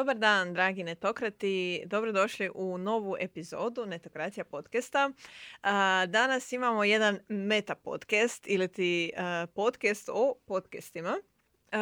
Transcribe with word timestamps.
Dobar 0.00 0.18
dan, 0.18 0.54
dragi 0.54 0.84
netokrati. 0.84 1.82
Dobrodošli 1.86 2.50
u 2.54 2.78
novu 2.78 3.16
epizodu 3.20 3.86
Netokracija 3.86 4.44
podcasta. 4.44 5.10
Danas 6.08 6.52
imamo 6.52 6.84
jedan 6.84 7.18
meta 7.28 7.74
podcast 7.74 8.46
ili 8.46 8.68
ti 8.68 9.12
podcast 9.54 10.08
o 10.12 10.34
podcastima. 10.46 11.16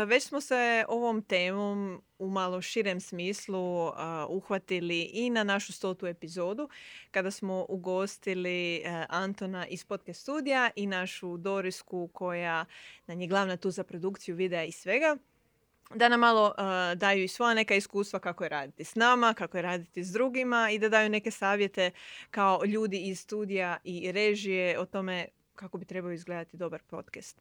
Već 0.07 0.23
smo 0.23 0.41
se 0.41 0.85
ovom 0.89 1.23
temom 1.23 2.03
u 2.19 2.29
malo 2.29 2.63
širem 2.63 3.01
smislu 3.01 3.91
uhvatili 4.29 5.03
i 5.03 5.31
na 5.31 5.45
našu 5.45 5.73
stotu 5.73 6.07
epizodu 6.07 6.69
kada 7.11 7.31
smo 7.31 7.67
ugostili 7.69 8.85
Antona 9.09 9.67
iz 9.67 9.85
podcast 9.85 10.21
studija 10.21 10.71
i 10.77 10.87
našu 10.87 11.37
Dorisku 11.37 12.11
koja 12.13 12.65
nam 13.07 13.21
je 13.21 13.27
glavna 13.27 13.57
tu 13.57 13.71
za 13.71 13.85
produkciju 13.85 14.37
videa 14.37 14.65
i 14.65 14.73
svega 14.73 15.17
da 15.95 16.09
nam 16.09 16.21
malo 16.21 16.55
daju 16.97 17.25
i 17.25 17.29
svoja 17.29 17.55
neka 17.55 17.75
iskustva 17.75 18.19
kako 18.19 18.45
je 18.45 18.49
raditi 18.49 18.85
s 18.85 18.95
nama, 18.95 19.35
kako 19.35 19.57
je 19.57 19.63
raditi 19.63 20.05
s 20.05 20.13
drugima 20.13 20.71
i 20.71 20.79
da 20.79 20.89
daju 20.89 21.09
neke 21.09 21.31
savjete 21.31 21.91
kao 22.31 22.65
ljudi 22.65 22.99
iz 22.99 23.21
studija 23.21 23.77
i 23.85 24.13
režije 24.13 24.79
o 24.79 24.87
tome 24.87 25.29
kako 25.55 25.79
bi 25.79 25.85
trebao 25.85 26.13
izgledati 26.13 26.57
dobar 26.57 26.83
podcast. 26.83 27.41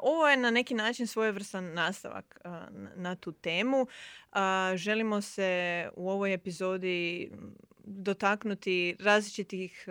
ovo 0.00 0.28
je 0.28 0.36
na 0.36 0.50
neki 0.50 0.74
način 0.74 1.06
svojevrstan 1.06 1.72
nastavak 1.74 2.40
na 2.96 3.16
tu 3.16 3.32
temu. 3.32 3.86
želimo 4.74 5.20
se 5.20 5.88
u 5.96 6.10
ovoj 6.10 6.34
epizodi 6.34 7.30
dotaknuti 7.78 8.96
različitih 9.00 9.86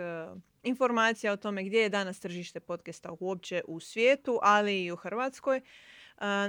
informacija 0.62 1.32
o 1.32 1.36
tome 1.36 1.64
gdje 1.64 1.78
je 1.78 1.88
danas 1.88 2.20
tržište 2.20 2.60
podcasta 2.60 3.10
uopće 3.20 3.62
u 3.66 3.80
svijetu, 3.80 4.38
ali 4.42 4.84
i 4.84 4.92
u 4.92 4.96
Hrvatskoj. 4.96 5.60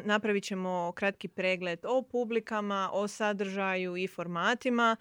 Napravit 0.03 0.43
ćemo 0.43 0.91
kratki 0.95 1.27
pregled 1.27 1.79
o 1.83 2.01
publikama, 2.01 2.89
o 2.93 3.07
sadržaju 3.07 3.97
i 3.97 4.07
formatima. 4.07 4.95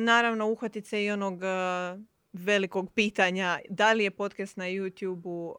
Naravno, 0.00 0.46
uhvatit 0.46 0.86
se 0.86 1.04
i 1.04 1.10
onog 1.10 1.40
velikog 2.32 2.92
pitanja 2.94 3.58
da 3.68 3.92
li 3.92 4.04
je 4.04 4.10
podcast 4.10 4.56
na 4.56 4.64
YouTube-u, 4.64 5.56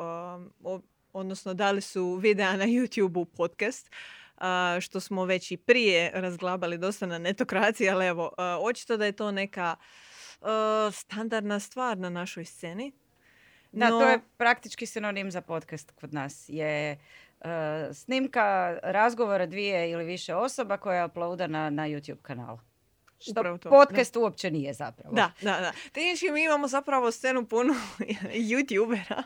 odnosno 1.14 1.54
da 1.54 1.72
li 1.72 1.82
su 1.82 2.16
videa 2.16 2.56
na 2.56 2.66
YouTube-u 2.66 3.26
podcast, 3.26 3.92
što 4.82 5.00
smo 5.00 5.26
već 5.26 5.52
i 5.52 5.58
prije 5.58 6.12
razglabali 6.14 6.78
dosta 6.78 7.06
na 7.06 7.18
netokraciji, 7.18 7.90
ali 7.90 8.06
evo, 8.06 8.32
očito 8.62 8.98
da 8.98 9.06
je 9.06 9.12
to 9.12 9.32
neka 9.32 9.76
standardna 10.92 11.60
stvar 11.60 11.98
na 11.98 12.10
našoj 12.10 12.46
sceni. 12.46 12.92
Da, 13.72 13.90
to 13.90 14.10
je 14.10 14.20
praktički 14.38 14.86
sinonim 14.86 15.32
za 15.32 15.42
podcast 15.42 15.92
kod 15.92 16.14
nas. 16.14 16.46
Je 16.48 17.00
snimka 17.94 18.80
razgovora 18.84 19.46
dvije 19.46 19.92
ili 19.92 20.06
više 20.06 20.36
osoba 20.36 20.78
koja 20.78 21.00
je 21.00 21.06
uploada 21.06 21.48
na, 21.48 21.70
na 21.70 21.84
YouTube 21.84 22.22
kanal. 22.22 22.58
Što 23.20 23.58
podcast 23.70 24.16
uopće 24.16 24.52
nije 24.52 24.74
zapravo. 24.74 25.16
Da, 25.16 25.32
da, 25.42 25.60
da. 25.62 25.72
mi 26.34 26.44
imamo 26.44 26.68
zapravo 26.68 27.12
scenu 27.12 27.46
puno 27.46 27.74
youtubera, 28.50 29.24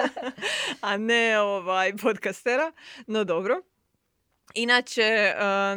a 0.80 0.96
ne 0.96 1.40
ovaj 1.40 1.96
podcastera, 1.96 2.72
no 3.06 3.24
dobro. 3.24 3.62
Inače, 4.54 5.02
e, 5.02 5.34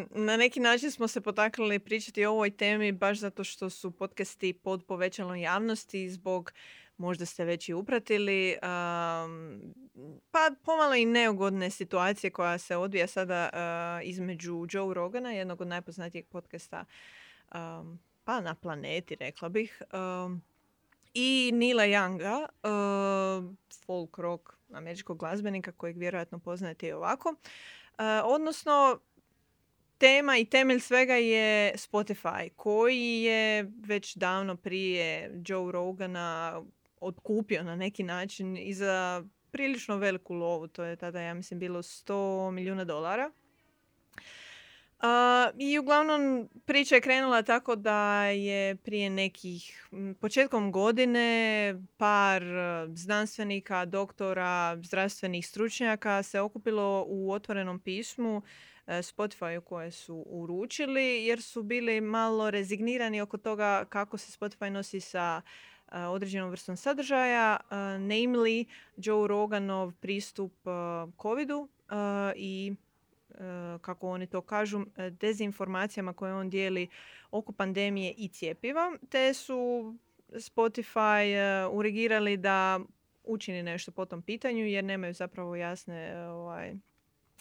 na 0.09 0.37
neki 0.37 0.59
način 0.59 0.91
smo 0.91 1.07
se 1.07 1.21
potaknuli 1.21 1.79
pričati 1.79 2.25
o 2.25 2.31
ovoj 2.31 2.51
temi 2.51 2.91
baš 2.91 3.19
zato 3.19 3.43
što 3.43 3.69
su 3.69 3.91
podcasti 3.91 4.53
pod 4.53 4.85
povećalom 4.85 5.35
javnosti 5.35 6.09
zbog 6.09 6.51
možda 6.97 7.25
ste 7.25 7.45
već 7.45 7.69
i 7.69 7.73
upratili, 7.73 8.57
pa 10.31 10.51
pomalo 10.63 10.95
i 10.95 11.05
neugodne 11.05 11.69
situacije 11.69 12.31
koja 12.31 12.57
se 12.57 12.75
odvija 12.75 13.07
sada 13.07 13.49
između 14.03 14.65
Joe 14.71 14.93
Rogana, 14.93 15.31
jednog 15.31 15.61
od 15.61 15.67
najpoznatijih 15.67 16.25
podcasta 16.25 16.85
pa 18.23 18.41
na 18.41 18.55
planeti, 18.55 19.15
rekla 19.15 19.49
bih, 19.49 19.81
i 21.13 21.51
Nila 21.53 21.83
Younga, 21.83 22.47
folk 23.85 24.17
rock 24.17 24.53
američkog 24.73 25.17
glazbenika 25.17 25.71
kojeg 25.71 25.97
vjerojatno 25.97 26.39
poznajete 26.39 26.87
i 26.87 26.91
ovako. 26.91 27.35
odnosno, 28.23 28.99
tema 29.97 30.37
i 30.37 30.45
temelj 30.45 30.79
svega 30.79 31.13
je 31.13 31.73
Spotify, 31.75 32.49
koji 32.55 33.21
je 33.21 33.71
već 33.85 34.15
davno 34.15 34.55
prije 34.55 35.31
Joe 35.47 35.71
Rogana 35.71 36.63
otkupio 37.01 37.63
na 37.63 37.75
neki 37.75 38.03
način 38.03 38.57
i 38.57 38.73
za 38.73 39.23
prilično 39.51 39.97
veliku 39.97 40.33
lovu. 40.33 40.67
To 40.67 40.83
je 40.83 40.95
tada, 40.95 41.21
ja 41.21 41.33
mislim, 41.33 41.59
bilo 41.59 41.81
100 41.81 42.51
milijuna 42.51 42.83
dolara. 42.83 43.31
I 45.57 45.79
uglavnom 45.79 46.49
priča 46.65 46.95
je 46.95 47.01
krenula 47.01 47.41
tako 47.41 47.75
da 47.75 48.25
je 48.25 48.75
prije 48.75 49.09
nekih 49.09 49.87
početkom 50.19 50.71
godine 50.71 51.75
par 51.97 52.43
e, 52.43 52.87
znanstvenika, 52.93 53.85
doktora, 53.85 54.77
zdravstvenih 54.81 55.47
stručnjaka 55.47 56.23
se 56.23 56.39
okupilo 56.39 57.05
u 57.07 57.31
otvorenom 57.31 57.79
pismu 57.79 58.41
e, 58.87 58.91
Spotify 58.97 59.61
koje 59.61 59.91
su 59.91 60.23
uručili 60.27 61.25
jer 61.25 61.41
su 61.41 61.63
bili 61.63 62.01
malo 62.01 62.51
rezignirani 62.51 63.21
oko 63.21 63.37
toga 63.37 63.85
kako 63.89 64.17
se 64.17 64.39
Spotify 64.39 64.69
nosi 64.69 64.99
sa 64.99 65.41
određenom 65.91 66.49
vrstom 66.49 66.77
sadržaja, 66.77 67.57
namely 67.99 68.65
Joe 68.97 69.27
Roganov 69.27 69.91
pristup 69.99 70.53
covidu 71.21 71.67
i 72.35 72.75
kako 73.81 74.09
oni 74.09 74.27
to 74.27 74.41
kažu, 74.41 74.85
dezinformacijama 75.11 76.13
koje 76.13 76.33
on 76.33 76.49
dijeli 76.49 76.87
oko 77.31 77.51
pandemije 77.51 78.13
i 78.17 78.27
cijepiva, 78.27 78.97
te 79.09 79.33
su 79.33 79.93
Spotify 80.29 81.35
urigirali 81.71 82.37
da 82.37 82.79
učini 83.23 83.63
nešto 83.63 83.91
po 83.91 84.05
tom 84.05 84.21
pitanju 84.21 84.65
jer 84.65 84.83
nemaju 84.83 85.13
zapravo 85.13 85.55
jasne 85.55 86.27
ovaj, 86.29 86.73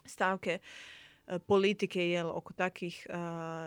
stavke 0.05 0.59
politike 1.47 2.09
jel, 2.10 2.31
oko 2.31 2.53
takvih 2.53 3.06
uh, 3.10 3.16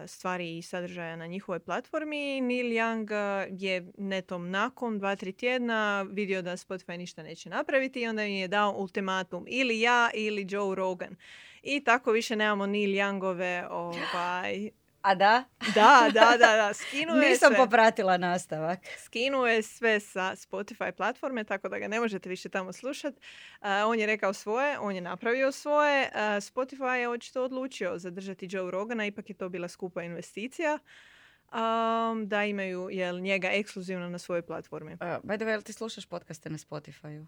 stvari 0.08 0.58
i 0.58 0.62
sadržaja 0.62 1.16
na 1.16 1.28
njihovoj 1.28 1.60
platformi. 1.60 2.42
Neil 2.42 2.66
Young 2.66 3.12
je 3.60 3.92
netom 3.98 4.50
nakon 4.50 5.00
dva, 5.00 5.16
tri 5.16 5.32
tjedna 5.32 6.06
vidio 6.12 6.42
da 6.42 6.52
Spotify 6.52 6.98
ništa 6.98 7.24
neće 7.24 7.50
napraviti 7.50 8.02
i 8.02 8.08
onda 8.08 8.24
im 8.24 8.36
je 8.36 8.48
dao 8.48 8.76
ultimatum 8.78 9.46
ili 9.48 9.80
ja 9.80 10.10
ili 10.14 10.48
Joe 10.50 10.76
Rogan. 10.76 11.16
I 11.64 11.84
tako 11.84 12.12
više 12.12 12.36
nemamo 12.36 12.66
Neil 12.66 12.90
Youngove 12.90 13.68
ovaj, 13.70 14.70
a 15.02 15.16
da? 15.16 15.44
Da, 15.76 16.10
da, 16.14 16.38
da, 16.38 16.56
da. 16.56 16.74
Skinuje 16.74 17.30
Nisam 17.30 17.54
popratila 17.58 18.18
nastavak. 18.18 18.80
Skinuje 18.98 19.62
sve 19.62 20.00
sa 20.00 20.36
Spotify 20.36 20.92
platforme, 20.92 21.44
tako 21.44 21.70
da 21.70 21.80
ga 21.80 21.88
ne 21.88 22.00
možete 22.00 22.30
više 22.30 22.50
tamo 22.50 22.74
slušati. 22.74 23.20
on 23.88 24.00
je 24.00 24.06
rekao 24.06 24.34
svoje, 24.34 24.80
on 24.80 24.96
je 24.96 25.02
napravio 25.02 25.52
svoje. 25.52 26.10
Spotify 26.16 26.94
je 26.94 27.10
očito 27.10 27.44
odlučio 27.44 27.98
zadržati 27.98 28.48
Joe 28.52 28.72
Rogana, 28.72 29.06
ipak 29.06 29.30
je 29.30 29.36
to 29.36 29.50
bila 29.50 29.68
skupa 29.68 30.04
investicija. 30.04 30.78
da 32.26 32.46
imaju 32.46 32.90
jel, 32.92 33.20
njega 33.20 33.50
ekskluzivno 33.52 34.10
na 34.10 34.18
svojoj 34.18 34.42
platformi. 34.42 34.94
Uh, 34.94 35.00
by 35.00 35.38
the 35.38 35.46
way, 35.46 35.64
ti 35.64 35.74
slušaš 35.74 36.06
podcaste 36.06 36.50
na 36.50 36.58
Spotify-u? 36.58 37.26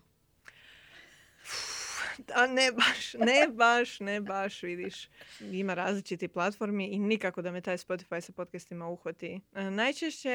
A 2.35 2.47
ne 2.47 2.71
baš, 2.71 3.13
ne 3.13 3.47
baš, 3.47 3.99
ne 3.99 4.21
baš, 4.21 4.63
vidiš. 4.63 5.09
Ima 5.51 5.73
različiti 5.73 6.27
platformi 6.27 6.87
i 6.87 6.99
nikako 6.99 7.41
da 7.41 7.51
me 7.51 7.61
taj 7.61 7.77
Spotify 7.77 8.21
sa 8.21 8.31
podcastima 8.31 8.89
uhvati. 8.89 9.41
E, 9.55 9.63
najčešće 9.63 10.29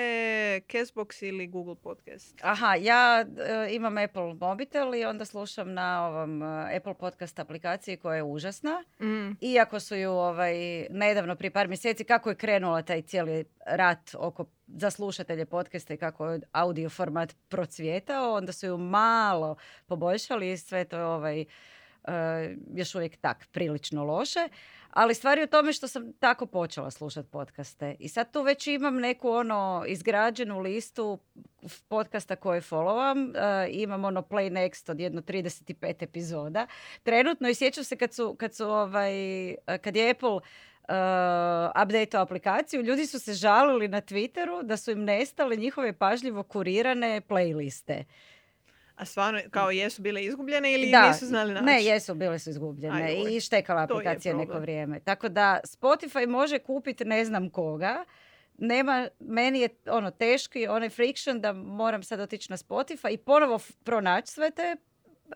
Castbox 0.69 1.25
ili 1.25 1.47
Google 1.47 1.75
Podcast. 1.75 2.39
Aha, 2.43 2.75
ja 2.75 3.21
e, 3.21 3.75
imam 3.75 3.99
Apple 3.99 4.35
mobitel 4.35 4.95
i 4.95 5.05
onda 5.05 5.25
slušam 5.25 5.75
na 5.75 6.07
ovom 6.07 6.43
e, 6.43 6.77
Apple 6.77 6.95
podcast 6.95 7.39
aplikaciji 7.39 7.97
koja 7.97 8.17
je 8.17 8.23
užasna. 8.23 8.85
Mm. 9.01 9.37
Iako 9.41 9.81
su 9.81 9.97
ju 9.97 10.11
ovaj, 10.11 10.87
nedavno, 10.91 11.37
prije 11.37 11.51
par 11.51 11.69
mjeseci, 11.69 12.05
kako 12.05 12.29
je 12.29 12.37
krenula 12.37 12.83
taj 12.83 13.03
cijeli 13.03 13.45
rat 13.67 14.11
oko 14.19 14.45
za 14.67 14.91
slušatelje 14.91 15.47
podcasta 15.47 15.95
i 15.95 15.97
kako 15.97 16.27
je 16.27 16.41
audio 16.53 16.91
format 16.91 17.37
procvjetao, 17.49 18.35
onda 18.35 18.53
su 18.53 18.67
ju 18.67 18.79
malo 18.79 19.57
poboljšali 19.87 20.53
i 20.53 20.59
sve 20.59 20.85
to 20.85 21.01
ovaj, 21.01 21.41
uh, 21.41 21.47
još 22.75 22.95
uvijek 22.95 23.17
tak 23.17 23.47
prilično 23.53 24.05
loše. 24.05 24.49
Ali 24.91 25.15
stvar 25.15 25.39
je 25.39 25.45
u 25.45 25.47
tome 25.47 25.73
što 25.73 25.89
sam 25.89 26.13
tako 26.13 26.47
počela 26.47 26.91
slušati 26.91 27.31
podcaste. 27.31 27.97
I 27.99 28.09
sad 28.09 28.33
tu 28.33 28.43
već 28.43 28.67
imam 28.67 28.97
neku 28.97 29.31
ono 29.31 29.85
izgrađenu 29.89 30.59
listu 30.59 31.19
podcasta 31.89 32.37
koje 32.37 32.61
followam. 32.61 33.29
Uh, 33.29 33.75
imam 33.75 34.05
ono 34.05 34.23
Play 34.23 34.51
Next 34.51 34.91
od 34.91 35.01
jedno 35.01 35.23
35 35.23 36.03
epizoda. 36.03 36.67
Trenutno 37.03 37.49
i 37.49 37.55
sjećam 37.55 37.85
se 37.85 37.97
kad 37.97 38.15
su, 38.15 38.37
kad 38.39 38.55
su 38.55 38.65
ovaj, 38.65 39.13
kad 39.83 39.97
je 39.97 40.11
Apple 40.11 40.31
uh, 40.31 40.41
update 41.83 42.19
aplikaciju, 42.19 42.83
ljudi 42.83 43.07
su 43.07 43.21
se 43.21 43.35
žalili 43.35 43.89
na 43.89 44.01
Twitteru 44.01 44.63
da 44.63 44.77
su 44.77 44.91
im 44.91 45.05
nestale 45.05 45.57
njihove 45.57 45.93
pažljivo 45.93 46.43
kurirane 46.43 47.21
playliste. 47.29 48.05
A 48.97 49.05
stvarno, 49.05 49.41
kao 49.51 49.71
jesu 49.71 50.03
bile 50.03 50.25
izgubljene 50.25 50.73
ili 50.73 50.91
Da, 50.91 51.09
nisu 51.09 51.27
znali 51.27 51.53
naći? 51.53 51.65
Ne, 51.65 51.85
jesu, 51.85 52.15
bile 52.15 52.39
su 52.39 52.51
izgubljene 52.51 53.03
Aj, 53.03 53.37
i 53.37 53.41
štekala 53.41 53.83
aplikacija 53.83 54.35
neko 54.35 54.59
vrijeme. 54.59 55.01
Tako 55.01 55.29
da 55.29 55.61
Spotify 55.65 56.27
može 56.29 56.59
kupiti 56.59 57.05
ne 57.05 57.25
znam 57.25 57.51
koga. 57.51 58.05
Nema, 58.59 59.09
meni 59.21 59.61
je 59.61 59.69
ono 59.87 60.11
teški, 60.11 60.67
onaj 60.67 60.89
friction 60.89 61.41
da 61.41 61.53
moram 61.53 62.03
sad 62.03 62.21
otići 62.21 62.53
na 62.53 62.57
Spotify 62.57 63.13
i 63.13 63.19
ponovo 63.19 63.59
pronaći 63.85 64.33
sve 64.33 64.51
te 64.51 64.77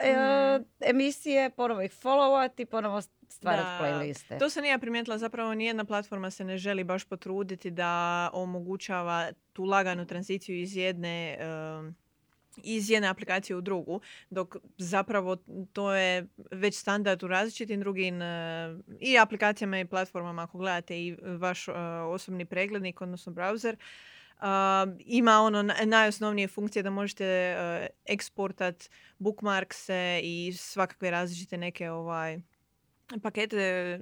e, 0.00 0.12
Mhm. 0.12 0.62
emisije, 0.80 1.50
ponovo 1.50 1.82
ih 1.82 1.92
followati, 1.94 2.64
ponovo 2.64 3.00
stvarati 3.28 3.64
Da, 3.64 3.78
playliste. 3.80 4.38
To 4.38 4.50
sam 4.50 4.64
i 4.64 4.68
ja 4.68 4.78
primijetila, 4.78 5.18
zapravo 5.18 5.54
nijedna 5.54 5.84
platforma 5.84 6.30
se 6.30 6.44
ne 6.44 6.58
želi 6.58 6.84
baš 6.84 7.04
potruditi 7.04 7.70
da 7.70 8.30
omogućava 8.32 9.28
tu 9.52 9.64
laganu 9.64 10.06
tranziciju 10.06 10.56
iz 10.56 10.76
jedne 10.76 11.38
iz 12.64 12.90
jedne 12.90 13.08
aplikacije 13.08 13.56
u 13.56 13.60
drugu, 13.60 14.00
dok 14.30 14.56
zapravo 14.78 15.36
to 15.72 15.92
je 15.92 16.26
već 16.50 16.78
standard 16.78 17.22
u 17.22 17.28
različitim 17.28 17.80
drugim 17.80 18.22
e, 18.22 18.76
i 19.00 19.18
aplikacijama 19.18 19.80
i 19.80 19.84
platformama. 19.84 20.42
Ako 20.42 20.58
gledate 20.58 21.00
i 21.00 21.16
vaš 21.22 21.68
e, 21.68 21.72
osobni 22.08 22.44
preglednik, 22.44 23.00
odnosno 23.00 23.32
browser, 23.32 23.76
a, 24.38 24.86
ima 24.98 25.40
ono 25.40 25.62
na- 25.62 25.76
najosnovnije 25.84 26.48
funkcije 26.48 26.82
da 26.82 26.90
možete 26.90 27.24
e, 27.24 27.86
eksportat 28.04 28.90
bookmarkse 29.18 30.20
i 30.22 30.52
svakakve 30.56 31.10
različite 31.10 31.56
neke 31.56 31.90
ovaj 31.90 32.38
pakete 33.18 33.60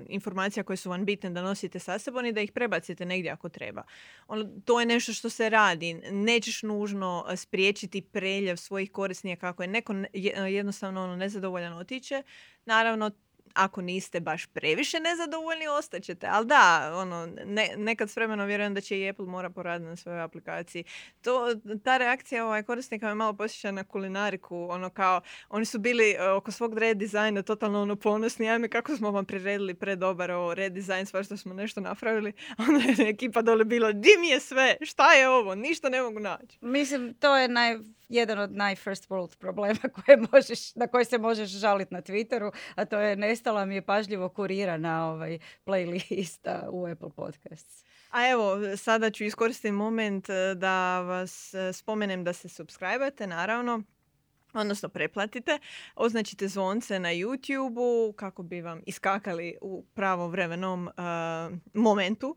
informacija 0.09 0.63
koje 0.65 0.77
su 0.77 0.91
vam 0.91 1.05
bitne 1.05 1.31
da 1.31 1.43
nosite 1.43 1.79
sa 1.79 1.99
sobom 1.99 2.27
i 2.27 2.33
da 2.33 2.41
ih 2.41 2.53
prebacite 2.53 3.05
negdje 3.05 3.31
ako 3.31 3.49
treba. 3.49 3.83
Ono, 4.29 4.45
to 4.65 4.81
je 4.81 4.87
nešto 4.87 5.13
što 5.13 5.31
se 5.31 5.51
radi. 5.51 5.95
Nećeš 6.11 6.63
nužno 6.63 7.25
eh, 7.29 7.37
spriječiti 7.37 8.03
preljev 8.03 8.57
svojih 8.57 8.93
korisnika 8.93 9.41
kako 9.41 9.63
je 9.63 9.69
neko 9.69 9.93
ne- 9.93 10.09
je- 10.13 10.55
jednostavno 10.55 11.05
ono 11.05 11.17
nezadovoljan 11.17 11.73
otiće. 11.73 12.23
Naravno, 12.65 13.11
ako 13.59 13.83
niste 13.83 14.21
baš 14.21 14.47
previše 14.47 15.01
nezadovoljni, 15.01 15.69
ostaćete. 15.69 16.27
Ali 16.31 16.47
da, 16.47 16.93
ono, 16.95 17.29
ne, 17.45 17.69
nekad 17.77 18.11
s 18.11 18.17
vremenom 18.17 18.47
vjerujem 18.47 18.75
da 18.75 18.81
će 18.81 18.99
i 18.99 19.09
Apple 19.09 19.27
mora 19.27 19.51
poraditi 19.51 19.89
na 19.89 19.97
svojoj 19.97 20.21
aplikaciji. 20.21 20.85
To, 21.21 21.55
ta 21.85 21.97
reakcija 21.97 22.45
ovaj, 22.45 22.63
korisnika 22.63 23.07
me 23.07 23.15
malo 23.15 23.33
posjeća 23.33 23.71
na 23.71 23.85
kulinariku. 23.85 24.69
Ono 24.71 24.91
kao, 24.91 25.21
oni 25.49 25.65
su 25.65 25.79
bili 25.79 26.11
e, 26.11 26.31
oko 26.31 26.53
svog 26.53 26.79
redizajna 26.79 27.43
totalno 27.43 27.83
ono 27.83 27.97
ponosni. 27.97 28.51
Ajme, 28.51 28.69
kako 28.69 28.97
smo 28.97 29.11
vam 29.11 29.25
priredili 29.25 29.75
predobar 29.75 30.31
ovo 30.31 30.55
redizajn, 30.55 31.07
sva 31.07 31.23
što 31.23 31.37
smo 31.37 31.55
nešto 31.55 31.81
napravili. 31.81 32.33
Onda 32.69 33.03
je 33.03 33.09
ekipa 33.09 33.43
dole 33.43 33.65
bilo, 33.65 33.93
di 33.93 34.11
mi 34.21 34.29
je 34.29 34.41
sve? 34.41 34.77
Šta 34.81 35.13
je 35.13 35.29
ovo? 35.29 35.55
Ništa 35.55 35.89
ne 35.89 36.03
mogu 36.03 36.21
naći. 36.21 36.59
Mislim, 36.61 37.15
to 37.15 37.37
je 37.37 37.49
naj, 37.49 37.79
jedan 38.09 38.39
od 38.39 38.53
naj 38.53 38.77
first 38.77 39.09
world 39.09 39.37
problema 39.37 39.81
koje 40.05 40.17
možeš, 40.33 40.75
na 40.75 40.87
koje 40.87 41.05
se 41.05 41.19
možeš 41.19 41.51
žaliti 41.51 41.95
na 41.95 42.03
Twitteru, 42.03 42.53
a 42.75 42.85
to 42.85 42.99
je 42.99 43.17
nestala 43.17 43.65
mi 43.65 43.75
je 43.75 43.83
pažljivo 43.83 44.29
kurirana 44.29 45.11
ovaj 45.11 45.39
playlista 45.67 46.69
u 46.71 46.87
Apple 46.87 47.11
Podcasts. 47.17 47.85
A 48.11 48.29
evo, 48.29 48.77
sada 48.77 49.11
ću 49.11 49.25
iskoristiti 49.25 49.73
moment 49.73 50.29
e, 50.29 50.55
da 50.55 51.01
vas 51.01 51.55
e, 51.55 51.73
spomenem 51.73 52.25
da 52.25 52.33
se 52.33 52.49
subscribe 52.49 53.27
naravno. 53.27 53.83
Odnosno 54.53 54.89
preplatite, 54.89 55.59
označite 55.95 56.49
zvonce 56.49 56.99
na 56.99 57.09
YouTube-u 57.09 58.13
kako 58.13 58.43
bi 58.43 58.61
vam 58.61 58.83
iskakali 58.87 59.57
u 59.61 59.85
pravovremenom 59.95 60.89
e, 60.89 60.93
momentu. 61.75 62.37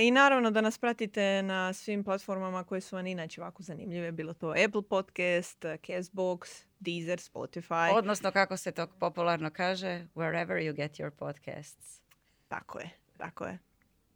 I 0.00 0.10
naravno 0.10 0.50
da 0.50 0.60
nas 0.60 0.78
pratite 0.78 1.42
na 1.42 1.72
svim 1.72 2.04
platformama 2.04 2.64
koje 2.64 2.80
su 2.80 2.96
vam 2.96 3.06
inače 3.06 3.40
ovako 3.40 3.62
zanimljive. 3.62 4.12
Bilo 4.12 4.34
to 4.34 4.54
Apple 4.66 4.82
Podcast, 4.88 5.64
Castbox, 5.64 6.64
Deezer, 6.80 7.18
Spotify. 7.18 7.94
Odnosno, 7.94 8.30
kako 8.30 8.56
se 8.56 8.72
to 8.72 8.86
popularno 8.86 9.50
kaže, 9.50 10.06
wherever 10.14 10.56
you 10.56 10.72
get 10.72 10.92
your 10.92 11.10
podcasts. 11.10 12.00
Tako 12.48 12.78
je, 12.78 12.90
tako 13.18 13.44
je. 13.44 13.58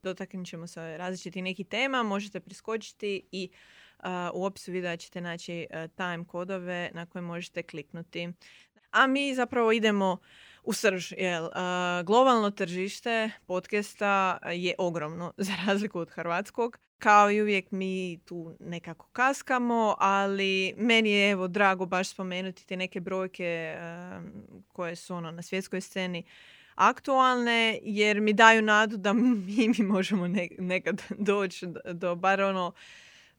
Dotaknut 0.02 0.46
ćemo 0.46 0.66
se 0.66 0.96
različiti 0.96 1.42
neki 1.42 1.64
tema, 1.64 2.02
možete 2.02 2.40
priskočiti 2.40 3.28
i 3.32 3.50
u 4.34 4.44
opisu 4.44 4.72
videa 4.72 4.96
ćete 4.96 5.20
naći 5.20 5.66
time 5.96 6.24
kodove 6.28 6.90
na 6.94 7.06
koje 7.06 7.22
možete 7.22 7.62
kliknuti. 7.62 8.32
A 8.90 9.06
mi 9.06 9.34
zapravo 9.34 9.72
idemo 9.72 10.18
u 10.66 10.72
srž. 10.72 11.12
Jel? 11.18 11.48
A, 11.54 12.02
globalno 12.06 12.50
tržište 12.50 13.30
podcasta 13.46 14.38
je 14.52 14.74
ogromno 14.78 15.32
za 15.46 15.52
razliku 15.66 15.98
od 15.98 16.10
hrvatskog. 16.10 16.78
Kao 16.98 17.30
i 17.30 17.42
uvijek 17.42 17.70
mi 17.70 18.20
tu 18.24 18.56
nekako 18.60 19.08
kaskamo, 19.12 19.94
ali 19.98 20.74
meni 20.76 21.10
je 21.10 21.30
evo 21.30 21.48
drago 21.48 21.86
baš 21.86 22.08
spomenuti 22.08 22.66
te 22.66 22.76
neke 22.76 23.00
brojke 23.00 23.76
a, 23.78 24.20
koje 24.72 24.96
su 24.96 25.14
ono 25.14 25.30
na 25.30 25.42
svjetskoj 25.42 25.80
sceni 25.80 26.24
aktualne 26.74 27.78
jer 27.82 28.20
mi 28.20 28.32
daju 28.32 28.62
nadu 28.62 28.96
da 28.96 29.12
mi, 29.46 29.68
mi 29.78 29.84
možemo 29.84 30.28
ne- 30.28 30.48
nekad 30.58 31.02
doći 31.18 31.66
do, 31.66 31.80
do 31.92 32.14
bar 32.14 32.40
ono 32.40 32.72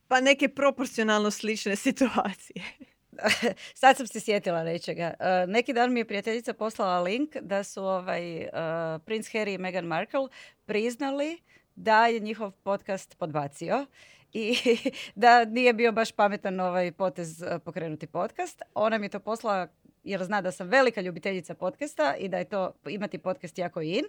pa 0.07 0.21
neke 0.21 0.49
proporcionalno 0.49 1.31
slične 1.31 1.75
situacije. 1.85 2.63
Sad 3.81 3.97
sam 3.97 4.07
se 4.07 4.19
sjetila 4.19 4.63
nečega. 4.63 5.13
E, 5.19 5.45
neki 5.47 5.73
dan 5.73 5.93
mi 5.93 5.99
je 5.99 6.05
prijateljica 6.05 6.53
poslala 6.53 7.01
link 7.01 7.35
da 7.41 7.63
su 7.63 7.83
ovaj, 7.83 8.41
e, 8.41 8.49
Prince 9.05 9.37
Harry 9.37 9.53
i 9.53 9.57
Meghan 9.57 9.85
Markle 9.85 10.27
priznali 10.65 11.41
da 11.75 12.07
je 12.07 12.19
njihov 12.19 12.51
podcast 12.51 13.17
podbacio 13.17 13.85
i 14.33 14.55
da 15.15 15.45
nije 15.45 15.73
bio 15.73 15.91
baš 15.91 16.11
pametan 16.11 16.59
ovaj 16.59 16.91
potez 16.91 17.41
e, 17.41 17.59
pokrenuti 17.59 18.07
podcast. 18.07 18.61
Ona 18.73 18.97
mi 18.97 19.05
je 19.05 19.09
to 19.09 19.19
poslala 19.19 19.67
jer 20.07 20.23
zna 20.23 20.41
da 20.41 20.51
sam 20.51 20.67
velika 20.67 21.01
ljubiteljica 21.01 21.53
podcasta 21.53 22.15
i 22.19 22.27
da 22.27 22.37
je 22.37 22.45
to 22.45 22.73
imati 22.87 23.17
podcast 23.17 23.57
jako 23.57 23.81
in. 23.81 24.05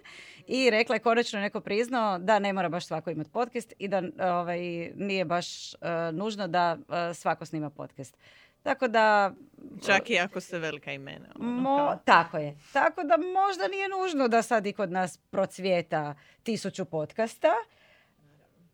I 0.47 0.69
rekla 0.69 0.95
je 0.95 0.99
konačno 0.99 1.39
neko 1.39 1.61
priznao 1.61 2.19
da 2.19 2.39
ne 2.39 2.53
mora 2.53 2.69
baš 2.69 2.87
svako 2.87 3.09
imati 3.09 3.29
podcast 3.29 3.73
i 3.79 3.87
da 3.87 4.03
ovaj, 4.19 4.91
nije 4.95 5.25
baš 5.25 5.73
e, 5.73 5.77
nužno 6.13 6.47
da 6.47 6.77
e, 6.89 7.13
svako 7.13 7.45
snima 7.45 7.69
podcast. 7.69 8.17
Tako 8.63 8.87
da... 8.87 9.31
Čak 9.81 10.09
i 10.09 10.19
ako 10.19 10.39
ste 10.39 10.59
velika 10.59 10.91
imena. 10.91 11.27
ono, 11.35 11.51
Mo, 11.51 11.95
tako 11.97 12.37
je. 12.37 12.57
Tako 12.73 13.03
da 13.03 13.17
možda 13.17 13.67
nije 13.67 13.87
nužno 13.89 14.27
da 14.27 14.41
sad 14.41 14.65
i 14.65 14.73
kod 14.73 14.91
nas 14.91 15.17
procvijeta 15.19 16.13
tisuću 16.43 16.85
podcasta. 16.85 17.51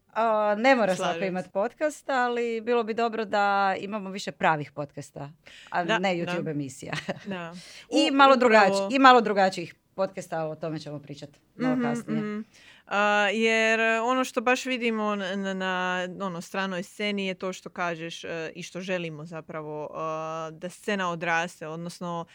A, 0.09 0.55
ne 0.55 0.75
mora 0.75 0.95
svako 0.95 1.19
se. 1.19 1.27
imati 1.27 1.49
podcast, 1.49 2.09
ali 2.09 2.61
bilo 2.61 2.83
bi 2.83 2.93
dobro 2.93 3.25
da 3.25 3.75
imamo 3.79 4.09
više 4.09 4.31
pravih 4.31 4.71
podcasta, 4.71 5.29
a 5.69 5.83
Da, 5.83 5.99
ne 5.99 6.15
da. 6.15 6.21
YouTube 6.23 6.51
emisija. 6.51 6.93
Da. 7.25 7.53
I, 7.91 8.11
malo 8.11 8.33
upravo- 8.33 8.39
drugačiji, 8.39 8.95
I 8.95 8.99
malo 8.99 9.21
drugačijih 9.21 9.75
podcasta, 9.95 10.43
o 10.43 10.55
tome 10.55 10.79
ćemo 10.79 10.99
pričati 10.99 11.39
malo 11.55 11.75
Mhm, 11.75 11.83
kasnije. 11.83 12.21
mhm. 12.21 12.41
Jer 13.33 13.79
e, 13.79 14.01
ono 14.01 14.23
što 14.23 14.41
baš 14.41 14.65
vidimo 14.65 15.15
na, 15.15 15.53
na, 15.53 16.07
ono, 16.21 16.41
stranoj 16.41 16.83
sceni 16.83 17.27
je 17.27 17.33
to 17.33 17.53
što 17.53 17.69
kažeš 17.69 18.23
e, 18.23 18.51
i 18.55 18.63
što 18.63 18.81
želimo 18.81 19.25
zapravo 19.25 19.89
da 20.51 20.69
scena 20.69 21.11
odraste, 21.11 21.67
odnosno 21.67 22.25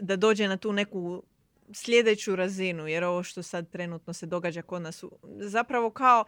da, 0.00 0.16
dođe 0.16 0.48
na 0.48 0.56
tu 0.56 0.72
neku 0.72 1.22
sljedeću 1.72 2.36
razinu, 2.36 2.86
jer 2.88 3.04
ovo 3.04 3.22
što 3.22 3.42
sad 3.42 3.70
trenutno 3.70 4.12
se 4.12 4.26
događa 4.26 4.62
kod 4.62 4.82
nas, 4.82 5.04
zapravo 5.38 5.90
kao 5.90 6.24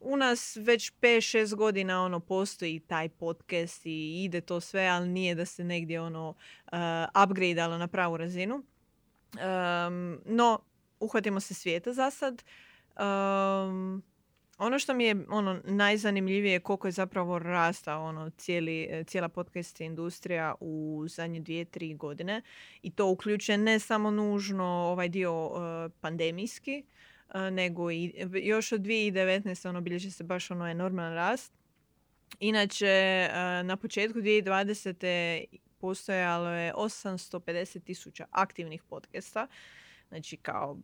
u 0.00 0.16
nas 0.16 0.56
već 0.56 0.92
5-6 1.00 1.54
godina 1.54 2.04
ono 2.04 2.20
postoji 2.20 2.80
taj 2.80 3.08
podcast 3.08 3.86
i 3.86 4.24
ide 4.24 4.40
to 4.40 4.60
sve, 4.60 4.86
ali 4.86 5.08
nije 5.08 5.34
da 5.34 5.44
se 5.44 5.64
negdje 5.64 6.00
ono 6.00 6.28
uh, 6.28 6.78
upgradealo 7.24 7.78
na 7.78 7.88
pravu 7.88 8.16
razinu. 8.16 8.54
Um, 8.54 10.20
no, 10.24 10.58
uhvatimo 11.00 11.40
se 11.40 11.54
svijeta 11.54 11.92
za 11.92 12.10
sad. 12.10 12.42
Um, 12.98 14.02
ono 14.60 14.78
što 14.78 14.94
mi 14.94 15.04
je 15.04 15.16
ono 15.28 15.60
najzanimljivije 15.64 16.52
je 16.52 16.60
koliko 16.60 16.88
je 16.88 16.92
zapravo 16.92 17.38
rasta 17.38 17.98
ono 17.98 18.30
cijeli, 18.30 18.88
e, 18.90 19.04
cijela 19.04 19.28
podcast 19.28 19.80
industrija 19.80 20.54
u 20.60 21.04
zadnje 21.08 21.40
dvije, 21.40 21.64
tri 21.64 21.94
godine 21.94 22.42
i 22.82 22.90
to 22.90 23.06
uključuje 23.06 23.58
ne 23.58 23.78
samo 23.78 24.10
nužno 24.10 24.64
ovaj 24.64 25.08
dio 25.08 25.50
e, 25.50 25.88
pandemijski, 26.00 26.84
e, 27.34 27.50
nego 27.50 27.90
i 27.90 28.14
još 28.42 28.72
od 28.72 28.80
2019. 28.80 29.68
ono 29.68 29.80
bilježi 29.80 30.10
se 30.10 30.24
baš 30.24 30.50
ono 30.50 30.66
enorman 30.66 31.14
rast. 31.14 31.52
Inače, 32.40 32.86
e, 32.86 33.62
na 33.62 33.76
početku 33.76 34.18
2020. 34.18 35.44
postojalo 35.78 36.48
je 36.48 36.74
850 36.74 37.84
tisuća 37.84 38.26
aktivnih 38.30 38.82
podcasta, 38.82 39.46
znači 40.10 40.36
kao 40.36 40.78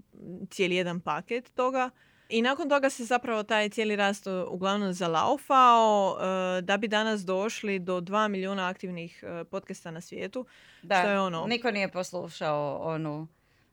cijeli 0.50 0.76
jedan 0.76 1.00
paket 1.00 1.54
toga. 1.54 1.90
I 2.28 2.42
nakon 2.42 2.68
toga 2.68 2.90
se 2.90 3.04
zapravo 3.04 3.42
taj 3.42 3.68
cijeli 3.68 3.96
rast 3.96 4.26
e, 4.26 4.30
uglavnom 4.30 4.92
zalaufao 4.92 6.18
e, 6.18 6.62
da 6.62 6.76
bi 6.76 6.88
danas 6.88 7.20
došli 7.20 7.78
do 7.78 8.00
2 8.00 8.28
milijuna 8.28 8.68
aktivnih 8.68 9.24
e, 9.26 9.44
podcasta 9.44 9.90
na 9.90 10.00
svijetu. 10.00 10.46
Da, 10.82 11.00
Što 11.00 11.10
je 11.10 11.20
ono? 11.20 11.46
niko 11.46 11.70
nije 11.70 11.88
poslušao 11.88 12.78
onu 12.82 13.28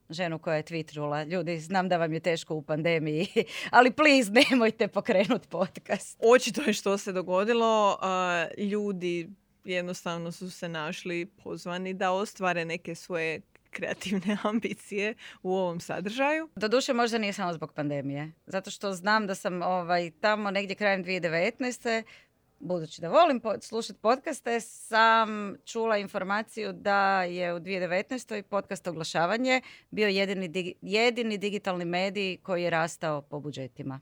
ženu 0.09 0.39
koja 0.39 0.55
je 0.55 0.63
tweetnula. 0.63 1.27
Ljudi, 1.27 1.59
znam 1.59 1.89
da 1.89 1.97
vam 1.97 2.13
je 2.13 2.19
teško 2.19 2.55
u 2.55 2.61
pandemiji, 2.61 3.27
ali 3.71 3.91
please 3.91 4.31
nemojte 4.31 4.87
pokrenut 4.87 5.49
podcast. 5.49 6.19
Očito 6.35 6.61
je 6.61 6.73
što 6.73 6.97
se 6.97 7.11
dogodilo. 7.11 7.97
ljudi 8.57 9.29
jednostavno 9.63 10.31
su 10.31 10.51
se 10.51 10.69
našli 10.69 11.25
pozvani 11.25 11.93
da 11.93 12.11
ostvare 12.11 12.65
neke 12.65 12.95
svoje 12.95 13.41
kreativne 13.73 14.37
ambicije 14.51 15.15
u 15.43 15.55
ovom 15.55 15.79
sadržaju. 15.79 16.49
Doduše 16.55 16.93
možda 16.93 17.17
nije 17.17 17.33
samo 17.33 17.53
zbog 17.53 17.73
pandemije. 17.73 18.31
Zato 18.45 18.71
što 18.71 18.93
znam 18.93 19.27
da 19.27 19.35
sam 19.35 19.61
ovaj, 19.61 20.11
tamo 20.21 20.51
negdje 20.51 20.75
krajem 20.75 21.03
2019 21.03 22.03
budući 22.63 23.01
da 23.01 23.09
volim 23.09 23.41
slušati 23.61 23.99
podcaste, 23.99 24.59
sam 24.59 25.55
čula 25.65 25.97
informaciju 25.97 26.73
da 26.73 27.23
je 27.23 27.53
u 27.53 27.59
2019. 27.59 28.41
podcast 28.41 28.87
oglašavanje 28.87 29.61
bio 29.91 30.07
jedini, 30.07 30.75
jedini 30.81 31.37
digitalni 31.37 31.85
medij 31.85 32.37
koji 32.37 32.63
je 32.63 32.69
rastao 32.69 33.21
po 33.21 33.39
budžetima. 33.39 33.99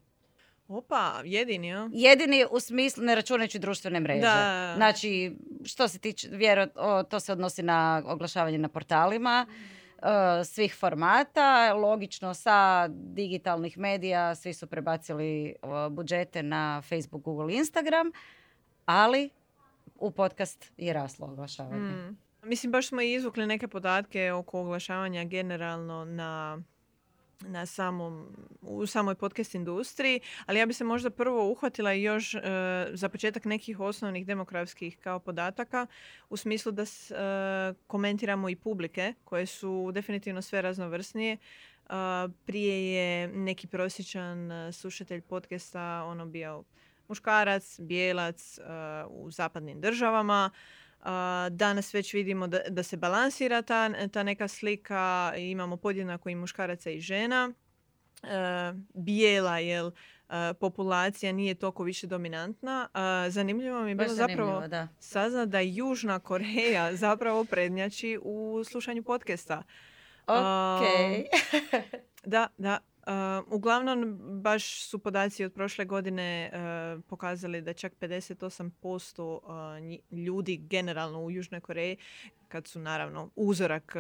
Opa, 0.72 1.22
jedini, 1.26 1.68
ja? 1.68 1.90
Jedini 1.92 2.46
u 2.52 2.60
smislu, 2.60 3.04
ne 3.04 3.16
računajući 3.16 3.60
društvene 3.60 4.00
mreže. 4.00 4.22
Da. 4.22 4.74
Znači, 4.76 5.36
što 5.64 5.88
se 5.88 6.00
tiče, 6.00 6.28
vjero, 6.32 6.68
to 7.10 7.20
se 7.20 7.32
odnosi 7.32 7.64
na 7.64 8.04
oglašavanje 8.06 8.58
na 8.58 8.70
portalima 8.70 9.46
e, 9.48 10.44
svih 10.44 10.76
formata. 10.76 11.74
Logično, 11.74 12.34
sa 12.34 12.88
digitalnih 12.88 13.78
medija 13.78 14.36
svi 14.36 14.54
su 14.54 14.68
prebacili 14.68 15.56
budžete 15.90 16.44
na 16.44 16.82
Facebook, 16.82 17.24
Google, 17.24 17.54
Instagram 17.54 18.12
ali 18.86 19.30
u 19.96 20.12
podcast 20.12 20.72
je 20.78 20.94
raslo 20.94 21.28
oglašavanje. 21.28 21.92
Mm. 21.92 22.18
Mislim, 22.44 22.72
baš 22.72 22.88
smo 22.88 23.02
i 23.02 23.14
izvukli 23.14 23.48
neke 23.48 23.68
podatke 23.68 24.32
oko 24.32 24.60
oglašavanja 24.62 25.24
generalno 25.24 26.06
na 26.06 26.62
na 27.48 27.66
samom, 27.66 28.28
u 28.62 28.86
samoj 28.86 29.16
podcast 29.16 29.56
industriji, 29.56 30.20
ali 30.46 30.60
ja 30.60 30.66
bi 30.66 30.74
se 30.74 30.84
možda 30.84 31.10
prvo 31.10 31.52
uhvatila 31.52 31.92
još 31.92 32.36
e, 32.36 32.42
za 32.94 33.10
početak 33.10 33.46
nekih 33.46 33.80
osnovnih 33.80 34.26
demografskih 34.26 34.98
kao 34.98 35.20
podataka 35.20 35.88
u 36.30 36.38
smislu 36.38 36.72
da 36.72 36.86
s, 36.86 37.12
e, 37.12 37.16
komentiramo 37.88 38.50
i 38.50 38.56
publike 38.56 39.14
koje 39.24 39.46
su 39.46 39.92
definitivno 39.94 40.42
sve 40.42 40.62
raznovrsnije. 40.62 41.38
Uh, 41.92 42.32
prije 42.46 42.94
je 42.94 43.28
neki 43.28 43.68
prosječan 43.68 44.50
slušatelj 44.74 45.22
podcasta 45.22 46.04
ono 46.04 46.26
bio 46.26 46.64
muškarac, 47.08 47.80
bijelac 47.80 48.60
uh, 48.60 48.66
u 49.10 49.32
zapadnim 49.32 49.82
državama. 49.82 50.50
Danas 51.52 51.94
već 51.94 52.14
vidimo 52.14 52.48
da, 52.48 52.60
da 52.70 52.84
se 52.84 52.98
balansira 52.98 53.62
ta, 53.62 54.08
ta 54.08 54.24
neka 54.24 54.48
slika. 54.48 55.34
Imamo 55.38 55.78
podjednako 55.78 56.30
i 56.30 56.36
muškaraca 56.36 56.90
i 56.90 57.00
žena. 57.00 57.54
Uh, 58.24 58.30
bijela 58.94 59.60
jel, 59.60 59.92
populacija 60.60 61.32
nije 61.32 61.56
toliko 61.56 61.84
više 61.84 62.08
dominantna. 62.08 62.90
Zanimljivo 63.30 63.82
mi 63.84 63.92
je 63.92 63.96
bilo 63.96 64.14
zapravo 64.14 64.68
da. 64.68 64.88
saznat 65.00 65.50
da 65.50 65.60
Južna 65.60 66.20
Koreja 66.20 66.96
zapravo 67.06 67.46
prednjači 67.46 68.20
u 68.22 68.64
slušanju 68.64 69.04
podcasta. 69.04 69.64
Ok. 70.28 70.84
da, 72.24 72.48
da. 72.58 72.80
Uh, 73.08 73.14
uglavnom, 73.48 74.20
baš 74.42 74.84
su 74.84 75.00
podaci 75.00 75.46
od 75.46 75.54
prošle 75.54 75.86
godine 75.86 76.52
uh, 76.54 77.04
pokazali 77.08 77.62
da 77.62 77.74
čak 77.74 77.94
58% 78.02 79.40
uh, 80.12 80.18
ljudi 80.20 80.58
generalno 80.58 81.24
u 81.24 81.32
Južnoj 81.32 81.62
Koreji, 81.62 81.98
kad 82.48 82.68
su 82.68 82.80
naravno 82.80 83.30
uzorak 83.36 83.96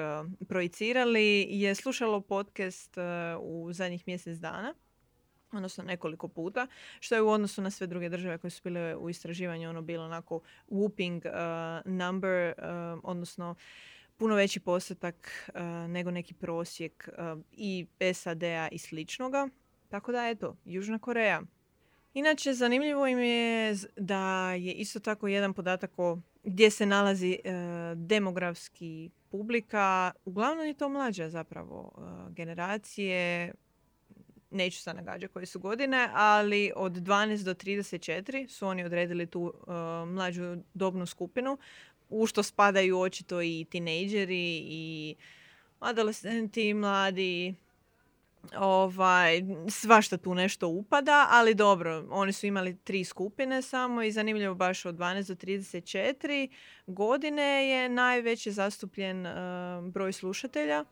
projicirali, 0.47 1.47
je 1.49 1.75
slušalo 1.75 2.21
podcast 2.21 2.97
u 3.39 3.73
zadnjih 3.73 4.03
mjesec 4.07 4.37
dana 4.37 4.73
odnosno 5.53 5.83
nekoliko 5.83 6.27
puta, 6.27 6.67
što 6.99 7.15
je 7.15 7.21
u 7.21 7.29
odnosu 7.29 7.61
na 7.61 7.71
sve 7.71 7.87
druge 7.87 8.09
države 8.09 8.37
koje 8.37 8.51
su 8.51 8.61
bile 8.63 8.95
u 8.95 9.09
istraživanju 9.09 9.69
ono 9.69 9.81
bilo 9.81 10.05
onako 10.05 10.39
whooping 10.69 11.21
number, 11.85 12.53
odnosno 13.03 13.55
puno 14.21 14.35
veći 14.35 14.59
postotak 14.59 15.49
uh, 15.55 15.61
nego 15.89 16.11
neki 16.11 16.33
prosjek 16.33 17.09
uh, 17.09 17.41
i 17.51 17.87
SAD-a 18.13 18.67
i 18.71 18.77
sličnoga. 18.77 19.47
Tako 19.89 20.11
da 20.11 20.27
eto, 20.27 20.57
Južna 20.65 20.99
Koreja. 20.99 21.41
Inače, 22.13 22.53
zanimljivo 22.53 23.07
im 23.07 23.19
je 23.19 23.75
da 23.97 24.53
je 24.53 24.73
isto 24.73 24.99
tako 24.99 25.27
jedan 25.27 25.53
podatak 25.53 25.91
o 25.97 26.17
gdje 26.43 26.71
se 26.71 26.85
nalazi 26.85 27.39
uh, 27.45 27.51
demografski 27.97 29.09
publika. 29.29 30.11
Uglavnom 30.25 30.65
je 30.65 30.73
to 30.73 30.89
mlađa 30.89 31.29
zapravo 31.29 31.91
generacije, 32.29 33.53
neću 34.51 34.81
se 34.81 34.93
nagađati 34.93 35.33
koje 35.33 35.45
su 35.45 35.59
godine, 35.59 36.09
ali 36.13 36.71
od 36.75 36.91
12 36.91 37.43
do 37.43 37.53
34 37.53 38.47
su 38.47 38.67
oni 38.67 38.83
odredili 38.83 39.25
tu 39.25 39.53
mlađu 40.07 40.57
dobnu 40.73 41.05
skupinu 41.05 41.57
u 42.11 42.27
što 42.27 42.43
spadaju 42.43 42.99
očito 42.99 43.41
i 43.41 43.65
tinejdžeri 43.69 44.63
i 44.65 45.15
adolescenti, 45.79 46.73
mladi, 46.73 47.55
ovaj, 48.57 49.41
svašta 49.69 50.17
tu 50.17 50.35
nešto 50.35 50.67
upada, 50.67 51.27
ali 51.31 51.55
dobro, 51.55 52.07
oni 52.09 52.33
su 52.33 52.45
imali 52.45 52.77
tri 52.77 53.03
skupine 53.03 53.61
samo 53.61 54.03
i 54.03 54.11
zanimljivo 54.11 54.55
baš 54.55 54.85
od 54.85 54.95
12 54.95 55.27
do 55.27 55.35
34 55.35 56.49
godine 56.87 57.69
je 57.69 57.89
najveći 57.89 58.51
zastupljen 58.51 59.25
uh, 59.25 59.33
broj 59.91 60.13
slušatelja. 60.13 60.85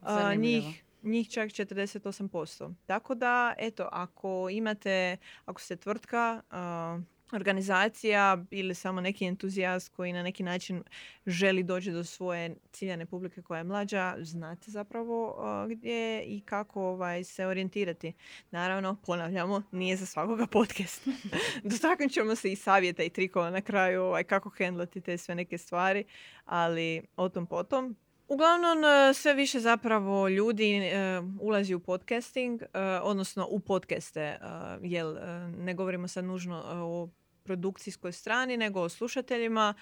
Uh, 0.00 0.34
njih, 0.38 0.84
njih 1.02 1.30
čak 1.30 1.48
48%. 1.48 2.74
Tako 2.86 3.14
da, 3.14 3.54
eto, 3.58 3.88
ako 3.92 4.48
imate, 4.50 5.16
ako 5.44 5.60
ste 5.60 5.76
tvrtka, 5.76 6.42
uh, 6.50 7.15
organizacija 7.32 8.44
ili 8.50 8.74
samo 8.74 9.00
neki 9.00 9.24
entuzijast 9.24 9.88
koji 9.88 10.12
na 10.12 10.22
neki 10.22 10.42
način 10.42 10.82
želi 11.26 11.62
doći 11.62 11.92
do 11.92 12.04
svoje 12.04 12.56
ciljane 12.72 13.06
publike 13.06 13.42
koja 13.42 13.58
je 13.58 13.64
mlađa, 13.64 14.16
znate 14.18 14.70
zapravo 14.70 15.36
gdje 15.68 16.22
i 16.22 16.40
kako 16.40 16.82
ovaj, 16.82 17.24
se 17.24 17.46
orijentirati. 17.46 18.12
Naravno, 18.50 18.96
ponavljamo, 19.06 19.62
nije 19.72 19.96
za 19.96 20.06
svakoga 20.06 20.46
podcast. 20.46 21.08
Dotaknut 21.70 22.12
ćemo 22.12 22.34
se 22.34 22.52
i 22.52 22.56
savjeta 22.56 23.02
i 23.02 23.10
trikova 23.10 23.50
na 23.50 23.60
kraju 23.60 24.02
ovaj, 24.02 24.24
kako 24.24 24.50
hendlati 24.50 25.00
te 25.00 25.18
sve 25.18 25.34
neke 25.34 25.58
stvari, 25.58 26.04
ali 26.44 27.02
o 27.16 27.28
tom 27.28 27.46
potom. 27.46 27.96
Uglavnom, 28.28 28.84
e, 28.84 29.14
sve 29.14 29.34
više 29.34 29.60
zapravo 29.60 30.28
ljudi 30.28 30.76
e, 30.76 31.20
ulazi 31.40 31.74
u 31.74 31.80
podcasting, 31.80 32.62
e, 32.62 32.68
odnosno 33.02 33.46
u 33.50 33.60
podcaste, 33.60 34.38
jel 34.82 35.16
ne 35.58 35.74
govorimo 35.74 36.08
sad 36.08 36.24
nužno 36.24 36.62
o 36.66 37.08
produkcijskoj 37.44 38.12
strani, 38.12 38.56
nego 38.56 38.80
o 38.80 38.88
slušateljima. 38.88 39.74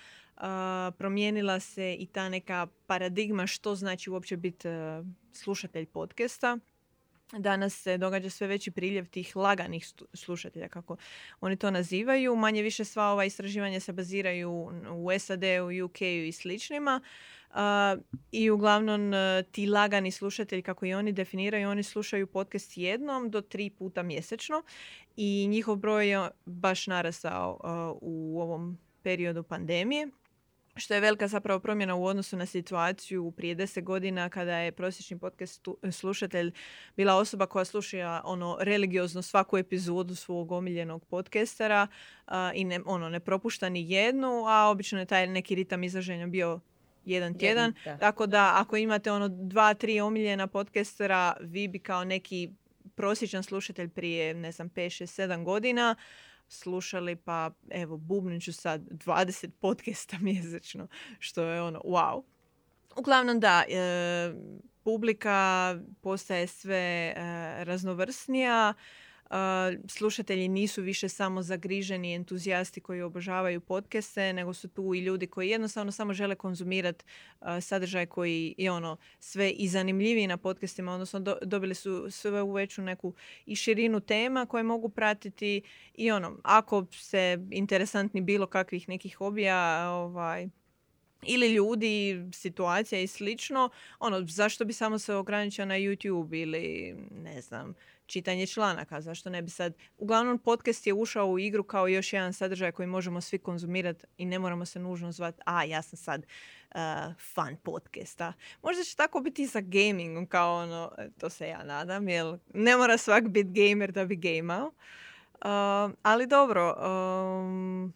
Promijenila 0.98 1.60
se 1.60 1.94
i 1.94 2.06
ta 2.06 2.28
neka 2.28 2.66
paradigma 2.86 3.46
što 3.46 3.74
znači 3.74 4.10
uopće 4.10 4.36
biti 4.36 4.68
slušatelj 5.32 5.86
podcasta. 5.86 6.58
Danas 7.32 7.82
se 7.82 7.98
događa 7.98 8.30
sve 8.30 8.46
veći 8.46 8.70
priljev 8.70 9.06
tih 9.06 9.36
laganih 9.36 9.86
slušatelja, 10.12 10.68
kako 10.68 10.96
oni 11.40 11.56
to 11.56 11.70
nazivaju. 11.70 12.36
Manje 12.36 12.62
više 12.62 12.84
sva 12.84 13.04
ova 13.04 13.24
istraživanja 13.24 13.80
se 13.80 13.92
baziraju 13.92 14.50
u 14.92 15.18
SAD-u, 15.18 15.84
UK-u 15.84 16.04
i 16.04 16.32
sličnima. 16.32 17.00
I 18.32 18.50
uglavnom 18.50 19.14
e, 19.14 19.42
ti 19.52 19.66
lagani 19.66 20.10
slušatelji, 20.10 20.62
kako 20.62 20.86
i 20.86 20.94
oni 20.94 21.12
definiraju, 21.12 21.70
oni 21.70 21.82
slušaju 21.82 22.26
podcast 22.26 22.76
jednom 22.76 23.30
do 23.30 23.40
tri 23.40 23.70
puta 23.70 24.02
mjesečno 24.02 24.62
i 25.16 25.46
njihov 25.48 25.76
broj 25.76 26.10
je 26.10 26.30
baš 26.44 26.86
narastao 26.86 27.60
e, 27.64 27.68
u 28.00 28.40
ovom 28.40 28.78
periodu 29.02 29.42
pandemije 29.42 30.08
što 30.76 30.94
je 30.94 31.00
velika 31.00 31.28
zapravo 31.28 31.60
promjena 31.60 31.94
u 31.94 32.04
odnosu 32.04 32.36
na 32.36 32.46
situaciju 32.46 33.30
prije 33.36 33.54
deset 33.54 33.84
godina 33.84 34.28
kada 34.28 34.56
je 34.56 34.72
prosječni 34.72 35.18
podcast 35.18 35.68
slušatelj 35.92 36.52
bila 36.96 37.14
osoba 37.14 37.46
koja 37.46 37.64
sluša 37.64 38.20
ono 38.24 38.58
religiozno 38.60 39.22
svaku 39.22 39.58
epizodu 39.58 40.14
svog 40.14 40.52
omiljenog 40.52 41.04
podcastera 41.04 41.86
i 42.54 42.64
ne, 42.64 42.80
ono, 42.86 43.08
ne 43.08 43.20
propušta 43.20 43.68
ni 43.68 43.90
jednu, 43.90 44.44
a 44.46 44.68
obično 44.70 44.98
je 44.98 45.06
taj 45.06 45.26
neki 45.26 45.54
ritam 45.54 45.84
izraženja 45.84 46.26
bio 46.26 46.60
jedan 47.04 47.38
tjedan. 47.38 47.74
Tako 48.00 48.26
da 48.26 48.52
ako 48.56 48.76
imate 48.76 49.12
ono 49.12 49.28
dva, 49.28 49.74
tri 49.74 50.00
omiljena 50.00 50.46
podcastera, 50.46 51.36
vi 51.40 51.68
bi 51.68 51.78
kao 51.78 52.04
neki 52.04 52.50
prosječan 52.94 53.42
slušatelj 53.42 53.88
prije, 53.88 54.34
ne 54.34 54.52
znam, 54.52 54.70
5, 54.70 55.02
6, 55.02 55.22
7 55.22 55.44
godina 55.44 55.96
slušali 56.48 57.16
pa 57.16 57.50
evo 57.70 57.96
bubnit 57.96 58.42
ću 58.42 58.52
sad 58.52 58.80
20 58.80 59.50
podcasta 59.60 60.18
mjesečno, 60.28 60.88
što 61.18 61.42
je 61.42 61.62
ono 61.62 61.80
wow. 61.80 62.22
Uglavnom 62.96 63.40
da, 63.40 63.64
e, 63.68 64.34
publika 64.84 65.78
postaje 66.00 66.46
sve 66.46 66.76
e, 66.76 67.14
raznovrsnija, 67.64 68.74
slušatelji 69.88 70.48
nisu 70.48 70.82
više 70.82 71.08
samo 71.08 71.42
zagriženi 71.42 72.14
entuzijasti 72.14 72.80
koji 72.80 73.02
obožavaju 73.02 73.60
podcaste, 73.60 74.32
nego 74.32 74.54
su 74.54 74.68
tu 74.68 74.94
i 74.94 75.00
ljudi 75.00 75.26
koji 75.26 75.48
jednostavno 75.48 75.92
samo 75.92 76.12
žele 76.12 76.34
konzumirati 76.34 77.04
sadržaj 77.60 78.06
koji 78.06 78.54
je 78.58 78.70
ono 78.70 78.96
sve 79.20 79.50
i 79.50 79.68
zanimljiviji 79.68 80.26
na 80.26 80.36
podcastima, 80.36 80.92
odnosno 80.92 81.20
dobili 81.42 81.74
su 81.74 82.10
sve 82.10 82.42
u 82.42 82.52
veću 82.52 82.82
neku 82.82 83.14
i 83.46 83.56
širinu 83.56 84.00
tema 84.00 84.46
koje 84.46 84.62
mogu 84.62 84.88
pratiti 84.88 85.62
i 85.94 86.10
ono, 86.10 86.38
ako 86.42 86.86
se 86.92 87.38
interesantni 87.50 88.20
bilo 88.20 88.46
kakvih 88.46 88.88
nekih 88.88 89.16
hobija, 89.16 89.90
ovaj, 89.90 90.48
ili 91.26 91.52
ljudi, 91.52 92.24
situacija 92.32 93.00
i 93.00 93.06
slično, 93.06 93.70
ono, 93.98 94.26
zašto 94.26 94.64
bi 94.64 94.72
samo 94.72 94.98
se 94.98 95.14
ograničio 95.14 95.64
na 95.64 95.74
YouTube 95.74 96.42
ili, 96.42 96.96
ne 97.10 97.40
znam, 97.40 97.74
čitanje 98.14 98.46
članaka, 98.46 99.00
zašto 99.00 99.30
ne 99.30 99.42
bi 99.42 99.50
sad... 99.50 99.74
Uglavnom, 99.98 100.38
podcast 100.38 100.86
je 100.86 100.92
ušao 100.92 101.26
u 101.26 101.38
igru 101.38 101.64
kao 101.64 101.88
još 101.88 102.12
jedan 102.12 102.32
sadržaj 102.32 102.72
koji 102.72 102.86
možemo 102.86 103.20
svi 103.20 103.38
konzumirati 103.38 104.06
i 104.18 104.24
ne 104.26 104.38
moramo 104.38 104.64
se 104.64 104.78
nužno 104.78 105.12
zvati, 105.12 105.42
a 105.46 105.64
ja 105.64 105.82
sam 105.82 105.96
sad 105.96 106.26
uh, 106.74 106.80
fan 107.34 107.56
podcasta. 107.56 108.32
Možda 108.62 108.84
će 108.84 108.96
tako 108.96 109.20
biti 109.20 109.42
i 109.42 109.46
sa 109.46 109.60
gamingom, 109.60 110.26
kao 110.26 110.54
ono, 110.54 110.92
to 111.18 111.30
se 111.30 111.48
ja 111.48 111.64
nadam, 111.64 112.08
jer 112.08 112.38
ne 112.54 112.76
mora 112.76 112.98
svak 112.98 113.28
biti 113.28 113.50
gamer 113.52 113.92
da 113.92 114.04
bi 114.04 114.16
gamao. 114.16 114.66
Uh, 114.66 115.94
ali 116.02 116.26
dobro, 116.26 116.74
um, 116.74 117.92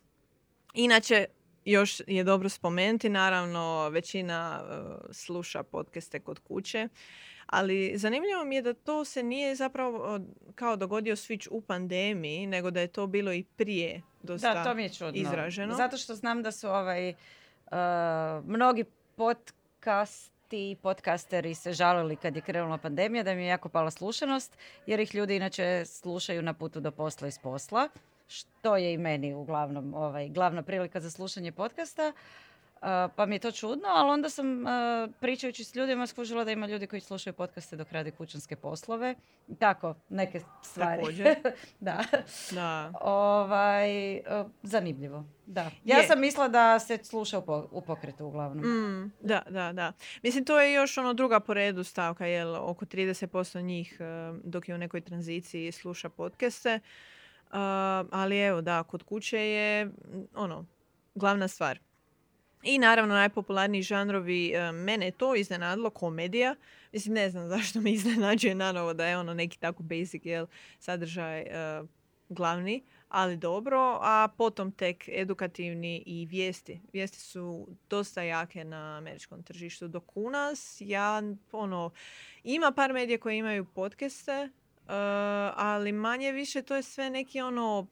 inače, 0.75 1.27
još 1.73 2.01
je 2.07 2.25
dobro 2.25 2.49
spomenuti, 2.49 3.09
naravno 3.09 3.89
većina 3.89 4.63
uh, 4.63 4.97
sluša 5.11 5.63
podcaste 5.63 6.21
kod 6.21 6.39
kuće, 6.39 6.89
ali 7.47 7.99
zanimljivo 7.99 8.45
mi 8.45 8.55
je 8.55 8.63
da 8.63 8.75
to 8.75 9.05
se 9.05 9.23
nije 9.23 9.55
zapravo 9.55 10.21
kao 10.55 10.77
dogodio 10.77 11.17
switch 11.17 11.49
u 11.51 11.61
pandemiji, 11.61 12.47
nego 12.47 12.71
da 12.71 12.81
je 12.81 12.87
to 12.87 13.07
bilo 13.07 13.33
i 13.33 13.45
prije 13.57 14.03
dosta 14.23 14.55
da, 14.55 14.65
to 14.65 14.75
mi 14.75 14.83
je 14.83 14.89
čudno. 14.89 15.21
izraženo. 15.21 15.75
Zato 15.75 15.97
što 15.97 16.15
znam 16.15 16.43
da 16.43 16.53
su 16.53 16.69
ovaj, 16.69 17.09
uh, 17.09 17.77
mnogi 18.45 18.85
podcasti 19.17 20.77
podcasteri 20.83 21.55
se 21.55 21.73
žalili 21.73 22.17
kad 22.17 22.37
je 22.37 22.43
krenula 22.43 22.79
pandemija 22.79 23.23
da 23.23 23.33
im 23.33 23.39
je 23.39 23.47
jako 23.47 23.69
pala 23.69 23.91
slušanost 23.91 24.57
jer 24.87 25.01
ih 25.01 25.15
ljudi 25.15 25.37
inače 25.37 25.85
slušaju 25.87 26.43
na 26.43 26.55
putu 26.55 26.81
do 26.81 26.91
posla 26.91 27.29
iz 27.29 27.39
posla 27.39 27.89
što 28.29 28.77
je 28.77 28.93
i 28.93 28.99
meni 28.99 29.35
uglavnom 29.35 29.95
ovaj, 29.95 30.29
glavna 30.29 30.63
prilika 30.63 31.01
za 31.01 31.11
slušanje 31.11 31.53
podcasta. 31.53 32.13
pa 33.17 33.27
mi 33.27 33.35
je 33.35 33.39
to 33.39 33.53
čudno, 33.53 33.89
ali 33.89 34.11
onda 34.11 34.31
sam 34.31 34.65
pričajući 35.21 35.65
s 35.65 35.75
ljudima 35.75 36.07
skužila 36.07 36.45
da 36.45 36.51
ima 36.51 36.67
ljudi 36.67 36.87
koji 36.87 37.01
slušaju 37.01 37.35
podcaste 37.35 37.77
dok 37.77 37.93
radi 37.93 38.11
kućanske 38.11 38.57
poslove. 38.57 39.15
Tako, 39.59 39.95
neke 40.09 40.41
stvari. 40.63 41.03
da. 41.81 42.05
da. 42.51 42.93
Ovaj, 43.01 44.21
zanimljivo. 44.63 45.25
Da. 45.47 45.71
Ja 45.85 46.03
sam 46.03 46.21
mislila 46.21 46.49
da 46.49 46.79
se 46.79 46.99
sluša 47.05 47.43
u 47.71 47.81
pokretu 47.81 48.27
uglavnom. 48.27 48.65
Mm, 48.65 49.13
da, 49.21 49.43
da, 49.51 49.73
da. 49.73 49.93
Mislim, 50.23 50.45
to 50.45 50.61
je 50.61 50.73
još 50.73 50.99
ono 50.99 51.15
druga 51.15 51.41
po 51.41 51.55
redu 51.55 51.85
stavka, 51.85 52.27
jer 52.27 52.47
oko 52.61 52.85
30% 52.85 53.63
njih 53.63 53.99
dok 54.45 54.69
je 54.69 54.75
u 54.75 54.79
nekoj 54.79 55.01
tranziciji 55.01 55.73
sluša 55.73 56.09
podcaste 56.09 56.81
ali 58.11 58.39
evo, 58.39 58.61
da, 58.61 58.83
kod 58.83 59.03
kuće 59.03 59.39
je 59.39 59.91
ono, 60.35 60.67
glavna 61.15 61.49
stvar. 61.49 61.79
I 62.63 62.79
naravno 62.79 63.15
najpopularniji 63.15 63.83
žanrovi, 63.83 64.55
uh, 64.55 64.75
mene 64.75 65.07
je 65.07 65.11
to 65.11 65.35
iznenadilo, 65.35 65.91
komedija. 65.91 66.55
Mislim, 66.93 67.15
ne 67.15 67.31
znam 67.31 67.49
zašto 67.55 67.81
me 67.81 67.93
iznenađuje 67.93 68.55
nanovo 68.55 68.95
da 68.95 69.07
je 69.07 69.19
ono 69.19 69.35
neki 69.35 69.59
tako 69.59 69.83
basic 69.83 70.27
jel, 70.27 70.47
sadržaj 70.79 71.45
glavni, 72.29 72.83
ali 73.09 73.37
dobro. 73.37 73.99
A 74.03 74.29
potom 74.37 74.73
tek 74.73 75.09
edukativni 75.09 76.03
i 76.07 76.27
vijesti. 76.27 76.81
Vijesti 76.93 77.21
su 77.21 77.69
dosta 77.91 78.23
jake 78.23 78.65
na 78.65 78.97
američkom 78.97 79.43
tržištu. 79.43 79.89
Dok 79.89 80.17
u 80.17 80.31
nas, 80.31 80.77
ja, 80.81 81.23
ono, 81.53 81.91
ima 82.45 82.73
par 82.73 82.93
medija 82.93 83.19
koji 83.19 83.39
imaju 83.39 83.65
podcaste, 83.65 84.49
Uh, 84.49 84.68
ali 85.55 85.93
manje 85.93 86.33
više 86.33 86.63
to 86.63 86.77
je 86.77 86.83
sve 86.83 87.11
neki 87.11 87.41
ono 87.41 87.87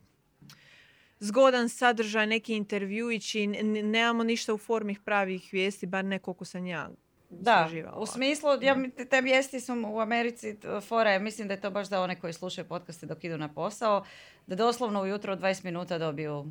zgodan 1.19 1.69
sadržaj, 1.69 2.27
neki 2.27 2.57
intervjuići, 2.57 3.47
nemamo 3.47 4.25
ništa 4.25 4.55
u 4.55 4.59
formi 4.59 4.97
pravih 5.05 5.49
vijesti, 5.53 5.87
bar 5.87 6.05
ne 6.05 6.19
koliko 6.19 6.45
sam 6.45 6.67
ja 6.67 6.91
da, 7.31 7.69
u 7.97 8.07
smislu, 8.07 8.51
ja, 8.63 8.77
te 9.11 9.21
vijesti 9.21 9.61
su 9.61 9.73
u 9.87 10.01
Americi, 10.01 10.57
fora 10.89 11.19
mislim 11.19 11.49
da 11.49 11.55
je 11.55 11.61
to 11.61 11.71
baš 11.71 11.89
za 11.89 12.01
one 12.01 12.21
koji 12.21 12.33
slušaju 12.33 12.69
podcaste 12.69 13.07
dok 13.07 13.25
idu 13.25 13.39
na 13.39 13.53
posao, 13.55 14.05
da 14.47 14.57
doslovno 14.57 15.03
ujutro 15.03 15.33
od 15.33 15.41
20 15.41 15.65
minuta 15.65 15.99
dobiju 15.99 16.47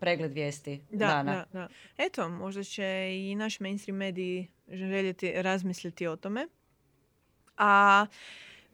pregled 0.00 0.32
vijesti 0.32 0.80
da, 0.90 1.06
dana. 1.06 1.46
Da, 1.52 1.58
da. 1.58 1.68
Eto, 1.98 2.28
možda 2.28 2.64
će 2.64 3.10
i 3.12 3.34
naš 3.34 3.60
mainstream 3.60 3.96
mediji 3.96 4.48
željeti 4.68 5.42
razmisliti 5.42 6.06
o 6.06 6.16
tome. 6.16 6.48
A 7.56 8.06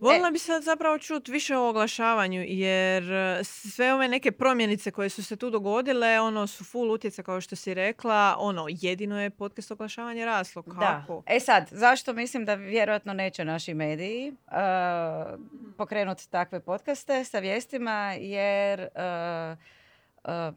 Volila 0.00 0.28
e. 0.28 0.30
bi 0.30 0.38
sad 0.38 0.62
zapravo 0.62 0.98
čuti 0.98 1.33
više 1.33 1.57
o 1.57 1.68
oglašavanju, 1.68 2.44
jer 2.46 3.12
e, 3.12 3.44
sve 3.44 3.94
ove 3.94 4.09
neke 4.09 4.33
promjenice 4.33 4.90
koje 4.90 5.09
su 5.09 5.24
se 5.24 5.37
tu 5.37 5.50
dogodile, 5.50 6.20
ono 6.20 6.46
su 6.46 6.64
full 6.64 6.90
utjeca 6.90 7.22
kao 7.22 7.40
što 7.40 7.57
si 7.57 7.74
rekla, 7.74 8.37
ono 8.38 8.66
jedino 8.68 9.20
je 9.20 9.30
podcast 9.30 9.70
oglašavanje 9.70 10.24
raslo. 10.24 10.62
Kako? 10.62 11.22
Da. 11.26 11.35
E 11.35 11.40
sad, 11.40 11.68
zašto 11.70 12.12
mislim 12.12 12.44
da 12.44 12.54
vjerojatno 12.54 13.12
neće 13.12 13.44
naši 13.44 13.74
mediji 13.74 14.30
uh, 14.30 15.40
pokrenuti 15.76 16.30
takve 16.30 16.61
podcaste 16.61 17.24
sa 17.24 17.38
vijestima, 17.38 18.12
jer 18.18 18.88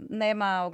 nema 0.09 0.71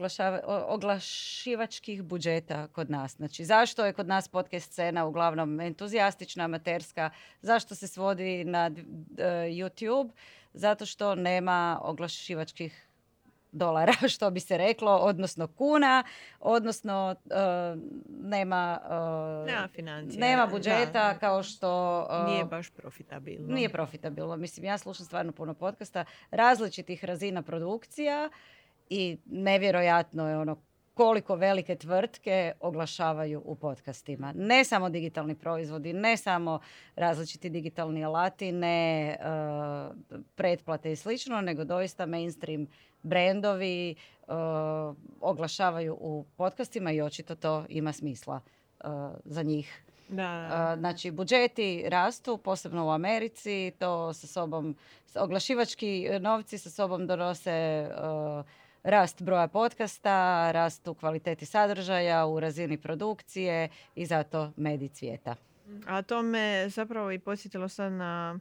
oglašivačkih 0.68 2.04
budžeta 2.04 2.68
kod 2.68 2.90
nas. 2.90 3.16
Znači, 3.16 3.46
zašto 3.46 3.86
je 3.86 3.94
kod 3.94 4.08
nas 4.08 4.28
podcast 4.28 4.72
scena 4.72 5.06
uglavnom 5.06 5.60
entuzijastična, 5.60 6.44
amaterska? 6.44 7.10
Zašto 7.42 7.76
se 7.76 7.88
svodi 7.88 8.44
na 8.44 8.72
YouTube? 9.50 10.10
Zato 10.54 10.86
što 10.86 11.16
nema 11.16 11.80
oglašivačkih 11.84 12.88
dolara, 13.54 13.94
što 14.14 14.32
bi 14.32 14.40
se 14.40 14.58
reklo, 14.58 14.92
odnosno 14.96 15.48
kuna, 15.48 16.04
odnosno 16.40 17.16
nema, 18.08 18.80
nema, 19.46 19.68
financija. 19.76 20.20
nema 20.20 20.48
budžeta 20.48 21.18
kao 21.20 21.44
što... 21.44 22.08
nije 22.28 22.46
baš 22.46 22.70
profitabilno. 22.70 23.54
Nije 23.54 23.70
profitabilno. 23.70 24.38
Mislim, 24.38 24.66
ja 24.66 24.78
slušam 24.78 25.06
stvarno 25.06 25.32
puno 25.32 25.54
podcasta 25.54 26.06
različitih 26.32 27.06
razina 27.06 27.42
produkcija 27.42 28.30
i 28.94 29.18
nevjerojatno 29.26 30.30
je 30.30 30.38
ono 30.38 30.58
koliko 30.94 31.36
velike 31.36 31.76
tvrtke 31.76 32.54
oglašavaju 32.60 33.42
u 33.46 33.56
podcastima. 33.56 34.34
Ne 34.36 34.64
samo 34.64 34.90
digitalni 34.90 35.36
proizvodi, 35.36 35.94
ne 35.94 36.18
samo 36.18 36.60
različiti 36.96 37.50
digitalni 37.50 38.06
alati, 38.06 38.52
ne 38.52 39.18
uh, 39.20 39.96
pretplate 40.36 40.92
i 40.92 40.96
slično, 40.96 41.42
nego 41.42 41.64
doista 41.64 42.06
mainstream 42.06 42.68
brendovi 43.04 43.96
uh, 44.28 44.36
oglašavaju 45.22 45.98
u 46.00 46.26
podcastima 46.38 46.92
i 46.92 47.02
očito 47.02 47.36
to 47.36 47.66
ima 47.70 47.94
smisla 47.94 48.42
uh, 48.84 48.90
za 49.26 49.44
njih. 49.44 49.84
Da. 50.10 50.76
Znači, 50.78 51.12
budžeti 51.12 51.84
rastu, 51.88 52.38
posebno 52.38 52.86
u 52.86 52.90
Americi, 52.90 53.72
to 53.80 54.14
sa 54.14 54.28
sobom, 54.28 54.76
oglašivački 55.16 56.10
novci 56.20 56.58
sa 56.58 56.70
sobom 56.70 57.08
donose 57.08 57.90
rast 58.84 59.22
broja 59.22 59.48
podcasta, 59.48 60.52
rast 60.52 60.88
u 60.88 60.94
kvaliteti 60.94 61.46
sadržaja, 61.46 62.26
u 62.26 62.40
razini 62.40 62.78
produkcije 62.78 63.70
i 63.96 64.06
zato 64.06 64.52
medij 64.58 64.90
cvijeta. 64.90 65.36
A 65.88 66.02
to 66.02 66.22
me 66.22 66.70
zapravo 66.70 67.12
i 67.12 67.20
posjetilo 67.20 67.70
sad 67.70 67.92
na 67.92 68.40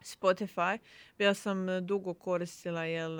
Spotify. 0.00 0.78
Ja 1.18 1.34
sam 1.34 1.66
dugo 1.86 2.14
koristila 2.14 2.84
jel, 2.84 3.18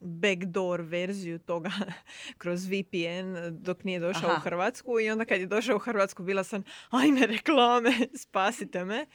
backdoor 0.00 0.80
verziju 0.80 1.38
toga 1.38 1.70
kroz 2.38 2.66
VPN 2.66 3.36
dok 3.50 3.84
nije 3.84 4.00
došao 4.00 4.30
u 4.36 4.40
Hrvatsku 4.40 5.00
i 5.00 5.10
onda 5.10 5.24
kad 5.24 5.40
je 5.40 5.46
došao 5.46 5.76
u 5.76 5.78
Hrvatsku 5.78 6.22
bila 6.22 6.44
sam 6.44 6.62
ajme 6.90 7.26
reklame, 7.26 7.92
spasite 8.24 8.84
me. 8.84 9.06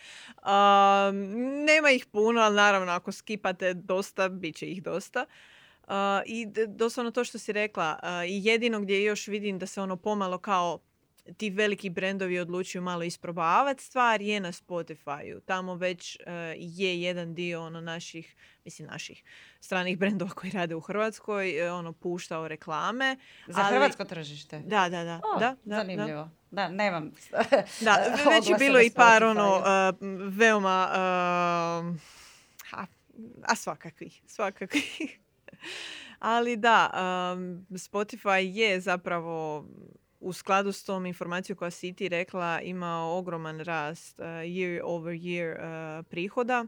nema 1.66 1.92
ih 1.92 2.06
puno, 2.06 2.42
ali 2.42 2.56
naravno 2.56 2.92
ako 2.92 3.12
skipate 3.12 3.74
dosta, 3.74 4.30
bit 4.30 4.56
će 4.56 4.68
ih 4.68 4.84
dosta. 4.84 5.26
I 6.26 6.48
doslovno 6.68 7.12
to 7.12 7.24
što 7.24 7.40
si 7.40 7.54
rekla, 7.54 8.00
i 8.28 8.46
jedino 8.46 8.80
gdje 8.80 9.04
još 9.04 9.28
vidim 9.28 9.60
da 9.60 9.66
se 9.66 9.82
ono 9.82 9.98
pomalo 9.98 10.38
kao 10.38 10.80
ti 11.38 11.50
veliki 11.50 11.90
brendovi 11.90 12.40
odlučuju 12.40 12.82
malo 12.82 13.04
isprobavati 13.04 13.84
stvar 13.84 14.22
je 14.22 14.40
na 14.40 14.52
Spotify-u. 14.52 15.40
Tamo 15.40 15.76
već 15.76 16.16
uh, 16.20 16.26
je 16.58 17.02
jedan 17.02 17.34
dio 17.34 17.66
ono 17.66 17.82
naših, 17.82 18.36
mislim 18.66 18.88
naših 18.88 19.24
stranih 19.60 19.98
brendova 19.98 20.32
koji 20.32 20.52
rade 20.52 20.76
u 20.76 20.80
Hrvatskoj, 20.80 21.68
uh, 21.68 21.74
ono 21.80 21.94
puštao 21.94 22.48
reklame. 22.48 23.18
Za 23.48 23.62
ali... 23.62 23.76
hrvatsko 23.76 24.06
tržište? 24.06 24.60
Da, 24.60 24.90
da, 24.90 25.04
da. 25.04 25.22
da, 25.40 25.56
da 25.66 25.76
zanimljivo. 25.76 26.30
Da. 26.52 26.62
da, 26.62 26.70
nemam. 26.70 27.12
da, 27.86 27.98
već 28.30 28.50
je 28.50 28.56
bilo 28.60 28.82
i 28.82 28.92
par 28.96 29.24
ono 29.24 29.58
uh, 29.58 29.64
veoma 30.38 30.90
a 33.44 33.56
svakakvih, 33.56 34.22
svakakvih. 34.26 35.20
Ali 36.20 36.58
da, 36.58 36.90
um, 36.94 37.66
Spotify 37.70 38.38
je 38.38 38.80
zapravo 38.80 39.66
u 40.20 40.34
skladu 40.34 40.72
s 40.72 40.84
tom 40.84 41.06
informacijom 41.06 41.58
koja 41.58 41.72
si 41.72 41.94
ti 41.94 42.10
rekla 42.10 42.62
imao 42.62 43.18
ogroman 43.18 43.60
rast 43.60 44.20
uh, 44.20 44.26
year 44.26 44.82
over 44.84 45.14
year 45.14 45.56
uh, 45.56 46.06
prihoda 46.06 46.66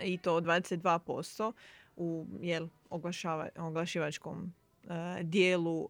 i 0.00 0.18
to 0.18 0.40
22% 0.40 1.52
u 1.96 2.26
jel, 2.40 2.68
oglašava, 2.90 3.48
oglašivačkom 3.56 4.54
uh, 4.84 4.90
dijelu 5.22 5.88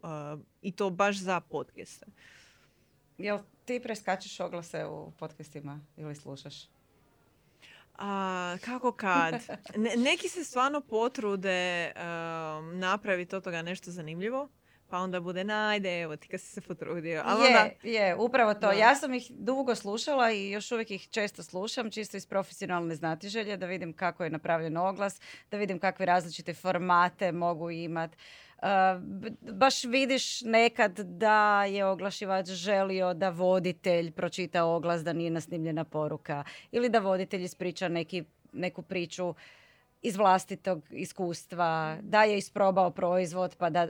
i 0.61 0.71
to 0.71 0.89
baš 0.89 1.17
za 1.17 1.39
podcaste. 1.39 2.05
Jel 3.17 3.39
ti 3.65 3.79
preskačeš 3.83 4.39
oglase 4.39 4.85
u 4.85 5.11
podcastima 5.11 5.79
ili 5.97 6.15
slušaš? 6.15 6.80
A, 7.97 8.57
kako 8.65 8.91
kad? 8.91 9.33
neki 9.97 10.29
se 10.29 10.43
stvarno 10.43 10.81
potrude 10.81 11.91
um, 11.95 12.79
napraviti 12.79 13.35
od 13.35 13.43
toga 13.43 13.61
nešto 13.61 13.91
zanimljivo 13.91 14.49
pa 14.91 14.99
onda 14.99 15.19
bude 15.19 15.43
najde, 15.43 16.01
evo 16.01 16.15
ti 16.15 16.27
kad 16.27 16.41
si 16.41 16.47
se 16.47 16.61
potrudio. 16.61 17.21
Ali 17.25 17.43
je, 17.43 17.47
onda... 17.47 17.69
je, 17.83 18.15
upravo 18.15 18.53
to. 18.53 18.71
Ja 18.71 18.95
sam 18.95 19.13
ih 19.13 19.31
dugo 19.31 19.75
slušala 19.75 20.31
i 20.31 20.49
još 20.49 20.71
uvijek 20.71 20.91
ih 20.91 21.07
često 21.11 21.43
slušam, 21.43 21.91
čisto 21.91 22.17
iz 22.17 22.25
profesionalne 22.25 22.95
znatiželje, 22.95 23.57
da 23.57 23.65
vidim 23.65 23.93
kako 23.93 24.23
je 24.23 24.29
napravljen 24.29 24.77
oglas, 24.77 25.21
da 25.51 25.57
vidim 25.57 25.79
kakve 25.79 26.05
različite 26.05 26.53
formate 26.53 27.31
mogu 27.31 27.71
imati. 27.71 28.17
Baš 29.53 29.83
vidiš 29.83 30.41
nekad 30.41 30.99
da 30.99 31.65
je 31.65 31.85
oglašivač 31.85 32.47
želio 32.47 33.13
da 33.13 33.29
voditelj 33.29 34.11
pročita 34.11 34.65
oglas 34.65 35.03
da 35.03 35.13
nije 35.13 35.31
nasnimljena 35.31 35.83
poruka 35.83 36.43
ili 36.71 36.89
da 36.89 36.99
voditelj 36.99 37.43
ispriča 37.43 37.87
neki, 37.87 38.23
neku 38.53 38.81
priču 38.81 39.33
iz 40.01 40.17
vlastitog 40.17 40.83
iskustva, 40.91 41.97
da 42.01 42.23
je 42.23 42.37
isprobao 42.37 42.91
proizvod 42.91 43.55
pa 43.57 43.69
da, 43.69 43.85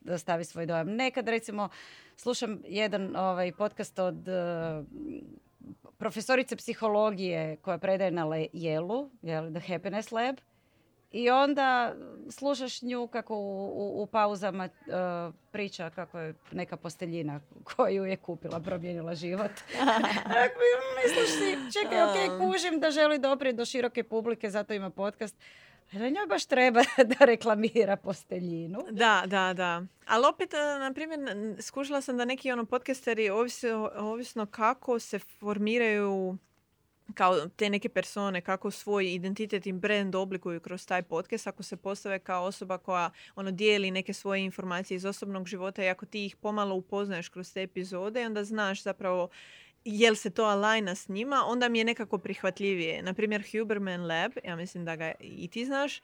da 0.00 0.18
stavi 0.18 0.44
svoj 0.44 0.66
dojam. 0.66 0.88
Nekad 0.88 1.28
recimo 1.28 1.68
slušam 2.16 2.62
jedan 2.66 3.16
ovaj 3.16 3.52
podcast 3.52 3.98
od 3.98 4.28
uh, 4.28 4.86
profesorice 5.98 6.56
psihologije 6.56 7.56
koja 7.56 7.78
predaje 7.78 8.10
na 8.10 8.26
Jelu, 8.52 9.10
The 9.52 9.72
Happiness 9.72 10.12
Lab 10.12 10.36
i 11.12 11.30
onda 11.30 11.94
slušaš 12.30 12.82
nju 12.82 13.06
kako 13.06 13.36
u, 13.36 14.02
u, 14.02 14.06
pauzama 14.06 14.64
uh, 14.64 15.34
priča 15.50 15.90
kako 15.90 16.18
je 16.18 16.34
neka 16.52 16.76
posteljina 16.76 17.40
koju 17.64 18.04
je 18.04 18.16
kupila 18.16 18.60
promijenila 18.60 19.14
život. 19.14 19.50
Misliš 21.04 21.30
si, 21.30 21.78
čekaj, 21.80 22.02
ok, 22.02 22.40
kužim 22.40 22.80
da 22.80 22.90
želi 22.90 23.18
doprijeti 23.18 23.56
do 23.56 23.64
široke 23.64 24.04
publike, 24.04 24.50
zato 24.50 24.74
ima 24.74 24.90
podcast. 24.90 25.36
Ali 25.94 26.10
njoj 26.10 26.26
baš 26.26 26.46
treba 26.46 26.80
da 27.18 27.24
reklamira 27.24 27.96
posteljinu. 27.96 28.84
Da, 28.90 29.22
da, 29.26 29.52
da. 29.54 29.82
Ali 30.06 30.26
opet, 30.26 30.52
uh, 30.52 30.80
na 30.80 30.92
primjer, 30.92 31.20
skužila 31.60 32.00
sam 32.00 32.16
da 32.16 32.24
neki 32.24 32.52
ono 32.52 32.64
podcasteri, 32.64 33.30
ovisno, 33.30 33.90
ovisno 33.96 34.46
kako 34.46 34.98
se 34.98 35.18
formiraju 35.18 36.38
kao 37.14 37.48
te 37.48 37.70
neke 37.70 37.88
persone, 37.88 38.40
kako 38.40 38.70
svoj 38.70 39.14
identitet 39.14 39.66
i 39.66 39.72
brand 39.72 40.14
oblikuju 40.14 40.60
kroz 40.60 40.86
taj 40.86 41.02
podcast, 41.02 41.46
ako 41.46 41.62
se 41.62 41.76
postave 41.76 42.18
kao 42.18 42.44
osoba 42.44 42.78
koja 42.78 43.10
ono 43.34 43.50
dijeli 43.50 43.90
neke 43.90 44.12
svoje 44.12 44.44
informacije 44.44 44.96
iz 44.96 45.04
osobnog 45.04 45.46
života 45.46 45.84
i 45.84 45.88
ako 45.88 46.06
ti 46.06 46.26
ih 46.26 46.36
pomalo 46.36 46.74
upoznaješ 46.74 47.28
kroz 47.28 47.52
te 47.52 47.62
epizode, 47.62 48.26
onda 48.26 48.44
znaš 48.44 48.82
zapravo 48.82 49.28
jel 49.84 50.14
se 50.14 50.30
to 50.30 50.44
alajna 50.44 50.94
s 50.94 51.08
njima, 51.08 51.42
onda 51.46 51.68
mi 51.68 51.78
je 51.78 51.84
nekako 51.84 52.18
prihvatljivije. 52.18 53.02
Naprimjer, 53.02 53.44
Huberman 53.52 54.06
Lab, 54.06 54.32
ja 54.44 54.56
mislim 54.56 54.84
da 54.84 54.96
ga 54.96 55.12
i 55.20 55.48
ti 55.48 55.66
znaš, 55.66 56.00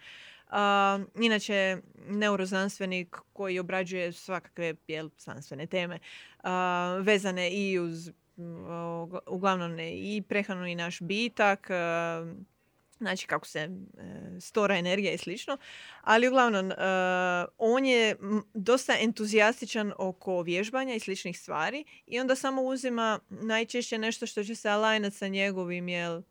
Uh, 0.49 1.23
inače, 1.23 1.79
neuroznanstvenik 2.09 3.17
koji 3.33 3.59
obrađuje 3.59 4.13
svakakve 4.13 4.75
jel, 4.89 5.09
znanstvene 5.19 5.67
teme 5.67 5.99
uh, 6.45 6.51
vezane 7.01 7.51
i 7.51 7.79
uz 7.79 8.11
uglavnom 9.27 9.75
ne, 9.75 9.93
i 9.95 10.23
prehranu 10.29 10.67
i 10.67 10.75
naš 10.75 11.01
bitak, 11.01 11.71
e, 11.71 11.75
znači 12.99 13.27
kako 13.27 13.47
se 13.47 13.59
e, 13.59 13.71
stora 14.41 14.77
energija 14.77 15.13
i 15.13 15.19
slično. 15.19 15.57
Ali 16.01 16.29
uglavnom, 16.29 16.71
e, 16.71 16.75
on 17.59 17.85
je 17.85 18.17
dosta 18.55 18.97
entuzijastičan 19.01 19.93
oko 19.99 20.43
vježbanja 20.43 20.95
i 20.95 21.01
sličnih 21.01 21.39
stvari 21.39 21.85
i 22.07 22.21
onda 22.21 22.37
samo 22.37 22.63
uzima 22.63 23.21
najčešće 23.29 23.99
nešto 23.99 24.27
što 24.27 24.45
će 24.45 24.55
se 24.55 24.69
alajnati 24.69 25.17
sa 25.17 25.29
njegovim 25.29 25.89
jel, 25.89 26.23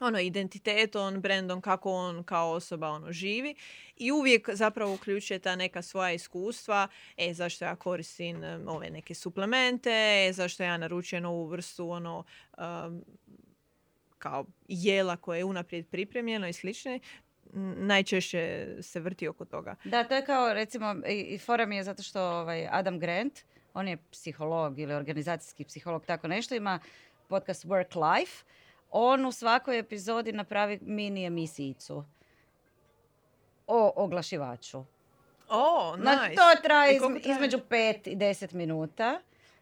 ono, 0.00 0.20
identitetom, 0.20 1.20
brendom, 1.20 1.60
kako 1.60 1.92
on 1.92 2.24
kao 2.24 2.50
osoba 2.50 2.88
ono 2.88 3.12
živi 3.12 3.54
i 3.96 4.12
uvijek 4.12 4.48
zapravo 4.52 4.94
uključuje 4.94 5.38
ta 5.38 5.56
neka 5.56 5.82
svoja 5.82 6.12
iskustva, 6.12 6.88
e, 7.16 7.34
zašto 7.34 7.64
ja 7.64 7.76
koristim 7.76 8.42
ove 8.66 8.90
neke 8.90 9.14
suplemente, 9.14 9.90
e, 10.28 10.32
zašto 10.32 10.62
ja 10.62 10.76
naručujem 10.76 11.22
novu 11.22 11.46
vrstu 11.46 11.90
ono, 11.90 12.24
kao 14.18 14.44
jela 14.68 15.16
koje 15.16 15.38
je 15.38 15.44
unaprijed 15.44 15.86
pripremljeno 15.86 16.48
i 16.48 16.52
slične, 16.52 17.00
najčešće 17.76 18.66
se 18.80 19.00
vrti 19.00 19.28
oko 19.28 19.44
toga. 19.44 19.76
Da, 19.84 20.04
to 20.04 20.14
je 20.14 20.24
kao 20.24 20.54
recimo, 20.54 20.94
i 21.08 21.38
fora 21.38 21.66
mi 21.66 21.76
je 21.76 21.84
zato 21.84 22.02
što 22.02 22.22
ovaj 22.22 22.68
Adam 22.70 22.98
Grant, 22.98 23.40
on 23.74 23.88
je 23.88 23.98
psiholog 24.10 24.78
ili 24.78 24.94
organizacijski 24.94 25.64
psiholog, 25.64 26.06
tako 26.06 26.28
nešto, 26.28 26.54
ima 26.54 26.78
podcast 27.28 27.64
Work 27.64 28.18
Life, 28.18 28.44
on 28.96 29.26
u 29.26 29.32
svakoj 29.32 29.78
epizodi 29.78 30.32
napravi 30.32 30.78
mini 30.82 31.24
emisijicu 31.24 32.04
o 33.66 33.92
oglašivaču. 33.96 34.84
O, 35.48 35.96
nice. 35.96 36.34
to 36.34 36.62
traje, 36.62 37.00
između 37.24 37.58
5 37.70 38.08
i 38.08 38.16
10 38.16 38.54
minuta. 38.54 39.20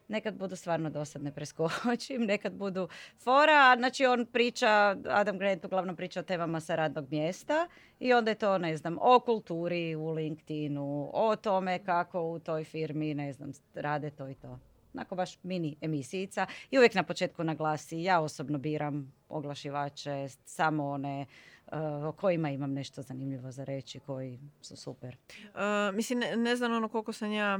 Nekad 0.09 0.35
budu 0.35 0.57
stvarno 0.57 0.90
dosadne 0.90 1.33
preskočim, 1.33 2.23
nekad 2.33 2.53
budu 2.53 2.88
fora. 3.18 3.75
Znači 3.79 4.07
on 4.07 4.27
priča, 4.27 4.97
Adam 5.09 5.38
Grant 5.38 5.64
uglavnom 5.64 5.97
priča 5.97 6.21
o 6.21 6.23
temama 6.23 6.61
sa 6.61 6.75
radnog 6.75 7.07
mjesta 7.11 7.68
i 8.01 8.12
onda 8.12 8.31
je 8.31 8.35
to, 8.35 8.59
ne 8.59 8.77
znam, 8.77 8.99
o 9.01 9.21
kulturi 9.21 9.97
u 9.97 10.11
LinkedInu, 10.11 11.11
o 11.12 11.37
tome 11.37 11.85
kako 11.85 12.21
u 12.21 12.38
toj 12.38 12.64
firmi, 12.64 13.14
ne 13.14 13.33
znam, 13.33 13.53
rade 13.75 14.11
to 14.11 14.29
i 14.29 14.35
to 14.35 14.59
onako 14.94 15.14
baš 15.14 15.38
mini 15.42 15.76
emisijica 15.81 16.46
i 16.70 16.78
uvijek 16.78 16.94
na 16.94 17.02
početku 17.02 17.44
naglasi 17.44 18.02
ja 18.02 18.20
osobno 18.20 18.59
biram 18.59 19.12
oglašivače, 19.28 20.28
samo 20.44 20.88
one 20.88 21.26
uh, 21.66 21.78
o 22.05 22.12
kojima 22.12 22.50
imam 22.50 22.72
nešto 22.72 23.02
zanimljivo 23.02 23.52
za 23.52 23.64
reći, 23.64 24.00
koji 24.00 24.38
su 24.61 24.76
super. 24.76 25.16
Uh, 25.42 25.94
mislim, 25.94 26.18
ne, 26.18 26.37
ne 26.37 26.57
znam 26.57 26.72
ono 26.72 26.88
koliko 26.88 27.12
sam 27.12 27.33
ja 27.33 27.59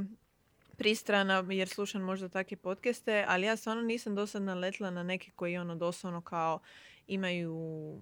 pristrana 0.77 1.45
jer 1.49 1.69
slušam 1.69 2.01
možda 2.01 2.29
takve 2.29 2.57
podcaste, 2.57 3.25
ali 3.27 3.45
ja 3.45 3.55
stvarno 3.55 3.83
nisam 3.83 4.15
do 4.15 4.27
sad 4.27 4.41
naletla 4.41 4.89
na 4.89 5.03
neke 5.03 5.31
koji 5.35 5.57
ono 5.57 5.75
doslovno 5.75 6.21
kao 6.21 6.59
imaju 7.07 8.01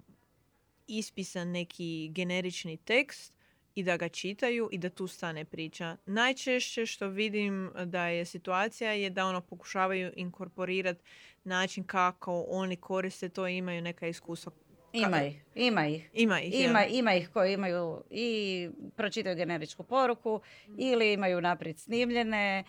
ispisan 0.86 1.48
neki 1.48 2.10
generični 2.14 2.76
tekst 2.76 3.41
i 3.74 3.82
da 3.82 3.96
ga 3.96 4.08
čitaju 4.08 4.68
i 4.72 4.78
da 4.78 4.90
tu 4.90 5.06
stane 5.06 5.44
priča. 5.44 5.96
Najčešće 6.06 6.86
što 6.86 7.08
vidim 7.08 7.70
da 7.84 8.06
je 8.06 8.24
situacija 8.24 8.92
je 8.92 9.10
da 9.10 9.26
ono 9.26 9.40
pokušavaju 9.40 10.12
inkorporirati 10.16 11.00
način 11.44 11.84
kako 11.84 12.44
oni 12.48 12.76
koriste 12.76 13.28
to 13.28 13.48
i 13.48 13.56
imaju 13.56 13.82
neka 13.82 14.06
iskustva. 14.06 14.52
Ima 14.92 15.22
ih, 15.22 15.42
ima 15.54 15.86
ih. 15.86 16.10
Ima 16.12 16.40
ih, 16.40 16.60
ima, 16.60 16.84
ima 16.84 17.14
ih 17.14 17.28
koji 17.28 17.54
imaju 17.54 18.02
i 18.10 18.68
pročitaju 18.96 19.36
generičku 19.36 19.82
poruku 19.82 20.40
ili 20.78 21.12
imaju 21.12 21.40
naprijed 21.40 21.78
snimljene 21.78 22.64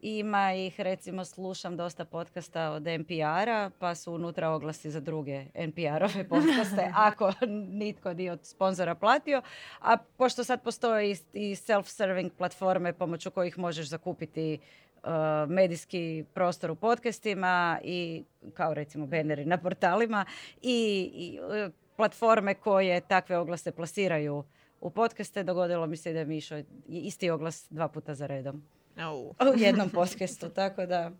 ima 0.00 0.52
ih, 0.52 0.80
recimo, 0.80 1.24
slušam 1.24 1.76
dosta 1.76 2.04
podcasta 2.04 2.70
od 2.70 2.86
NPR-a, 2.86 3.70
pa 3.78 3.94
su 3.94 4.12
unutra 4.12 4.50
oglasi 4.50 4.90
za 4.90 5.00
druge 5.00 5.44
NPR-ove 5.54 6.28
podcaste, 6.30 6.92
ako 6.94 7.32
nitko 7.68 8.14
nije 8.14 8.32
od 8.32 8.40
sponzora 8.42 8.94
platio. 8.94 9.42
A 9.80 9.96
pošto 10.16 10.44
sad 10.44 10.62
postoje 10.62 11.10
i 11.32 11.54
self-serving 11.54 12.30
platforme 12.38 12.92
pomoću 12.92 13.30
kojih 13.30 13.58
možeš 13.58 13.88
zakupiti 13.88 14.58
uh, 15.02 15.10
medijski 15.48 16.24
prostor 16.34 16.70
u 16.70 16.74
podcastima 16.74 17.80
i 17.84 18.24
kao 18.54 18.74
recimo 18.74 19.06
banneri 19.06 19.44
na 19.44 19.58
portalima 19.58 20.24
i, 20.62 21.10
i 21.14 21.40
uh, 21.40 21.72
platforme 21.96 22.54
koje 22.54 23.00
takve 23.00 23.38
oglase 23.38 23.72
plasiraju 23.72 24.44
u 24.80 24.90
podcaste. 24.90 25.42
Dogodilo 25.42 25.86
mi 25.86 25.96
se 25.96 26.12
da 26.12 26.18
je 26.18 26.24
mi 26.24 26.36
išao 26.36 26.62
isti 26.88 27.30
oglas 27.30 27.66
dva 27.70 27.88
puta 27.88 28.14
za 28.14 28.26
redom. 28.26 28.75
U 29.04 29.34
jednom 29.58 29.90
podcastu, 29.90 30.48
tako 30.48 30.86
da... 30.86 31.12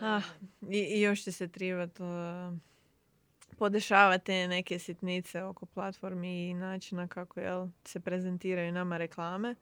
Ah, 0.00 0.22
i, 0.70 0.78
i, 0.78 1.00
još 1.00 1.22
će 1.22 1.32
se 1.32 1.48
trebati 1.48 2.02
uh, 2.02 2.58
podešavati 3.58 4.32
neke 4.32 4.78
sitnice 4.78 5.42
oko 5.42 5.66
platformi 5.66 6.48
i 6.48 6.54
načina 6.54 7.08
kako 7.08 7.40
jel, 7.40 7.68
se 7.84 8.00
prezentiraju 8.00 8.72
nama 8.72 8.96
reklame. 8.96 9.54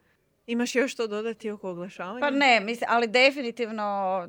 Imaš 0.51 0.75
još 0.75 0.95
to 0.95 1.07
dodati 1.07 1.51
oko 1.51 1.71
oglašavanja? 1.71 2.21
Pa 2.21 2.31
ne, 2.31 2.61
mislim, 2.61 2.89
ali 2.93 3.07
definitivno 3.07 4.29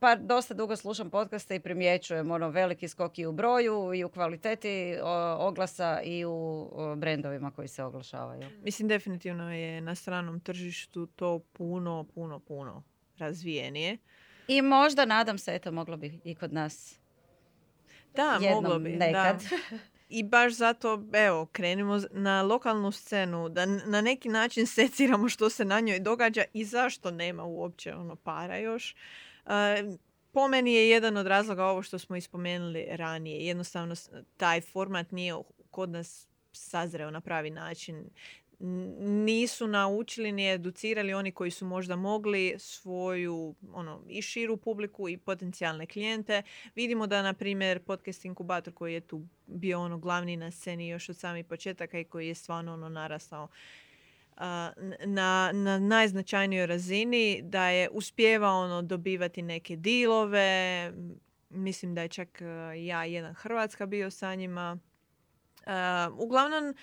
pa 0.00 0.16
dosta 0.16 0.54
dugo 0.54 0.76
slušam 0.76 1.10
podcaste 1.10 1.56
i 1.56 1.60
primjećujem 1.60 2.30
ono 2.30 2.48
veliki 2.48 2.88
skok 2.88 3.18
i 3.18 3.26
u 3.26 3.32
broju 3.32 3.94
i 3.94 4.04
u 4.04 4.08
kvaliteti 4.08 4.96
oglasa 5.38 6.00
i 6.04 6.24
u 6.24 6.68
brendovima 6.96 7.50
koji 7.50 7.68
se 7.68 7.84
oglašavaju. 7.84 8.46
Mislim 8.62 8.88
definitivno 8.88 9.54
je 9.54 9.80
na 9.80 9.94
stranom 9.94 10.40
tržištu 10.40 11.06
to 11.06 11.38
puno, 11.52 12.06
puno, 12.14 12.38
puno 12.38 12.82
razvijenije. 13.18 13.98
I 14.48 14.62
možda, 14.62 15.04
nadam 15.04 15.38
se, 15.38 15.54
eto, 15.54 15.72
moglo 15.72 15.96
bi 15.96 16.20
i 16.24 16.34
kod 16.34 16.52
nas 16.52 17.00
da, 18.14 18.38
moglo 18.52 18.78
bi. 18.78 18.90
Nekad. 18.90 19.42
Da. 19.42 19.78
I 20.10 20.22
baš 20.22 20.52
zato, 20.52 21.04
evo, 21.12 21.46
krenimo 21.46 22.00
na 22.10 22.42
lokalnu 22.42 22.92
scenu, 22.92 23.48
da 23.48 23.66
na 23.66 24.00
neki 24.00 24.28
način 24.28 24.66
seciramo 24.76 25.28
što 25.28 25.50
se 25.50 25.64
na 25.64 25.80
njoj 25.80 26.00
događa 26.00 26.44
i 26.52 26.64
zašto 26.64 27.10
nema 27.10 27.44
uopće 27.44 27.94
ono 27.94 28.16
para 28.16 28.56
još. 28.56 28.94
po 30.32 30.48
meni 30.48 30.74
je 30.74 30.88
jedan 30.88 31.16
od 31.16 31.26
razloga 31.26 31.64
ovo 31.64 31.82
što 31.82 31.98
smo 31.98 32.16
ispomenuli 32.16 32.86
ranije. 32.90 33.46
Jednostavno, 33.46 33.94
taj 34.36 34.60
format 34.60 35.10
nije 35.10 35.34
kod 35.70 35.90
nas 35.90 36.28
sazreo 36.52 37.10
na 37.10 37.20
pravi 37.20 37.50
način 37.50 38.10
nisu 39.00 39.66
naučili 39.66 40.32
ni 40.32 40.50
educirali 40.50 41.14
oni 41.14 41.32
koji 41.32 41.50
su 41.50 41.66
možda 41.66 41.96
mogli 41.96 42.54
svoju 42.58 43.54
ono, 43.72 44.04
i 44.08 44.22
širu 44.22 44.56
publiku 44.56 45.08
i 45.08 45.16
potencijalne 45.16 45.86
klijente. 45.86 46.42
Vidimo 46.74 47.06
da, 47.06 47.22
na 47.22 47.32
primjer, 47.32 47.82
podcast 47.82 48.24
inkubator 48.24 48.74
koji 48.74 48.94
je 48.94 49.00
tu 49.00 49.26
bio 49.46 49.80
ono 49.80 49.98
glavni 49.98 50.36
na 50.36 50.50
sceni 50.50 50.88
još 50.88 51.08
od 51.08 51.16
samih 51.16 51.44
početaka 51.44 51.98
i 51.98 52.04
koji 52.04 52.28
je 52.28 52.34
stvarno 52.34 52.72
ono 52.72 52.88
narastao 52.88 53.48
na, 55.06 55.50
na 55.52 55.78
najznačajnijoj 55.78 56.66
razini, 56.66 57.40
da 57.42 57.68
je 57.68 57.88
uspjevao 57.92 58.60
ono 58.60 58.82
dobivati 58.82 59.42
neke 59.42 59.76
dilove. 59.76 60.92
Mislim 61.50 61.94
da 61.94 62.02
je 62.02 62.08
čak 62.08 62.42
ja 62.76 63.04
jedan 63.04 63.34
Hrvatska 63.34 63.86
bio 63.86 64.10
sa 64.10 64.34
njima. 64.34 64.78
uglavnom, 66.18 66.74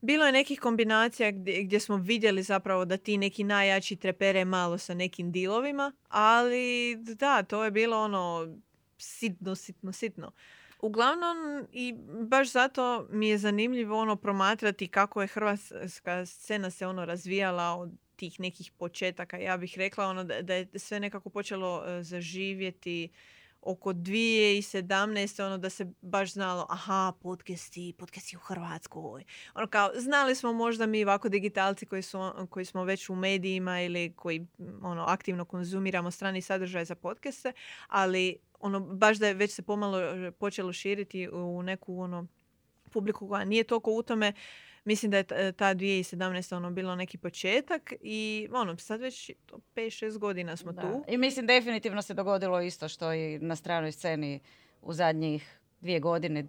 bilo 0.00 0.26
je 0.26 0.32
nekih 0.32 0.60
kombinacija 0.60 1.30
gdje, 1.30 1.62
gdje 1.62 1.80
smo 1.80 1.96
vidjeli 1.96 2.42
zapravo 2.42 2.84
da 2.84 2.96
ti 2.96 3.18
neki 3.18 3.44
najjači 3.44 3.96
trepere 3.96 4.44
malo 4.44 4.78
sa 4.78 4.94
nekim 4.94 5.32
dilovima, 5.32 5.92
ali 6.08 6.96
da, 6.96 7.42
to 7.42 7.64
je 7.64 7.70
bilo 7.70 8.02
ono 8.02 8.56
sitno, 8.98 9.54
sitno, 9.54 9.92
sitno. 9.92 10.32
Uglavnom, 10.80 11.66
i 11.72 11.94
baš 12.28 12.52
zato 12.52 13.06
mi 13.10 13.28
je 13.28 13.38
zanimljivo 13.38 13.98
ono 13.98 14.16
promatrati 14.16 14.88
kako 14.88 15.22
je 15.22 15.28
hrvatska 15.28 16.26
scena 16.26 16.70
se 16.70 16.86
ono 16.86 17.04
razvijala 17.04 17.74
od 17.74 17.90
tih 18.16 18.40
nekih 18.40 18.72
početaka. 18.78 19.38
Ja 19.38 19.56
bih 19.56 19.74
rekla 19.76 20.06
ono 20.06 20.24
da, 20.24 20.42
da 20.42 20.54
je 20.54 20.68
sve 20.74 21.00
nekako 21.00 21.30
počelo 21.30 21.84
e, 21.86 22.02
zaživjeti 22.02 23.08
oko 23.66 23.92
2017. 23.92 25.42
ono 25.42 25.58
da 25.58 25.70
se 25.70 25.86
baš 26.00 26.32
znalo, 26.32 26.66
aha, 26.68 27.12
podcasti, 27.22 27.94
podcasti 27.98 28.36
u 28.36 28.40
Hrvatskoj. 28.40 29.24
Ono 29.54 29.66
kao, 29.66 29.90
znali 29.94 30.34
smo 30.34 30.52
možda 30.52 30.86
mi 30.86 31.04
ovako 31.04 31.28
digitalci 31.28 31.86
koji, 31.86 32.02
su, 32.02 32.18
koji 32.50 32.64
smo 32.64 32.84
već 32.84 33.08
u 33.08 33.14
medijima 33.14 33.80
ili 33.82 34.12
koji 34.16 34.46
ono, 34.82 35.04
aktivno 35.08 35.44
konzumiramo 35.44 36.10
strani 36.10 36.42
sadržaj 36.42 36.84
za 36.84 36.94
podcaste, 36.94 37.52
ali 37.88 38.36
ono, 38.60 38.80
baš 38.80 39.16
da 39.16 39.26
je 39.26 39.34
već 39.34 39.54
se 39.54 39.62
pomalo 39.62 39.98
počelo 40.38 40.72
širiti 40.72 41.28
u 41.28 41.62
neku 41.62 42.00
ono, 42.00 42.26
publiku 42.90 43.28
koja 43.28 43.44
nije 43.44 43.64
toliko 43.64 43.92
u 43.92 44.02
tome, 44.02 44.32
Mislim 44.86 45.10
da 45.10 45.16
je 45.16 45.52
ta 45.52 45.74
2017. 45.74 46.56
ono 46.56 46.70
bilo 46.70 46.94
neki 46.96 47.18
početak 47.18 47.92
i 48.00 48.48
ono, 48.52 48.76
sad 48.76 49.00
već 49.00 49.30
5-6 49.74 50.18
godina 50.18 50.56
smo 50.56 50.72
tu. 50.72 51.04
I 51.08 51.18
mislim 51.18 51.46
definitivno 51.46 52.02
se 52.02 52.14
dogodilo 52.14 52.60
isto 52.60 52.88
što 52.88 53.12
i 53.12 53.38
na 53.38 53.56
stranoj 53.56 53.92
sceni 53.92 54.40
u 54.82 54.92
zadnjih 54.92 55.60
dvije 55.80 56.00
godine 56.00 56.46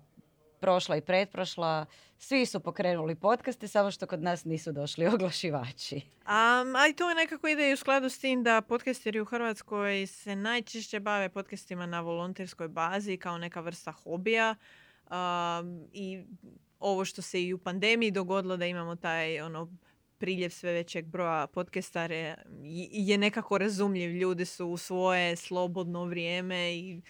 prošla 0.59 0.95
i 0.95 1.01
pretprošla, 1.01 1.85
svi 2.17 2.45
su 2.45 2.59
pokrenuli 2.59 3.15
podcaste, 3.15 3.67
samo 3.67 3.91
što 3.91 4.07
kod 4.07 4.23
nas 4.23 4.45
nisu 4.45 4.71
došli 4.71 5.07
oglašivači. 5.13 5.95
Um, 5.95 6.75
a 6.75 6.87
i 6.89 6.93
to 6.93 7.13
nekako 7.13 7.47
ide 7.47 7.73
u 7.73 7.77
skladu 7.77 8.09
s 8.09 8.19
tim 8.19 8.43
da 8.43 8.61
podcasteri 8.61 9.19
u 9.19 9.25
Hrvatskoj 9.25 10.07
se 10.07 10.35
najčešće 10.35 10.99
bave 10.99 11.29
podcastima 11.29 11.85
na 11.85 12.01
volonterskoj 12.01 12.67
bazi 12.67 13.17
kao 13.17 13.37
neka 13.37 13.59
vrsta 13.59 13.91
hobija. 13.91 14.55
Um, 15.09 15.87
I 15.93 16.23
ovo 16.79 17.05
što 17.05 17.21
se 17.21 17.43
i 17.43 17.53
u 17.53 17.57
pandemiji 17.57 18.11
dogodilo 18.11 18.57
da 18.57 18.65
imamo 18.65 18.95
taj 18.95 19.41
ono 19.41 19.77
priljev 20.17 20.49
sve 20.49 20.71
većeg 20.71 21.05
broja 21.05 21.47
podcastare 21.47 22.35
je 22.91 23.17
nekako 23.17 23.57
razumljiv. 23.57 24.11
Ljudi 24.11 24.45
su 24.45 24.67
u 24.67 24.77
svoje 24.77 25.35
slobodno 25.35 26.05
vrijeme 26.05 26.75
i, 26.75 27.01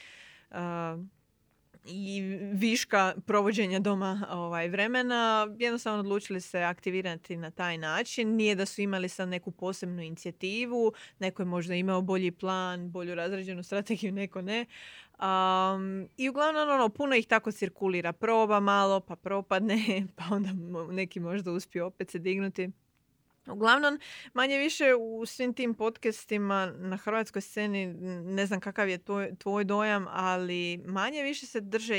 i 1.85 2.21
viška 2.53 3.13
provođenja 3.25 3.79
doma 3.79 4.27
ovaj, 4.31 4.67
vremena 4.67 5.47
jednostavno 5.59 5.99
odlučili 5.99 6.41
se 6.41 6.61
aktivirati 6.61 7.37
na 7.37 7.51
taj 7.51 7.77
način. 7.77 8.35
Nije 8.35 8.55
da 8.55 8.65
su 8.65 8.81
imali 8.81 9.09
sad 9.09 9.29
neku 9.29 9.51
posebnu 9.51 10.01
inicijativu, 10.01 10.93
neko 11.19 11.41
je 11.41 11.45
možda 11.45 11.75
imao 11.75 12.01
bolji 12.01 12.31
plan, 12.31 12.91
bolju 12.91 13.15
razrađenu 13.15 13.63
strategiju, 13.63 14.11
neko 14.11 14.41
ne, 14.41 14.65
Um, 15.19 16.09
I 16.17 16.29
uglavnom 16.29 16.69
ono, 16.69 16.89
puno 16.89 17.15
ih 17.15 17.27
tako 17.27 17.51
cirkulira. 17.51 18.13
Proba 18.13 18.59
malo, 18.59 18.99
pa 18.99 19.15
propadne, 19.15 19.77
pa 20.15 20.23
onda 20.35 20.49
neki 20.91 21.19
možda 21.19 21.51
uspiju 21.51 21.85
opet 21.85 22.11
se 22.11 22.19
dignuti. 22.19 22.71
Uglavnom, 23.47 23.99
manje 24.33 24.57
više 24.57 24.85
u 24.99 25.25
svim 25.25 25.53
tim 25.53 25.73
podcastima 25.73 26.73
na 26.77 26.97
hrvatskoj 26.97 27.41
sceni, 27.41 27.85
ne 28.23 28.45
znam 28.45 28.59
kakav 28.59 28.89
je 28.89 28.97
tvoj, 28.97 29.35
tvoj 29.35 29.63
dojam, 29.63 30.05
ali 30.09 30.77
manje 30.85 31.23
više 31.23 31.45
se 31.45 31.61
drže 31.61 31.95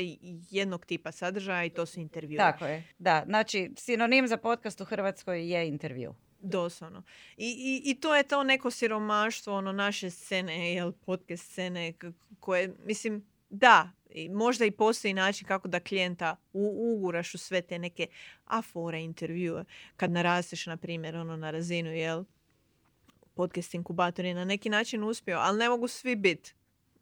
jednog 0.50 0.86
tipa 0.86 1.12
sadržaja 1.12 1.64
i 1.64 1.70
to 1.70 1.86
su 1.86 2.00
intervjue. 2.00 2.36
Tako 2.36 2.66
je, 2.66 2.84
da. 2.98 3.22
Znači, 3.26 3.70
sinonim 3.76 4.28
za 4.28 4.36
podcast 4.36 4.80
u 4.80 4.84
Hrvatskoj 4.84 5.50
je 5.50 5.68
intervju. 5.68 6.14
Doslovno. 6.40 7.02
I, 7.36 7.46
i, 7.46 7.90
I 7.90 7.94
to 7.94 8.16
je 8.16 8.22
to 8.22 8.42
neko 8.42 8.70
siromaštvo 8.70 9.54
ono 9.54 9.72
naše 9.72 10.10
scene, 10.10 10.74
jel, 10.74 10.92
podcast 10.92 11.50
scene 11.50 11.92
koje, 12.40 12.76
mislim, 12.84 13.26
da, 13.50 13.90
i 14.10 14.28
možda 14.28 14.64
i 14.64 14.70
postoji 14.70 15.14
način 15.14 15.48
kako 15.48 15.68
da 15.68 15.80
klijenta 15.80 16.36
u, 16.52 16.94
uguraš 16.94 17.34
u 17.34 17.38
sve 17.38 17.62
te 17.62 17.78
neke 17.78 18.06
afore 18.44 19.00
intervjue. 19.00 19.64
Kad 19.96 20.10
narasteš, 20.10 20.66
na 20.66 20.76
primjer, 20.76 21.16
ono 21.16 21.36
na 21.36 21.50
razinu, 21.50 21.90
jel, 21.90 22.24
podcast 23.34 23.74
inkubator 23.74 24.24
je 24.24 24.34
na 24.34 24.44
neki 24.44 24.68
način 24.68 25.04
uspio, 25.04 25.38
ali 25.38 25.58
ne 25.58 25.68
mogu 25.68 25.88
svi 25.88 26.16
biti 26.16 26.54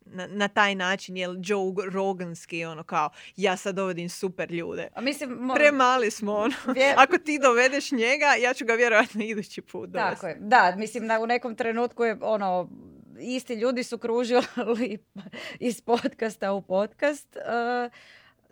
na, 0.06 0.26
na 0.26 0.48
taj 0.48 0.74
način, 0.74 1.16
jel 1.16 1.36
Joe 1.42 1.90
Roganski, 1.92 2.64
ono 2.64 2.82
kao, 2.82 3.10
ja 3.36 3.56
sad 3.56 3.74
dovodim 3.74 4.08
super 4.08 4.52
ljude. 4.52 4.88
A 4.94 5.00
mislim, 5.00 5.50
Premali 5.54 6.10
smo, 6.10 6.34
ono. 6.34 6.54
Ako 6.96 7.18
ti 7.18 7.38
dovedeš 7.42 7.92
njega, 7.92 8.26
ja 8.42 8.54
ću 8.54 8.64
ga 8.64 8.72
vjerojatno 8.72 9.24
idući 9.24 9.62
put 9.62 9.90
dovesti. 9.90 10.14
Tako 10.14 10.26
je, 10.26 10.36
da, 10.40 10.74
mislim, 10.76 11.08
da 11.08 11.20
u 11.20 11.26
nekom 11.26 11.54
trenutku 11.54 12.04
je, 12.04 12.18
ono, 12.20 12.70
isti 13.20 13.54
ljudi 13.54 13.82
su 13.82 13.98
kružili 13.98 14.98
iz 15.60 15.80
podcasta 15.80 16.52
u 16.52 16.62
podcast. 16.62 17.36
Uh, 17.36 17.92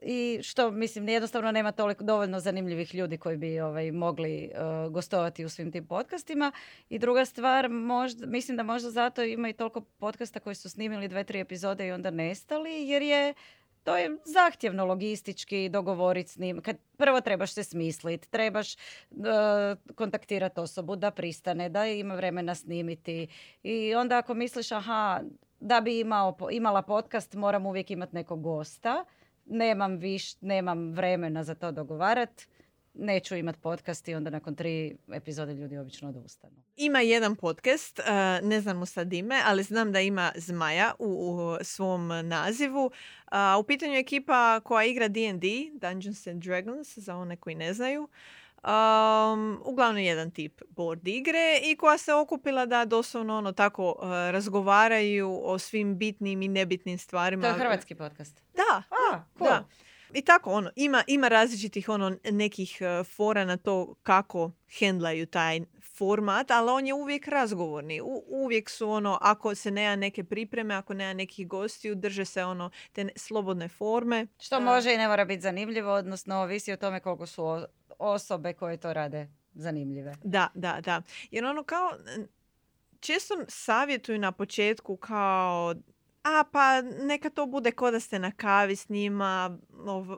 i 0.05 0.43
što 0.43 0.71
mislim 0.71 1.09
jednostavno 1.09 1.53
nema 1.53 1.73
toliko 1.73 2.05
dovoljno 2.05 2.41
zanimljivih 2.41 2.95
ljudi 2.95 3.17
koji 3.17 3.37
bi 3.37 3.61
ovaj 3.61 3.93
mogli 3.93 4.51
uh, 4.55 4.93
gostovati 4.93 5.45
u 5.45 5.49
svim 5.49 5.73
tim 5.73 5.87
podcastima 5.87 6.53
i 6.89 6.99
druga 6.99 7.25
stvar 7.25 7.69
možda 7.69 8.27
mislim 8.27 8.57
da 8.57 8.63
možda 8.63 8.91
zato 8.91 9.23
ima 9.23 9.49
i 9.49 9.53
toliko 9.53 9.81
podcasta 9.81 10.41
koji 10.41 10.55
su 10.55 10.71
snimili 10.71 11.09
dve 11.09 11.25
tri 11.25 11.41
epizode 11.41 11.87
i 11.87 11.93
onda 11.93 12.11
nestali 12.11 12.89
jer 12.89 13.03
je 13.03 13.35
to 13.85 13.97
je 13.97 14.17
zahtjevno 14.25 14.85
logistički 14.85 15.69
dogovoriti 15.69 16.31
s 16.31 16.39
njim. 16.39 16.63
Kad 16.63 16.77
prvo 16.97 17.21
trebaš 17.21 17.53
se 17.53 17.65
smisliti, 17.65 18.31
trebaš 18.31 18.75
uh, 18.75 19.17
kontaktirati 19.95 20.61
osobu 20.61 20.97
da 20.97 21.11
pristane, 21.11 21.69
da 21.69 21.87
ima 21.87 22.15
vremena 22.15 22.55
snimiti. 22.55 23.29
I 23.63 23.95
onda 23.95 24.19
ako 24.19 24.35
misliš, 24.35 24.73
aha, 24.73 25.21
da 25.61 25.81
bi 25.81 26.01
imao, 26.01 26.37
imala 26.51 26.83
podcast, 26.83 27.35
moram 27.35 27.67
uvijek 27.67 27.91
imati 27.91 28.15
nekog 28.15 28.43
gosta 28.43 29.05
nemam, 29.47 29.97
viš, 29.97 30.41
nemam 30.41 30.93
vremena 30.93 31.45
za 31.45 31.55
to 31.55 31.73
dogovarat, 31.73 32.43
neću 32.95 33.37
imat 33.37 33.57
podcast 33.61 34.09
i 34.09 34.15
onda 34.15 34.31
nakon 34.31 34.55
tri 34.55 34.97
epizode 35.13 35.55
ljudi 35.55 35.79
obično 35.79 36.09
odustanu. 36.09 36.57
Ima 36.77 37.01
jedan 37.01 37.37
podcast, 37.37 37.99
uh, 37.99 38.49
ne 38.49 38.61
znam 38.61 38.79
mu 38.79 38.87
sad 38.87 39.13
ime, 39.13 39.41
ali 39.47 39.63
znam 39.63 39.93
da 39.93 40.01
ima 40.01 40.33
Zmaja 40.37 40.95
u, 40.99 41.39
svom 41.63 42.09
nazivu. 42.09 42.85
Uh, 42.87 43.61
u 43.61 43.63
pitanju 43.63 43.93
je 43.93 44.01
ekipa 44.01 44.61
koja 44.61 44.87
igra 44.87 45.09
D&D, 45.09 45.49
Dungeons 45.73 46.27
and 46.27 46.43
Dragons, 46.43 46.99
za 46.99 47.17
one 47.17 47.37
koji 47.37 47.55
ne 47.55 47.75
znaju. 47.75 48.09
Um, 48.65 49.61
uglavnom 49.65 50.03
jedan 50.03 50.31
tip 50.31 50.63
board 50.69 51.09
igre 51.09 51.61
i 51.63 51.77
koja 51.77 51.99
se 51.99 52.15
okupila 52.15 52.67
da 52.67 52.85
doslovno 52.85 53.39
ono 53.39 53.53
tako 53.53 53.97
uh, 53.99 54.09
razgovaraju 54.09 55.41
o 55.45 55.59
svim 55.59 55.99
bitnim 55.99 56.43
i 56.43 56.49
nebitnim 56.49 56.99
stvarima. 56.99 57.43
To 57.43 57.49
je 57.49 57.55
hrvatski 57.55 57.95
podcast. 57.95 58.43
Da, 58.55 58.83
A, 58.91 59.23
da. 59.39 59.65
I 60.13 60.23
tako 60.23 60.51
ono, 60.51 60.71
ima, 60.77 61.05
ima 61.07 61.29
različitih 61.29 61.89
ono 61.89 62.17
nekih 62.31 62.79
uh, 62.81 63.07
fora 63.07 63.45
na 63.45 63.57
to 63.57 63.95
kako 64.03 64.51
hendlaju 64.79 65.27
taj 65.27 65.61
format, 65.97 66.51
ali 66.51 66.71
on 66.71 66.87
je 66.87 66.95
uvijek 66.95 67.29
razgovorni. 67.29 68.01
U, 68.01 68.25
uvijek 68.27 68.71
su 68.71 68.91
ono, 68.91 69.19
ako 69.21 69.55
se 69.55 69.71
nema 69.71 69.97
neke 69.97 70.25
pripreme, 70.25 70.75
ako 70.75 70.95
nema 70.95 71.13
nekih 71.13 71.49
gostiju, 71.49 71.95
drže 71.95 72.25
se 72.25 72.45
ono 72.45 72.71
te 72.93 73.09
slobodne 73.17 73.69
forme. 73.69 74.27
Što 74.39 74.61
može 74.61 74.95
i 74.95 74.97
ne 74.97 75.09
mora 75.09 75.25
biti 75.25 75.41
zanimljivo, 75.41 75.93
odnosno 75.93 76.37
ovisi 76.37 76.73
o 76.73 76.77
tome 76.77 77.01
koliko 77.01 77.27
su 77.27 77.67
osobe 77.99 78.53
koje 78.53 78.77
to 78.77 78.93
rade 78.93 79.29
zanimljive. 79.55 80.15
Da, 80.25 80.49
da, 80.55 80.81
da. 80.81 81.03
Jer 81.31 81.45
ono 81.45 81.63
kao, 81.63 81.91
često 83.01 83.35
savjetuju 83.49 84.19
na 84.19 84.33
početku 84.33 84.97
kao 84.97 85.75
a 86.25 86.45
pa 86.53 86.83
neka 86.83 87.31
to 87.31 87.47
bude 87.47 87.73
ko 87.73 87.91
da 87.91 88.01
ste 88.01 88.19
na 88.19 88.31
kavi 88.31 88.77
s 88.77 88.89
njima, 88.89 89.59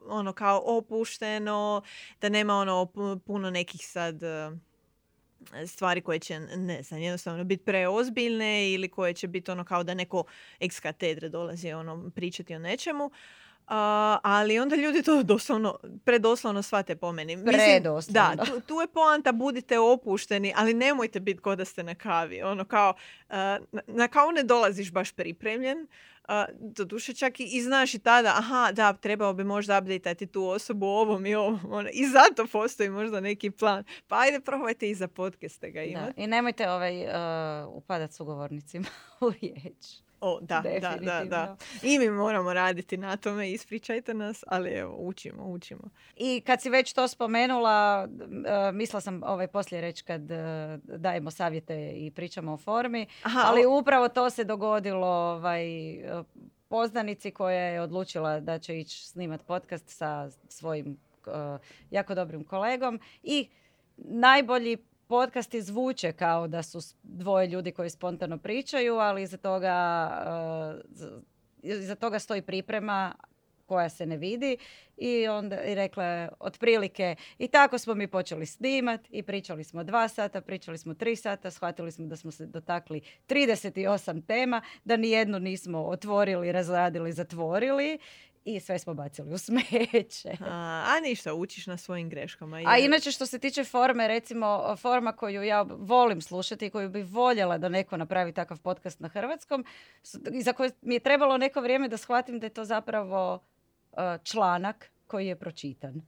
ono 0.09 0.33
kao 0.33 0.63
opušteno, 0.65 1.83
da 2.21 2.29
nema 2.29 2.55
ono 2.55 2.87
puno 3.27 3.51
nekih 3.51 3.89
sad 3.89 4.23
stvari 5.67 6.01
koje 6.01 6.19
će, 6.19 6.41
ne 6.41 6.83
znam, 6.83 7.01
jednostavno 7.01 7.45
biti 7.45 7.65
preozbiljne 7.65 8.73
ili 8.73 8.89
koje 8.89 9.15
će 9.15 9.29
biti 9.29 9.51
ono 9.51 9.65
kao 9.65 9.83
da 9.83 9.95
neko 9.95 10.25
ex 10.61 10.81
katedre 10.81 11.29
dolazi 11.29 11.73
ono 11.73 12.11
pričati 12.15 12.55
o 12.55 12.59
nečemu 12.59 13.11
ali 14.23 14.59
onda 14.59 14.77
ljudi 14.77 15.03
to 15.03 15.23
doslovno, 15.23 15.79
predoslovno 16.05 16.63
shvate 16.63 16.97
po 16.97 17.13
meni. 17.13 17.45
Predoslovno. 17.45 18.37
Da, 18.37 18.45
tu, 18.45 18.61
tu, 18.61 18.81
je 18.81 18.87
poanta, 18.87 19.33
budite 19.33 19.79
opušteni, 19.79 20.53
ali 20.57 20.75
nemojte 20.75 21.21
biti 21.21 21.41
kod 21.41 21.59
da 21.59 21.65
ste 21.65 21.83
na 21.83 21.95
kavi. 21.95 22.43
Ono 22.43 22.65
kao, 22.65 22.95
na, 23.29 23.59
na 23.87 24.09
kavu 24.09 24.33
ne 24.33 24.43
dolaziš 24.43 24.93
baš 24.93 25.13
pripremljen, 25.13 25.87
do 26.59 26.85
duše 26.85 27.15
čak 27.15 27.41
i, 27.41 27.45
i 27.45 27.63
znaš 27.63 27.95
i 27.95 27.99
tada, 27.99 28.35
aha, 28.37 28.73
da, 28.73 28.93
trebao 28.93 29.35
bi 29.35 29.45
možda 29.45 29.79
updateati 29.79 30.27
tu 30.27 30.49
osobu 30.49 30.87
ovom 30.87 31.27
i 31.27 31.35
ovom. 31.35 31.61
Ono, 31.71 31.89
I 31.93 32.07
zato 32.07 32.47
postoji 32.47 32.91
možda 32.91 33.21
neki 33.21 33.51
plan. 33.51 33.85
Pa 34.07 34.19
ajde, 34.19 34.41
probajte 34.41 34.91
i 34.91 34.95
za 34.95 35.09
podcaste 35.09 35.71
ga 35.71 35.83
imati. 35.83 36.23
I 36.23 36.27
nemojte 36.27 36.71
ovaj, 36.71 37.05
uh, 37.05 37.13
upadati 37.75 38.15
s 38.15 38.21
ugovornicima 38.21 38.87
u 39.21 39.31
riječ. 39.31 40.06
O, 40.27 40.41
da, 40.41 40.63
da, 40.81 40.97
da, 41.01 41.25
da. 41.25 41.57
I 41.83 41.99
mi 41.99 42.11
moramo 42.11 42.53
raditi 42.53 42.97
na 42.97 43.17
tome, 43.17 43.51
ispričajte 43.51 44.15
nas, 44.15 44.45
ali 44.47 44.71
evo, 44.71 44.97
učimo, 44.99 45.45
učimo. 45.45 45.83
I 46.17 46.43
kad 46.47 46.63
si 46.63 46.71
već 46.71 46.93
to 46.93 47.09
spomenula, 47.09 48.09
uh, 48.09 48.75
mislila 48.75 49.01
sam 49.01 49.23
ovaj 49.23 49.47
poslije 49.47 49.81
reći 49.81 50.05
kad 50.05 50.23
uh, 50.23 50.39
dajemo 50.99 51.31
savjete 51.31 51.91
i 51.91 52.11
pričamo 52.11 52.53
o 52.53 52.57
formi, 52.57 53.07
ali 53.47 53.67
upravo 53.67 54.09
to 54.09 54.31
se 54.31 54.45
dogodilo 54.45 55.07
ovaj, 55.07 55.67
poznanici 56.69 57.31
koja 57.31 57.61
je 57.61 57.81
odlučila 57.81 58.41
da 58.41 58.59
će 58.59 58.79
ići 58.79 59.09
snimat 59.09 59.43
podcast 59.43 59.89
sa 59.89 60.31
svojim 60.49 60.99
jako 61.91 62.15
dobrim 62.15 62.45
kolegom 62.45 63.01
i 63.23 63.49
najbolji 63.97 64.77
podcasti 65.09 65.63
zvuče 65.63 66.13
kao 66.13 66.49
da 66.49 66.63
su 66.63 66.79
dvoje 67.03 67.47
ljudi 67.47 67.73
koji 67.73 67.91
spontano 67.91 68.39
pričaju, 68.39 68.95
ali 68.97 69.23
iza 69.23 69.37
toga, 69.37 70.11
uh, 70.93 71.23
iza 71.63 71.95
toga 71.95 72.19
stoji 72.19 72.43
priprema 72.43 73.15
koja 73.67 73.89
se 73.89 74.07
ne 74.07 74.17
vidi 74.17 74.57
i 74.97 75.29
onda 75.29 75.63
i 75.63 75.75
rekla 75.75 76.05
je 76.05 76.29
otprilike 76.41 77.17
i 77.39 77.49
tako 77.49 77.79
smo 77.79 77.95
mi 77.95 78.07
počeli 78.09 78.47
snimat 78.47 79.01
i 79.11 79.23
pričali 79.23 79.65
smo 79.65 79.85
dva 79.85 80.09
sata, 80.09 80.41
pričali 80.41 80.79
smo 80.79 80.95
tri 80.95 81.17
sata, 81.17 81.51
shvatili 81.51 81.93
smo 81.93 82.07
da 82.07 82.17
smo 82.17 82.31
se 82.31 82.47
dotakli 82.47 83.01
38 83.29 84.27
tema, 84.27 84.63
da 84.85 84.97
ni 84.97 85.11
jednu 85.11 85.39
nismo 85.39 85.83
otvorili, 85.83 86.53
razradili, 86.53 87.13
zatvorili 87.13 87.99
i 88.47 88.61
sve 88.61 88.79
smo 88.79 88.95
bacili 88.95 89.35
u 89.35 89.39
smeće. 89.39 90.37
A, 90.41 90.85
a 90.87 91.01
ništa, 91.01 91.35
učiš 91.35 91.67
na 91.67 91.77
svojim 91.77 92.09
greškama. 92.09 92.63
A 92.67 92.79
inače 92.79 93.11
što 93.11 93.27
se 93.27 93.39
tiče 93.39 93.65
forme, 93.65 94.09
recimo 94.09 94.77
forma 94.77 95.13
koju 95.13 95.43
ja 95.43 95.63
volim 95.69 96.21
slušati 96.21 96.67
i 96.67 96.71
koju 96.71 96.89
bi 96.89 97.03
voljela 97.03 97.59
da 97.59 97.69
neko 97.69 97.97
napravi 97.97 98.33
takav 98.33 98.61
podcast 98.61 99.01
na 99.01 99.09
hrvatskom, 99.09 99.65
za 100.43 100.53
koje 100.53 100.71
mi 100.83 100.95
je 100.95 101.01
trebalo 101.01 101.39
neko 101.39 101.61
vrijeme 101.61 101.89
da 101.89 101.97
shvatim 101.97 102.39
da 102.39 102.47
je 102.47 102.51
to 102.51 102.65
zapravo 102.65 103.43
članak 104.23 104.91
koji 105.07 105.27
je 105.27 105.37
pročitan. 105.37 106.03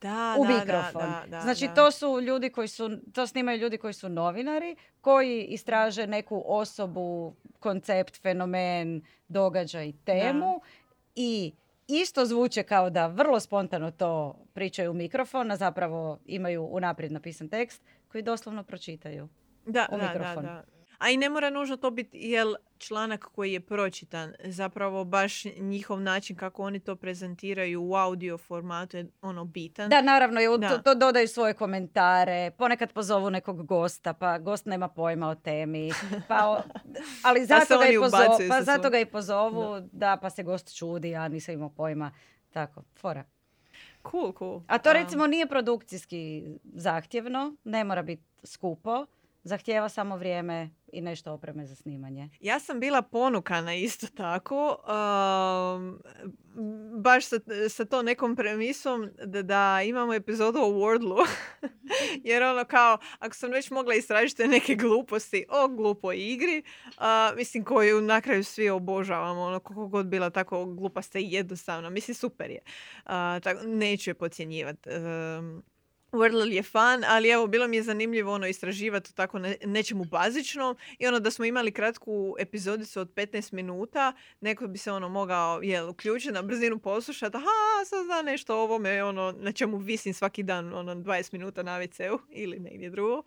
Da, 0.00 0.36
u 0.38 0.44
mikrofon. 0.44 1.02
Da, 1.02 1.24
da, 1.28 1.40
znači 1.40 1.68
to 1.74 1.90
su 1.90 2.20
ljudi 2.20 2.50
koji 2.50 2.68
su, 2.68 2.90
to 3.14 3.26
snimaju 3.26 3.58
ljudi 3.58 3.78
koji 3.78 3.92
su 3.92 4.08
novinari, 4.08 4.76
koji 5.00 5.44
istraže 5.44 6.06
neku 6.06 6.42
osobu, 6.46 7.36
koncept, 7.60 8.22
fenomen, 8.22 9.02
događaj, 9.28 9.92
temu 10.04 10.60
i 11.14 11.52
isto 12.00 12.26
zvuče 12.26 12.62
kao 12.62 12.90
da 12.90 13.06
vrlo 13.06 13.40
spontano 13.40 13.90
to 13.90 14.38
pričaju 14.52 14.90
u 14.90 14.94
mikrofon, 14.94 15.50
a 15.50 15.56
zapravo 15.56 16.18
imaju 16.26 16.64
unaprijed 16.64 17.12
napisan 17.12 17.48
tekst 17.48 17.82
koji 18.08 18.22
doslovno 18.22 18.62
pročitaju 18.62 19.28
da, 19.66 19.88
u 19.92 19.98
mikrofon. 19.98 20.44
Da, 20.44 20.52
da, 20.52 20.64
a 21.02 21.10
i 21.10 21.16
ne 21.16 21.28
mora 21.28 21.50
nužno 21.50 21.76
to 21.76 21.90
biti 21.90 22.18
jel 22.18 22.54
članak 22.78 23.24
koji 23.24 23.52
je 23.52 23.60
pročitan. 23.60 24.34
Zapravo 24.44 25.04
baš 25.04 25.44
njihov 25.44 26.00
način 26.00 26.36
kako 26.36 26.62
oni 26.62 26.80
to 26.80 26.96
prezentiraju 26.96 27.82
u 27.82 27.94
audio 27.94 28.38
formatu 28.38 28.96
je 28.96 29.06
ono 29.22 29.44
bitan. 29.44 29.90
Da, 29.90 30.02
naravno, 30.02 30.40
To, 30.68 30.78
to, 30.78 30.94
dodaju 30.94 31.28
svoje 31.28 31.54
komentare, 31.54 32.50
ponekad 32.50 32.92
pozovu 32.92 33.30
nekog 33.30 33.66
gosta, 33.66 34.12
pa 34.12 34.38
gost 34.38 34.66
nema 34.66 34.88
pojma 34.88 35.28
o 35.28 35.34
temi. 35.34 35.90
Pa, 36.28 36.62
ali 37.26 37.40
pa 37.40 37.46
zato, 37.46 37.78
ga, 37.78 37.86
i 37.86 37.98
pozovu, 37.98 38.38
pa 38.48 38.62
zato 38.62 38.90
ga 38.90 38.98
i 38.98 39.06
pozovu, 39.06 39.80
da. 39.80 39.88
da, 39.92 40.16
pa 40.16 40.30
se 40.30 40.42
gost 40.42 40.76
čudi, 40.76 41.14
a 41.14 41.28
nisam 41.28 41.54
imao 41.54 41.70
pojma. 41.70 42.10
Tako, 42.52 42.82
fora. 43.00 43.24
Cool, 44.10 44.32
cool. 44.38 44.60
A 44.66 44.78
to 44.78 44.92
recimo 44.92 45.26
nije 45.26 45.46
produkcijski 45.46 46.44
zahtjevno, 46.74 47.56
ne 47.64 47.84
mora 47.84 48.02
biti 48.02 48.22
skupo 48.44 49.06
zahtjeva 49.42 49.88
samo 49.88 50.16
vrijeme 50.16 50.70
i 50.92 51.00
nešto 51.00 51.32
opreme 51.32 51.66
za 51.66 51.74
snimanje. 51.74 52.28
Ja 52.40 52.60
sam 52.60 52.80
bila 52.80 53.02
ponukana 53.02 53.74
isto 53.74 54.06
tako, 54.06 54.76
um, 55.76 56.00
baš 57.02 57.26
sa, 57.26 57.36
sa 57.68 57.84
to 57.84 58.02
nekom 58.02 58.36
premisom 58.36 59.10
da, 59.24 59.42
da 59.42 59.82
imamo 59.84 60.14
epizodu 60.14 60.58
o 60.58 60.70
Wordlu. 60.70 61.26
Jer 62.24 62.42
ono 62.42 62.64
kao, 62.64 62.98
ako 63.18 63.34
sam 63.34 63.50
već 63.50 63.70
mogla 63.70 63.94
istražiti 63.94 64.48
neke 64.48 64.74
gluposti 64.74 65.46
o 65.48 65.68
glupoj 65.68 66.16
igri, 66.18 66.62
uh, 66.86 67.36
mislim 67.36 67.64
koju 67.64 68.00
na 68.00 68.20
kraju 68.20 68.44
svi 68.44 68.68
obožavamo, 68.68 69.42
ono 69.42 69.60
koliko 69.60 69.88
god 69.88 70.06
bila 70.06 70.30
tako 70.30 70.64
glupasta 70.64 71.18
i 71.18 71.32
jednostavna, 71.32 71.90
mislim 71.90 72.14
super 72.14 72.50
je. 72.50 72.60
Uh, 73.04 73.12
tako, 73.42 73.60
neću 73.66 74.10
je 74.10 74.14
podcjenjivati. 74.14 74.90
Um, 74.90 75.62
Wordle 76.12 76.52
je 76.52 76.62
fan, 76.62 77.04
ali 77.04 77.28
evo, 77.28 77.46
bilo 77.46 77.68
mi 77.68 77.76
je 77.76 77.82
zanimljivo 77.82 78.32
ono 78.32 78.46
istraživati 78.46 79.14
tako 79.14 79.38
ne, 79.38 79.56
nečemu 79.64 80.04
bazičnom 80.04 80.76
i 80.98 81.06
ono 81.06 81.20
da 81.20 81.30
smo 81.30 81.44
imali 81.44 81.72
kratku 81.72 82.36
epizodicu 82.38 83.00
od 83.00 83.14
15 83.14 83.52
minuta, 83.52 84.12
neko 84.40 84.66
bi 84.66 84.78
se 84.78 84.92
ono 84.92 85.08
mogao 85.08 85.60
jel, 85.62 85.88
uključiti 85.88 86.32
na 86.32 86.42
brzinu 86.42 86.78
poslušati, 86.78 87.36
aha, 87.36 87.84
sad 87.86 88.04
zna 88.04 88.22
nešto 88.22 88.56
o 88.56 88.62
ovome, 88.62 89.04
ono, 89.04 89.34
na 89.38 89.52
čemu 89.52 89.78
visim 89.78 90.14
svaki 90.14 90.42
dan, 90.42 90.74
ono, 90.74 90.94
20 90.94 91.32
minuta 91.32 91.62
na 91.62 91.80
WC-u 91.80 92.18
ili 92.30 92.58
negdje 92.58 92.90
drugo. 92.90 93.22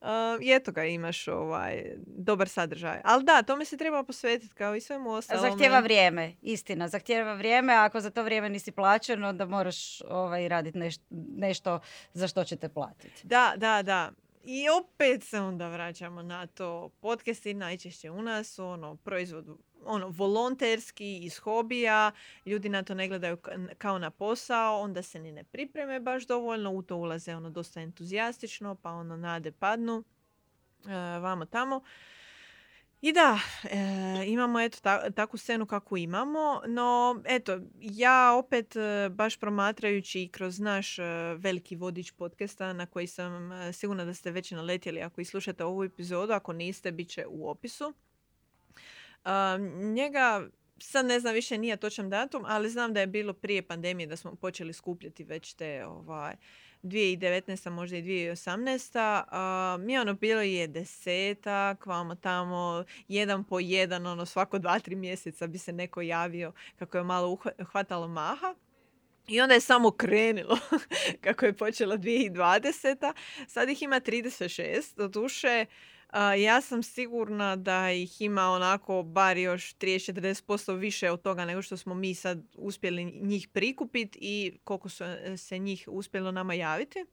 Uh, 0.00 0.08
I 0.40 0.52
eto 0.52 0.72
ga, 0.72 0.84
imaš 0.84 1.28
ovaj, 1.28 1.94
dobar 2.06 2.48
sadržaj. 2.48 3.00
Ali 3.04 3.24
da, 3.24 3.42
tome 3.42 3.64
se 3.64 3.76
treba 3.76 4.02
posvetiti 4.02 4.54
kao 4.54 4.76
i 4.76 4.80
svemu 4.80 5.10
ostalom. 5.10 5.50
Zahtjeva 5.50 5.80
vrijeme, 5.80 6.34
istina. 6.42 6.88
Zahtjeva 6.88 7.34
vrijeme, 7.34 7.72
a 7.74 7.84
ako 7.84 8.00
za 8.00 8.10
to 8.10 8.22
vrijeme 8.22 8.48
nisi 8.48 8.72
plaćen, 8.72 9.24
onda 9.24 9.46
moraš 9.46 10.00
ovaj, 10.08 10.48
raditi 10.48 10.78
nešto 11.10 11.80
za 12.12 12.28
što 12.28 12.44
ćete 12.44 12.68
platiti. 12.68 13.26
Da, 13.26 13.52
da, 13.56 13.82
da. 13.82 14.12
I 14.44 14.64
opet 14.68 15.24
se 15.24 15.40
onda 15.40 15.68
vraćamo 15.68 16.22
na 16.22 16.46
to. 16.46 16.88
Podcasti 17.00 17.54
najčešće 17.54 18.10
u 18.10 18.22
nas 18.22 18.54
su 18.54 18.66
ono, 18.66 18.96
proizvod 18.96 19.46
ono, 19.84 20.08
volonterski, 20.08 21.18
iz 21.18 21.38
hobija, 21.38 22.12
ljudi 22.46 22.68
na 22.68 22.82
to 22.82 22.94
ne 22.94 23.08
gledaju 23.08 23.38
kao 23.78 23.98
na 23.98 24.10
posao, 24.10 24.80
onda 24.80 25.02
se 25.02 25.18
ni 25.18 25.32
ne 25.32 25.44
pripreme 25.44 26.00
baš 26.00 26.26
dovoljno, 26.26 26.70
u 26.70 26.82
to 26.82 26.96
ulaze 26.96 27.34
ono 27.34 27.50
dosta 27.50 27.80
entuzijastično, 27.80 28.74
pa 28.74 28.90
ono 28.90 29.16
nade 29.16 29.52
padnu, 29.52 30.04
e, 30.86 30.92
vamo 31.18 31.44
tamo. 31.44 31.82
I 33.02 33.12
da, 33.12 33.38
e, 33.64 34.24
imamo 34.26 34.60
eto 34.60 34.78
ta, 34.82 35.10
takvu 35.10 35.36
scenu 35.36 35.66
kakvu 35.66 35.96
imamo, 35.96 36.62
no 36.66 37.22
eto, 37.24 37.60
ja 37.80 38.34
opet 38.38 38.76
e, 38.76 39.08
baš 39.08 39.36
promatrajući 39.36 40.28
kroz 40.32 40.58
naš 40.58 40.98
e, 40.98 41.02
veliki 41.38 41.76
vodič 41.76 42.10
podcasta 42.10 42.72
na 42.72 42.86
koji 42.86 43.06
sam 43.06 43.50
sigurna 43.72 44.04
da 44.04 44.14
ste 44.14 44.30
već 44.30 44.50
naletjeli 44.50 45.02
ako 45.02 45.20
i 45.20 45.24
slušate 45.24 45.64
ovu 45.64 45.84
epizodu, 45.84 46.32
ako 46.32 46.52
niste, 46.52 46.92
bit 46.92 47.08
će 47.08 47.26
u 47.26 47.50
opisu 47.50 47.94
njega 49.94 50.48
sad 50.78 51.06
ne 51.06 51.20
znam 51.20 51.34
više 51.34 51.58
nije 51.58 51.76
točan 51.76 52.10
datum, 52.10 52.44
ali 52.46 52.70
znam 52.70 52.92
da 52.92 53.00
je 53.00 53.06
bilo 53.06 53.32
prije 53.32 53.62
pandemije 53.62 54.06
da 54.06 54.16
smo 54.16 54.34
počeli 54.34 54.72
skupljati 54.72 55.24
već 55.24 55.54
te 55.54 55.86
ovaj, 55.86 56.34
2019. 56.82 57.70
možda 57.70 57.96
i 57.96 58.02
2018. 58.02 59.76
Uh, 59.76 59.86
mi 59.86 59.98
ono 59.98 60.14
bilo 60.14 60.40
je 60.40 60.66
desetak, 60.66 61.86
vamo 61.86 62.14
tamo, 62.14 62.84
jedan 63.08 63.44
po 63.44 63.60
jedan, 63.60 64.06
ono 64.06 64.26
svako 64.26 64.58
dva, 64.58 64.78
tri 64.78 64.94
mjeseca 64.94 65.46
bi 65.46 65.58
se 65.58 65.72
neko 65.72 66.00
javio 66.00 66.52
kako 66.78 66.98
je 66.98 67.04
malo 67.04 67.38
uhvatalo 67.58 68.08
maha. 68.08 68.54
I 69.28 69.40
onda 69.40 69.54
je 69.54 69.60
samo 69.60 69.90
krenilo 69.90 70.58
kako 71.24 71.46
je 71.46 71.56
počela 71.56 71.98
2020. 71.98 73.12
Sad 73.46 73.68
ih 73.68 73.82
ima 73.82 74.00
36. 74.00 74.96
Doduše, 74.96 75.66
ja 76.38 76.60
sam 76.60 76.82
sigurna 76.82 77.56
da 77.56 77.90
ih 77.90 78.20
ima 78.20 78.42
onako 78.42 79.02
bar 79.02 79.36
još 79.36 79.74
30-40% 79.76 80.78
više 80.78 81.10
od 81.10 81.22
toga 81.22 81.44
nego 81.44 81.62
što 81.62 81.76
smo 81.76 81.94
mi 81.94 82.14
sad 82.14 82.42
uspjeli 82.54 83.04
njih 83.04 83.48
prikupiti 83.48 84.18
i 84.22 84.58
koliko 84.64 84.88
su 84.88 85.04
e, 85.04 85.36
se 85.36 85.58
njih 85.58 85.88
uspjelo 85.92 86.32
nama 86.32 86.54
javiti. 86.54 87.04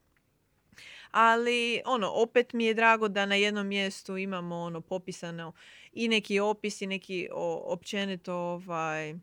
Ali 1.11 1.81
ono, 1.85 2.11
opet 2.11 2.53
mi 2.53 2.65
je 2.65 2.73
drago 2.73 3.07
da 3.07 3.25
na 3.25 3.35
jednom 3.35 3.67
mjestu 3.67 4.17
imamo 4.17 4.55
ono 4.55 4.81
popisano 4.81 5.53
i 5.91 6.07
neki 6.07 6.39
opis 6.39 6.81
i 6.81 6.87
neki 6.87 7.27
općenito 7.65 8.33
ovaj, 8.33 9.15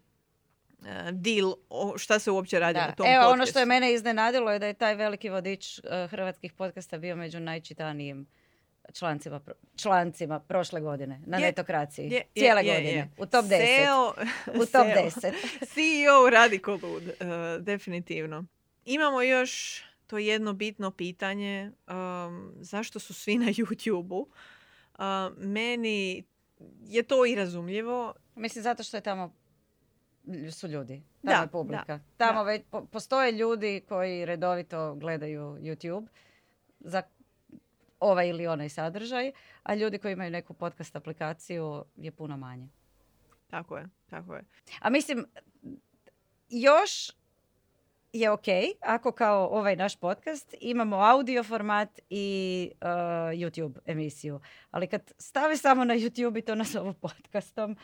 E, 0.87 1.13
deal 1.13 1.55
o 1.69 1.99
šta 1.99 2.19
se 2.19 2.31
uopće 2.31 2.59
radi 2.59 2.79
da. 2.79 2.87
na 2.87 2.95
tom 2.95 3.07
Evo, 3.07 3.15
podcastu. 3.15 3.33
ono 3.33 3.47
što 3.47 3.59
je 3.59 3.67
mene 3.67 3.93
iznenadilo 3.93 4.51
je 4.51 4.59
da 4.59 4.67
je 4.67 4.75
taj 4.75 4.95
veliki 4.95 5.29
vodič 5.29 5.79
uh, 5.79 6.11
hrvatskih 6.11 6.53
podcasta 6.53 6.99
bio 6.99 7.17
među 7.17 7.41
najčitanijim 7.41 8.27
člancima, 8.93 9.41
člancima 9.77 10.41
prošle 10.41 10.81
godine 10.81 11.23
na 11.27 11.37
je, 11.37 11.43
netokraciji. 11.43 12.11
Je, 12.11 12.23
Cijele 12.35 12.65
je, 12.65 12.75
godine. 12.75 13.11
U 13.19 13.27
top 13.27 13.45
10. 13.45 13.49
SEO, 13.49 14.15
u 14.63 14.67
top 14.67 14.87
10. 14.87 15.33
CEO 15.75 16.31
radi 16.31 16.59
ko 16.59 16.73
lud. 16.73 17.03
Uh, 17.03 17.65
definitivno. 17.65 18.45
Imamo 18.85 19.23
još 19.23 19.83
to 20.07 20.19
jedno 20.19 20.53
bitno 20.53 20.91
pitanje. 20.91 21.71
Um, 21.89 22.53
zašto 22.61 22.99
su 22.99 23.15
svi 23.15 23.39
na 23.39 23.47
YouTube-u? 23.47 24.29
Uh, 24.99 25.03
meni 25.39 26.25
je 26.87 27.03
to 27.03 27.27
i 27.27 27.35
razumljivo. 27.35 28.15
Mislim, 28.35 28.63
zato 28.63 28.83
što 28.83 28.97
je 28.97 29.01
tamo 29.01 29.35
su 30.51 30.69
ljudi. 30.69 31.03
Tamo 31.23 31.37
da, 31.37 31.43
je 31.43 31.49
publika. 31.49 32.01
Tamo 32.17 32.45
već 32.45 32.63
postoje 32.91 33.33
ljudi 33.33 33.83
koji 33.89 34.25
redovito 34.25 34.95
gledaju 34.95 35.43
YouTube 35.43 36.07
za 36.81 37.03
ovaj 38.01 38.29
ili 38.29 38.47
onaj 38.47 38.69
sadržaj, 38.69 39.33
a 39.63 39.75
ljudi 39.75 39.99
koji 39.99 40.13
imaju 40.13 40.31
neku 40.31 40.55
podcast 40.55 40.97
aplikaciju 40.97 41.85
je 41.97 42.13
puno 42.13 42.37
manje. 42.37 42.69
Tako 43.51 43.77
je, 43.77 43.89
tako 44.11 44.35
je. 44.35 44.45
A 44.81 44.91
mislim, 44.91 45.27
još 46.49 47.11
je 48.13 48.31
ok 48.31 48.47
ako 48.81 49.13
kao 49.13 49.47
ovaj 49.47 49.77
naš 49.77 49.97
podcast 49.97 50.55
imamo 50.61 50.97
audio 50.97 51.43
format 51.43 52.01
i 52.11 52.71
uh, 52.73 52.89
YouTube 53.33 53.79
emisiju. 53.87 54.41
Ali 54.71 54.87
kad 54.87 55.13
stave 55.19 55.57
samo 55.57 55.85
na 55.85 55.95
YouTube 55.95 56.39
i 56.39 56.43
to 56.43 56.55
nas 56.55 56.75
ovo 56.75 56.93
podcastom, 56.93 57.77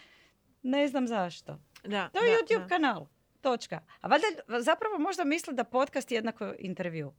ne 0.63 0.89
znam 0.89 1.09
zašto. 1.09 1.59
Da, 1.85 2.09
to 2.09 2.19
je 2.19 2.39
YouTube 2.39 2.69
kanal. 2.69 3.07
Točka. 3.41 3.81
A 4.01 4.09
valjda 4.09 4.27
zapravo 4.61 4.99
možda 4.99 5.25
misle 5.25 5.55
da 5.55 5.65
podcast 5.65 6.11
je 6.11 6.17
jednako 6.17 6.55
intervju. 6.59 7.13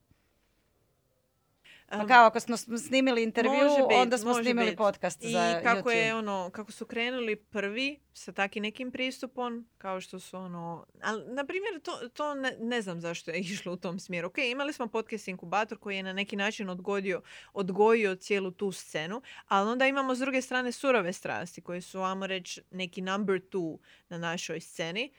Pa 1.91 2.07
kao 2.07 2.25
ako 2.25 2.39
smo 2.39 2.57
snimili 2.57 3.23
intervju, 3.23 3.51
onda 3.95 4.17
smo 4.17 4.33
snimili 4.33 4.75
podcast 4.75 5.23
I 5.23 5.31
za 5.31 5.61
kako 5.63 5.91
je 5.91 6.15
ono, 6.15 6.49
kako 6.53 6.71
su 6.71 6.85
krenuli 6.85 7.35
prvi 7.35 7.99
sa 8.13 8.31
takim 8.31 8.63
nekim 8.63 8.91
pristupom, 8.91 9.67
kao 9.77 10.01
što 10.01 10.19
su 10.19 10.37
ono, 10.37 10.85
ali 11.01 11.33
na 11.33 11.45
primjer 11.45 11.79
to, 11.83 12.09
to 12.13 12.33
ne, 12.33 12.55
ne, 12.59 12.81
znam 12.81 13.01
zašto 13.01 13.31
je 13.31 13.39
išlo 13.51 13.73
u 13.73 13.77
tom 13.77 13.99
smjeru. 13.99 14.27
Ok, 14.27 14.37
imali 14.37 14.73
smo 14.73 14.87
podcast 14.87 15.27
inkubator 15.27 15.77
koji 15.77 15.95
je 15.95 16.03
na 16.03 16.13
neki 16.13 16.35
način 16.35 16.69
odgodio, 16.69 17.21
odgojio 17.53 18.15
cijelu 18.15 18.51
tu 18.51 18.71
scenu, 18.71 19.21
ali 19.47 19.69
onda 19.69 19.87
imamo 19.87 20.15
s 20.15 20.19
druge 20.19 20.41
strane 20.41 20.71
surove 20.71 21.13
strasti 21.13 21.61
koji 21.61 21.81
su, 21.81 22.01
ajmo 22.01 22.27
reći, 22.27 22.61
neki 22.71 23.01
number 23.01 23.39
two 23.39 23.77
na 24.09 24.17
našoj 24.17 24.59
sceni 24.59 25.11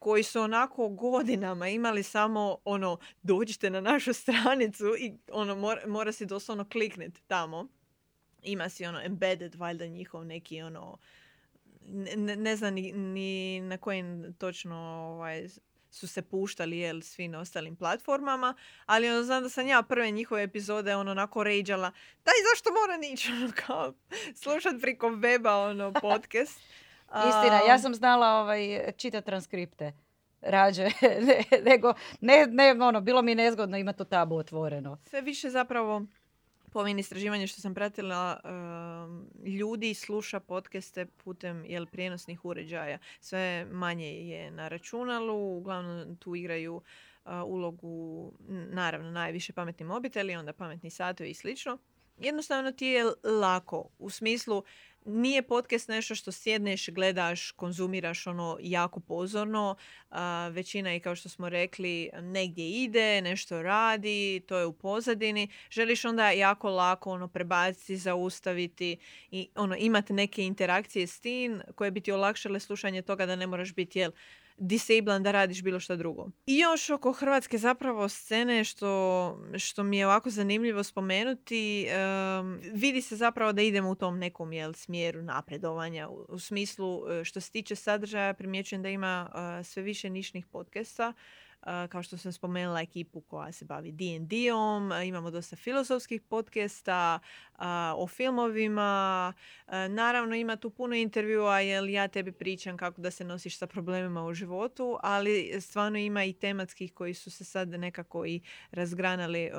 koji 0.00 0.22
su 0.22 0.40
onako 0.40 0.88
godinama 0.88 1.68
imali 1.68 2.02
samo 2.02 2.58
ono 2.64 2.98
dođite 3.22 3.70
na 3.70 3.80
našu 3.80 4.12
stranicu 4.12 4.86
i 4.98 5.12
ono 5.32 5.54
mora, 5.54 5.86
mora 5.86 6.12
si 6.12 6.26
doslovno 6.26 6.68
klikniti 6.68 7.22
tamo. 7.26 7.68
Ima 8.42 8.68
si 8.68 8.86
ono 8.86 9.00
embedded 9.04 9.54
valjda 9.54 9.86
njihov 9.86 10.24
neki 10.24 10.62
ono 10.62 10.98
ne, 12.16 12.36
ne 12.36 12.56
znam 12.56 12.74
ni, 12.74 12.92
ni 12.92 13.60
na 13.60 13.76
kojim 13.76 14.34
točno 14.38 14.76
ovaj, 14.76 15.48
su 15.90 16.08
se 16.08 16.22
puštali 16.22 16.78
jel, 16.78 17.00
svi 17.00 17.28
na 17.28 17.40
ostalim 17.40 17.76
platformama, 17.76 18.54
ali 18.86 19.08
ono, 19.08 19.22
znam 19.22 19.42
da 19.42 19.48
sam 19.48 19.66
ja 19.66 19.82
prve 19.82 20.10
njihove 20.10 20.42
epizode 20.42 20.96
ono, 20.96 21.10
onako 21.10 21.44
ređala, 21.44 21.92
daj 22.24 22.34
zašto 22.50 22.70
mora 22.80 22.96
nići 22.96 23.32
ono, 23.32 23.52
kao, 23.66 23.94
slušat 24.34 24.74
preko 24.80 25.06
weba 25.06 25.70
ono, 25.70 25.92
podcast. 26.02 26.60
Istina, 27.28 27.60
ja 27.68 27.78
sam 27.78 27.94
znala 27.94 28.40
ovaj, 28.40 28.92
čitati 28.96 29.26
transkripte 29.26 29.92
rađe, 30.40 30.88
nego 31.70 31.94
ne, 32.20 32.46
ne, 32.46 32.84
ono, 32.84 33.00
bilo 33.00 33.22
mi 33.22 33.34
nezgodno 33.34 33.78
imati 33.78 33.98
tu 33.98 34.04
tabu 34.04 34.36
otvoreno. 34.36 34.98
Sve 35.04 35.20
više 35.20 35.50
zapravo 35.50 36.02
po 36.72 36.80
ovim 36.80 36.98
istraživanju 36.98 37.46
što 37.46 37.60
sam 37.60 37.74
pratila, 37.74 38.40
ljudi 39.46 39.94
sluša 39.94 40.40
podcaste 40.40 41.06
putem 41.06 41.64
jel, 41.64 41.86
prijenosnih 41.86 42.44
uređaja. 42.44 42.98
Sve 43.20 43.66
manje 43.70 44.28
je 44.28 44.50
na 44.50 44.68
računalu, 44.68 45.56
uglavnom 45.56 46.16
tu 46.16 46.36
igraju 46.36 46.82
ulogu, 47.46 48.32
naravno, 48.48 49.10
najviše 49.10 49.52
pametni 49.52 49.86
mobiteli, 49.86 50.36
onda 50.36 50.52
pametni 50.52 50.90
satovi 50.90 51.30
i 51.30 51.34
slično. 51.34 51.78
Jednostavno 52.18 52.72
ti 52.72 52.86
je 52.86 53.04
lako, 53.40 53.88
u 53.98 54.10
smislu 54.10 54.64
nije 55.04 55.42
podcast 55.42 55.88
nešto 55.88 56.14
što 56.14 56.32
sjedneš, 56.32 56.88
gledaš, 56.88 57.50
konzumiraš 57.50 58.26
ono 58.26 58.58
jako 58.60 59.00
pozorno. 59.00 59.76
većina 60.50 60.94
i 60.94 61.00
kao 61.00 61.16
što 61.16 61.28
smo 61.28 61.48
rekli 61.48 62.10
negdje 62.20 62.70
ide, 62.70 63.22
nešto 63.22 63.62
radi, 63.62 64.42
to 64.46 64.58
je 64.58 64.66
u 64.66 64.72
pozadini. 64.72 65.48
Želiš 65.70 66.04
onda 66.04 66.30
jako 66.30 66.70
lako 66.70 67.10
ono 67.10 67.28
prebaciti, 67.28 67.96
zaustaviti 67.96 68.96
i 69.30 69.48
ono 69.54 69.76
imati 69.76 70.12
neke 70.12 70.44
interakcije 70.44 71.06
s 71.06 71.20
tim 71.20 71.62
koje 71.74 71.90
bi 71.90 72.00
ti 72.00 72.12
olakšale 72.12 72.60
slušanje 72.60 73.02
toga 73.02 73.26
da 73.26 73.36
ne 73.36 73.46
moraš 73.46 73.74
biti 73.74 73.98
jel 73.98 74.10
disablan 74.60 75.22
da 75.22 75.30
radiš 75.30 75.62
bilo 75.62 75.80
što 75.80 75.96
drugo. 75.96 76.30
I 76.46 76.58
još 76.58 76.90
oko 76.90 77.12
hrvatske 77.12 77.58
zapravo 77.58 78.08
scene 78.08 78.64
što, 78.64 79.38
što 79.58 79.82
mi 79.82 79.98
je 79.98 80.06
ovako 80.06 80.30
zanimljivo 80.30 80.82
spomenuti, 80.82 81.86
vidi 82.72 83.02
se 83.02 83.16
zapravo 83.16 83.52
da 83.52 83.62
idemo 83.62 83.90
u 83.90 83.94
tom 83.94 84.18
nekom 84.18 84.52
jel, 84.52 84.72
smjeru 84.72 85.22
napredovanja. 85.22 86.08
U, 86.08 86.38
smislu 86.38 87.10
e, 87.10 87.24
što 87.24 87.40
se 87.40 87.50
tiče 87.50 87.76
sadržaja 87.76 88.34
primjećujem 88.34 88.82
da 88.82 88.88
ima 88.88 89.30
uh, 89.34 89.66
sve 89.66 89.82
više 89.82 90.10
nišnih 90.10 90.46
podcasta 90.46 91.12
kao 91.88 92.02
što 92.02 92.16
sam 92.16 92.32
spomenula 92.32 92.80
ekipu 92.80 93.20
koja 93.20 93.52
se 93.52 93.64
bavi 93.64 93.92
D&D-om, 93.92 94.92
imamo 95.04 95.30
dosta 95.30 95.56
filozofskih 95.56 96.22
podcasta 96.22 97.18
o 97.96 98.06
filmovima, 98.06 99.32
naravno 99.88 100.34
ima 100.34 100.56
tu 100.56 100.70
puno 100.70 100.94
intervjua 100.94 101.60
jer 101.60 101.88
ja 101.88 102.08
tebi 102.08 102.32
pričam 102.32 102.76
kako 102.76 103.00
da 103.00 103.10
se 103.10 103.24
nosiš 103.24 103.58
sa 103.58 103.66
problemima 103.66 104.24
u 104.24 104.34
životu, 104.34 104.98
ali 105.02 105.60
stvarno 105.60 105.98
ima 105.98 106.24
i 106.24 106.32
tematskih 106.32 106.94
koji 106.94 107.14
su 107.14 107.30
se 107.30 107.44
sad 107.44 107.68
nekako 107.68 108.26
i 108.26 108.40
razgranali 108.70 109.50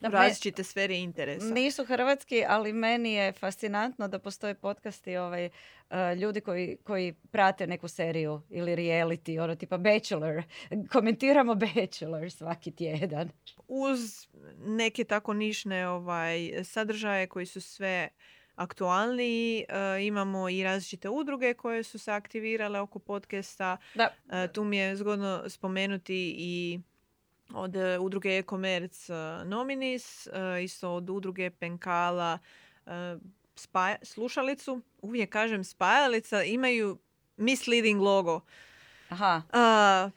da, 0.00 0.08
različite 0.08 0.64
sfere 0.64 0.96
interesa. 0.96 1.46
Nisu 1.46 1.84
hrvatski, 1.84 2.44
ali 2.48 2.72
meni 2.72 3.12
je 3.12 3.32
fascinantno 3.32 4.08
da 4.08 4.18
postoje 4.18 4.54
podcasti 4.54 5.16
ovaj, 5.16 5.46
uh, 5.46 5.96
ljudi 6.16 6.40
koji, 6.40 6.76
koji 6.84 7.12
prate 7.12 7.66
neku 7.66 7.88
seriju 7.88 8.42
ili 8.50 8.76
reality, 8.76 9.42
ono 9.42 9.54
tipa 9.54 9.78
Bachelor. 9.78 10.42
Komentiramo 10.92 11.54
Bachelor 11.54 12.30
svaki 12.30 12.70
tjedan. 12.70 13.30
Uz 13.68 14.26
neke 14.58 15.04
tako 15.04 15.32
nišne 15.32 15.88
ovaj, 15.88 16.64
sadržaje 16.64 17.26
koji 17.26 17.46
su 17.46 17.60
sve 17.60 18.08
aktualniji. 18.54 19.64
Uh, 19.68 20.04
imamo 20.06 20.48
i 20.48 20.64
različite 20.64 21.08
udruge 21.08 21.54
koje 21.54 21.82
su 21.82 21.98
se 21.98 22.12
aktivirale 22.12 22.80
oko 22.80 22.98
podcasta. 22.98 23.76
Da. 23.94 24.08
Uh, 24.24 24.32
tu 24.52 24.64
mi 24.64 24.76
je 24.76 24.96
zgodno 24.96 25.48
spomenuti 25.48 26.34
i 26.38 26.80
od 27.54 27.76
e, 27.76 27.98
udruge 27.98 28.38
e-commerce 28.38 29.14
e, 29.14 29.44
Nominis, 29.44 30.26
e, 30.26 30.64
isto 30.64 30.90
od 30.90 31.10
udruge 31.10 31.50
Penkala 31.50 32.38
spaja, 33.54 33.96
slušalicu. 34.02 34.80
Uvijek 35.02 35.30
kažem 35.30 35.64
spajalica, 35.64 36.42
imaju 36.42 36.98
misleading 37.36 38.00
logo. 38.00 38.40
Aha. 39.08 39.42
Uh, 39.52 40.12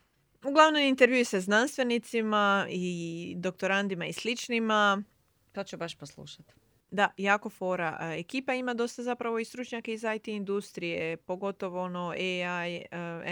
uglavnom 0.50 0.82
intervjuju 0.82 1.26
se 1.26 1.40
znanstvenicima 1.40 2.66
i 2.70 3.34
doktorandima 3.38 4.06
i 4.06 4.14
sličnima. 4.14 5.04
To 5.52 5.64
ću 5.64 5.78
baš 5.78 5.96
poslušati. 5.96 6.54
Da, 6.92 7.10
jako 7.18 7.50
fora. 7.50 7.98
Ekipa 8.02 8.54
ima 8.54 8.74
dosta 8.74 9.04
zapravo 9.04 9.40
i 9.40 9.46
stručnjaka 9.46 9.92
iz 9.92 10.04
IT 10.16 10.28
industrije, 10.28 11.18
pogotovo 11.18 11.82
ono 11.82 12.10
AI, 12.10 12.86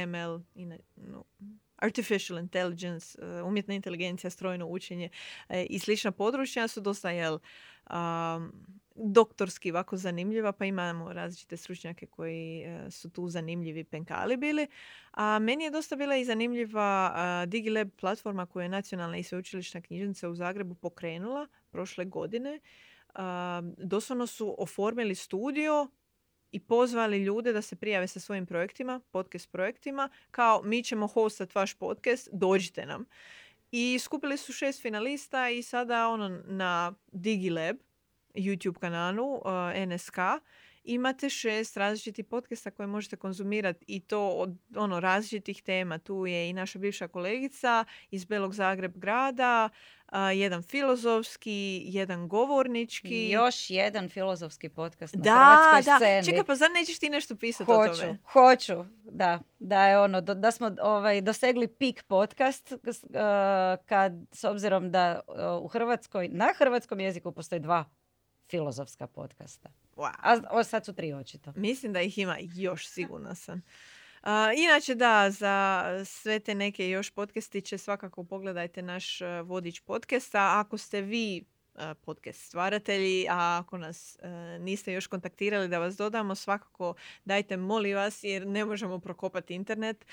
ML 0.07 0.39
i 0.55 0.65
no, 0.95 1.23
artificial 1.81 2.39
intelligence, 2.39 3.17
uh, 3.21 3.47
umjetna 3.47 3.73
inteligencija, 3.73 4.29
strojno 4.29 4.67
učenje 4.67 5.09
uh, 5.49 5.55
i 5.69 5.79
slična 5.79 6.11
područja 6.11 6.67
su 6.67 6.81
dosta 6.81 7.09
jel, 7.11 7.39
um, 7.89 8.53
doktorski 9.01 9.71
ovako 9.71 9.97
zanimljiva, 9.97 10.51
pa 10.51 10.65
imamo 10.65 11.13
različite 11.13 11.57
stručnjake 11.57 12.05
koji 12.05 12.61
e, 12.61 12.91
su 12.91 13.09
tu 13.09 13.29
zanimljivi 13.29 13.83
penkali 13.83 14.37
bili. 14.37 14.67
A 15.11 15.39
meni 15.39 15.63
je 15.63 15.71
dosta 15.71 15.95
bila 15.95 16.17
i 16.17 16.25
zanimljiva 16.25 17.13
DigiLab 17.47 17.89
platforma 17.99 18.45
koju 18.45 18.63
je 18.63 18.69
nacionalna 18.69 19.17
i 19.17 19.23
sveučilišna 19.23 19.81
knjižnica 19.81 20.29
u 20.29 20.35
Zagrebu 20.35 20.75
pokrenula 20.75 21.47
prošle 21.71 22.05
godine. 22.05 22.59
Doslovno 23.77 24.27
su 24.27 24.55
oformili 24.57 25.15
studio 25.15 25.87
i 26.51 26.59
pozvali 26.59 27.23
ljude 27.23 27.53
da 27.53 27.61
se 27.61 27.75
prijave 27.75 28.07
sa 28.07 28.19
svojim 28.19 28.45
projektima, 28.45 29.01
podcast 29.11 29.51
projektima, 29.51 30.09
kao 30.31 30.61
mi 30.63 30.83
ćemo 30.83 31.07
hostat 31.07 31.55
vaš 31.55 31.73
podcast, 31.73 32.29
dođite 32.31 32.85
nam. 32.85 33.05
I 33.71 33.99
skupili 33.99 34.37
su 34.37 34.53
šest 34.53 34.81
finalista 34.81 35.49
i 35.49 35.63
sada 35.63 36.07
ono 36.07 36.29
na 36.45 36.93
DigiLab, 37.11 37.75
YouTube 38.33 38.79
kanalu 38.79 39.33
uh, 39.33 39.41
NSK, 39.87 40.17
imate 40.83 41.29
šest 41.29 41.77
različitih 41.77 42.25
podcasta 42.25 42.71
koje 42.71 42.87
možete 42.87 43.15
konzumirati 43.15 43.85
i 43.87 43.99
to 43.99 44.29
od 44.29 44.57
ono 44.75 44.99
različitih 44.99 45.61
tema. 45.61 45.97
Tu 45.97 46.25
je 46.25 46.49
i 46.49 46.53
naša 46.53 46.79
bivša 46.79 47.07
kolegica 47.07 47.85
iz 48.11 48.25
Belog 48.25 48.53
Zagreb 48.53 48.97
grada, 48.97 49.69
jedan 50.35 50.63
filozofski, 50.63 51.81
jedan 51.85 52.27
govornički. 52.27 53.29
Još 53.29 53.69
jedan 53.69 54.09
filozofski 54.09 54.69
podcast 54.69 55.15
na 55.15 55.21
da, 55.21 55.31
hrvatskoj 55.31 55.91
da. 55.91 55.97
sceni. 55.97 56.25
Čekaj, 56.25 56.43
pa 56.43 56.55
zar 56.55 56.71
nećeš 56.71 56.99
ti 56.99 57.09
nešto 57.09 57.35
pisati 57.35 57.71
o 57.71 57.87
tome? 57.87 58.17
Hoću, 58.31 58.85
da. 59.03 59.39
Da 59.59 59.87
je 59.87 59.99
ono, 59.99 60.21
da 60.21 60.51
smo 60.51 60.71
ovaj, 60.81 61.21
dosegli 61.21 61.67
pik 61.67 62.03
podcast 62.03 62.73
kad, 63.85 64.13
s 64.31 64.43
obzirom 64.43 64.91
da 64.91 65.19
u 65.61 65.67
Hrvatskoj, 65.67 66.27
na 66.27 66.53
hrvatskom 66.57 66.99
jeziku 66.99 67.31
postoje 67.31 67.59
dva 67.59 67.85
filozofska 68.49 69.07
podcasta. 69.07 69.69
Wow. 69.95 70.11
A 70.17 70.37
o, 70.51 70.63
sad 70.63 70.85
su 70.85 70.93
tri 70.93 71.13
očito. 71.13 71.53
Mislim 71.55 71.93
da 71.93 72.01
ih 72.01 72.17
ima 72.17 72.37
još, 72.55 72.87
sigurna 72.87 73.35
sam. 73.35 73.61
Uh, 74.23 74.29
inače 74.57 74.95
da, 74.95 75.31
za 75.31 75.85
sve 76.05 76.39
te 76.39 76.55
neke 76.55 76.89
još 76.89 77.11
podcastiće 77.11 77.77
svakako 77.77 78.23
pogledajte 78.23 78.81
naš 78.81 79.21
uh, 79.21 79.27
vodič 79.47 79.79
podcasta. 79.79 80.59
Ako 80.59 80.77
ste 80.77 81.01
vi 81.01 81.45
podcast 82.01 82.45
stvaratelji, 82.45 83.27
a 83.29 83.57
ako 83.63 83.77
nas 83.77 84.17
niste 84.59 84.93
još 84.93 85.07
kontaktirali 85.07 85.67
da 85.67 85.79
vas 85.79 85.97
dodamo, 85.97 86.35
svakako 86.35 86.93
dajte 87.25 87.57
molim 87.57 87.95
vas 87.95 88.23
jer 88.23 88.47
ne 88.47 88.65
možemo 88.65 88.99
prokopati 88.99 89.53
internet. 89.53 90.05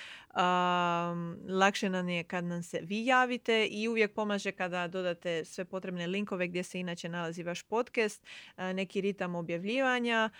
lakše 1.48 1.88
nam 1.88 2.08
je 2.08 2.24
kad 2.24 2.44
nam 2.44 2.62
se 2.62 2.80
vi 2.82 3.06
javite 3.06 3.66
i 3.70 3.88
uvijek 3.88 4.14
pomaže 4.14 4.52
kada 4.52 4.88
dodate 4.88 5.44
sve 5.44 5.64
potrebne 5.64 6.06
linkove 6.06 6.46
gdje 6.48 6.62
se 6.62 6.80
inače 6.80 7.08
nalazi 7.08 7.42
vaš 7.42 7.62
podcast, 7.62 8.26
neki 8.56 9.00
ritam 9.00 9.34
objavljivanja 9.34 10.30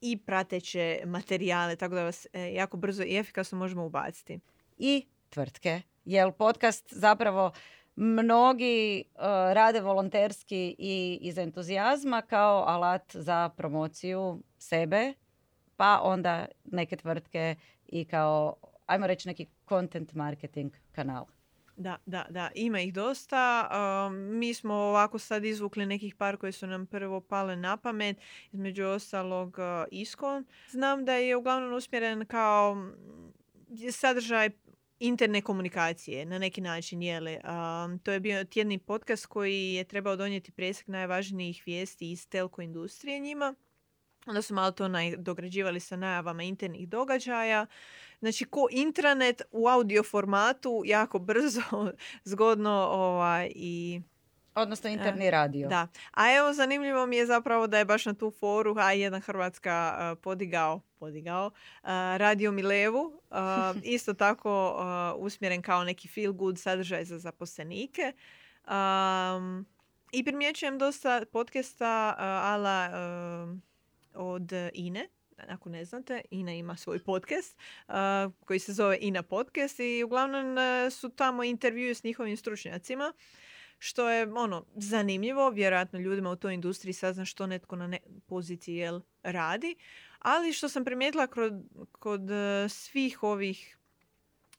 i 0.00 0.16
prateće 0.26 1.00
materijale, 1.06 1.76
tako 1.76 1.94
da 1.94 2.04
vas 2.04 2.26
e, 2.32 2.54
jako 2.54 2.76
brzo 2.76 3.02
i 3.02 3.16
efikasno 3.16 3.58
možemo 3.58 3.86
ubaciti. 3.86 4.40
I 4.78 5.06
tvrtke. 5.30 5.82
Jer 6.04 6.32
podcast 6.32 6.94
zapravo 6.94 7.52
mnogi 8.00 9.04
uh, 9.14 9.22
rade 9.52 9.80
volonterski 9.80 10.74
i 10.78 11.18
iz 11.20 11.38
entuzijazma 11.38 12.22
kao 12.22 12.64
alat 12.66 13.16
za 13.16 13.48
promociju 13.56 14.42
sebe, 14.58 15.12
pa 15.76 16.00
onda 16.02 16.46
neke 16.64 16.96
tvrtke 16.96 17.56
i 17.86 18.04
kao, 18.04 18.56
ajmo 18.86 19.06
reći, 19.06 19.28
neki 19.28 19.46
content 19.68 20.14
marketing 20.14 20.72
kanal. 20.92 21.26
Da, 21.76 21.96
da, 22.06 22.26
da, 22.30 22.50
ima 22.54 22.80
ih 22.80 22.94
dosta. 22.94 23.70
Um, 24.08 24.38
mi 24.38 24.54
smo 24.54 24.74
ovako 24.74 25.18
sad 25.18 25.44
izvukli 25.44 25.86
nekih 25.86 26.14
par 26.14 26.36
koji 26.36 26.52
su 26.52 26.66
nam 26.66 26.86
prvo 26.86 27.20
pale 27.20 27.56
na 27.56 27.76
pamet, 27.76 28.16
između 28.52 28.84
ostalog 28.84 29.48
uh, 29.58 29.88
Iskon. 29.90 30.44
Znam 30.70 31.04
da 31.04 31.14
je 31.14 31.36
uglavnom 31.36 31.72
usmjeren 31.72 32.26
kao 32.26 32.76
sadržaj 33.92 34.50
interne 35.00 35.42
komunikacije 35.42 36.26
na 36.26 36.38
neki 36.38 36.60
način. 36.60 37.02
Jele. 37.02 37.40
to 38.02 38.12
je 38.12 38.20
bio 38.20 38.44
tjedni 38.44 38.78
podcast 38.78 39.26
koji 39.26 39.72
je 39.72 39.84
trebao 39.84 40.16
donijeti 40.16 40.52
presjek 40.52 40.88
najvažnijih 40.88 41.62
vijesti 41.66 42.10
iz 42.10 42.28
telko 42.28 42.62
industrije 42.62 43.18
njima. 43.18 43.54
Onda 44.26 44.42
su 44.42 44.54
malo 44.54 44.70
to 44.70 44.88
dograđivali 45.16 45.80
sa 45.80 45.96
najavama 45.96 46.42
internih 46.42 46.88
događaja. 46.88 47.66
Znači, 48.18 48.44
ko 48.44 48.66
intranet 48.70 49.42
u 49.50 49.68
audio 49.68 50.02
formatu, 50.02 50.82
jako 50.86 51.18
brzo, 51.18 51.62
zgodno 52.24 52.88
ovaj, 52.90 53.52
i 53.54 54.00
Odnosno 54.54 54.90
interni 54.90 55.30
radio. 55.30 55.68
Da. 55.68 55.88
A 56.10 56.32
evo 56.36 56.52
zanimljivo 56.52 57.06
mi 57.06 57.16
je 57.16 57.26
zapravo 57.26 57.66
da 57.66 57.78
je 57.78 57.84
baš 57.84 58.06
na 58.06 58.14
tu 58.14 58.30
foru 58.30 58.74
A1 58.74 59.20
Hrvatska 59.20 60.16
podigao, 60.22 60.80
podigao 61.00 61.50
Radio 62.16 62.52
Milevu. 62.52 63.20
Isto 63.96 64.14
tako 64.14 64.76
usmjeren 65.18 65.62
kao 65.62 65.84
neki 65.84 66.08
feel 66.08 66.32
good 66.32 66.58
sadržaj 66.58 67.04
za 67.04 67.18
zaposlenike. 67.18 68.12
I 70.12 70.24
primjećujem 70.24 70.78
dosta 70.78 71.22
podcasta 71.32 72.14
ala 72.18 72.90
od 74.14 74.52
Ine 74.72 75.08
ako 75.48 75.68
ne 75.68 75.84
znate, 75.84 76.20
Ina 76.30 76.52
ima 76.52 76.76
svoj 76.76 76.98
podcast 76.98 77.58
koji 78.44 78.58
se 78.58 78.72
zove 78.72 78.98
Ina 79.00 79.22
podcast 79.22 79.80
i 79.80 80.04
uglavnom 80.04 80.56
su 80.90 81.08
tamo 81.08 81.44
intervjuje 81.44 81.94
s 81.94 82.04
njihovim 82.04 82.36
stručnjacima 82.36 83.12
što 83.82 84.10
je 84.10 84.32
ono 84.34 84.64
zanimljivo, 84.74 85.50
vjerojatno 85.50 85.98
ljudima 85.98 86.30
u 86.30 86.36
toj 86.36 86.54
industriji 86.54 86.92
sazna 86.92 87.24
što 87.24 87.46
netko 87.46 87.76
na 87.76 87.86
ne, 87.86 87.98
poziciji 88.26 88.76
jel, 88.76 89.00
radi, 89.22 89.76
ali 90.20 90.52
što 90.52 90.68
sam 90.68 90.84
primijetila 90.84 91.26
kod, 91.26 91.52
kod 91.92 92.30
e, 92.30 92.68
svih 92.68 93.22
ovih 93.22 93.76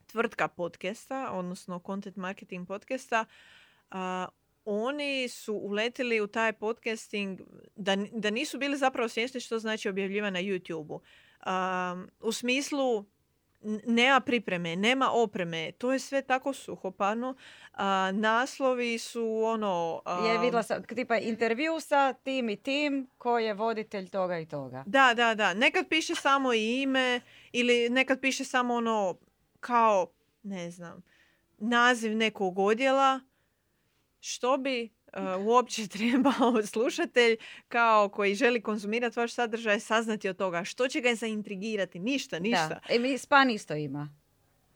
tvrtka 0.08 0.48
podcasta, 0.48 1.32
odnosno 1.32 1.82
content 1.86 2.16
marketing 2.16 2.68
podcasta, 2.68 3.26
oni 4.66 5.30
su 5.30 5.54
uletili 5.54 6.22
u 6.22 6.28
taj 6.28 6.54
podcasting 6.54 7.42
da, 7.76 7.98
da 8.12 8.30
nisu 8.30 8.58
bili 8.58 8.78
zapravo 8.78 9.10
svjesni 9.10 9.40
što 9.40 9.60
znači 9.60 9.90
objavljivanje 9.90 10.32
na 10.32 10.40
YouTube-u. 10.40 11.02
u 12.20 12.32
smislu 12.32 13.06
nema 13.88 14.20
pripreme, 14.20 14.76
nema 14.76 15.12
opreme, 15.12 15.72
to 15.72 15.94
je 15.94 16.00
sve 16.00 16.22
tako 16.22 16.54
suhopano. 16.54 17.36
A, 17.74 18.12
naslovi 18.14 18.98
su 18.98 19.42
ono... 19.44 20.02
Je 20.26 20.38
vidjela 20.38 20.64
sam, 20.64 20.84
tipa 20.84 21.18
intervju 21.18 21.80
sa 21.80 22.14
tim 22.14 22.50
i 22.50 22.56
tim, 22.56 23.08
ko 23.18 23.40
je 23.40 23.54
voditelj 23.54 24.10
toga 24.10 24.40
i 24.40 24.46
toga. 24.46 24.84
Da, 24.86 25.14
da, 25.16 25.36
da. 25.36 25.54
Nekad 25.54 25.88
piše 25.90 26.16
samo 26.16 26.54
ime 26.54 27.22
ili 27.52 27.90
nekad 27.90 28.22
piše 28.22 28.46
samo 28.46 28.74
ono 28.74 29.16
kao, 29.60 30.08
ne 30.44 30.72
znam, 30.72 31.04
naziv 31.58 32.16
nekog 32.16 32.60
odjela. 32.60 33.20
Što 34.20 34.58
bi 34.58 34.90
uopće 35.46 35.88
trebao 35.98 36.64
slušatelj 36.66 37.38
kao 37.68 38.10
koji 38.10 38.36
želi 38.36 38.62
konzumirati 38.62 39.20
vaš 39.20 39.34
sadržaj 39.34 39.80
saznati 39.80 40.30
od 40.30 40.38
toga 40.38 40.64
što 40.64 40.88
će 40.88 41.02
ga 41.02 41.16
zaintrigirati, 41.16 42.00
ništa, 42.00 42.40
ništa. 42.40 42.68
Da. 42.68 42.96
E, 42.96 43.00
mi 43.00 43.18
Span 43.18 43.50
isto 43.50 43.76
ima. 43.76 44.22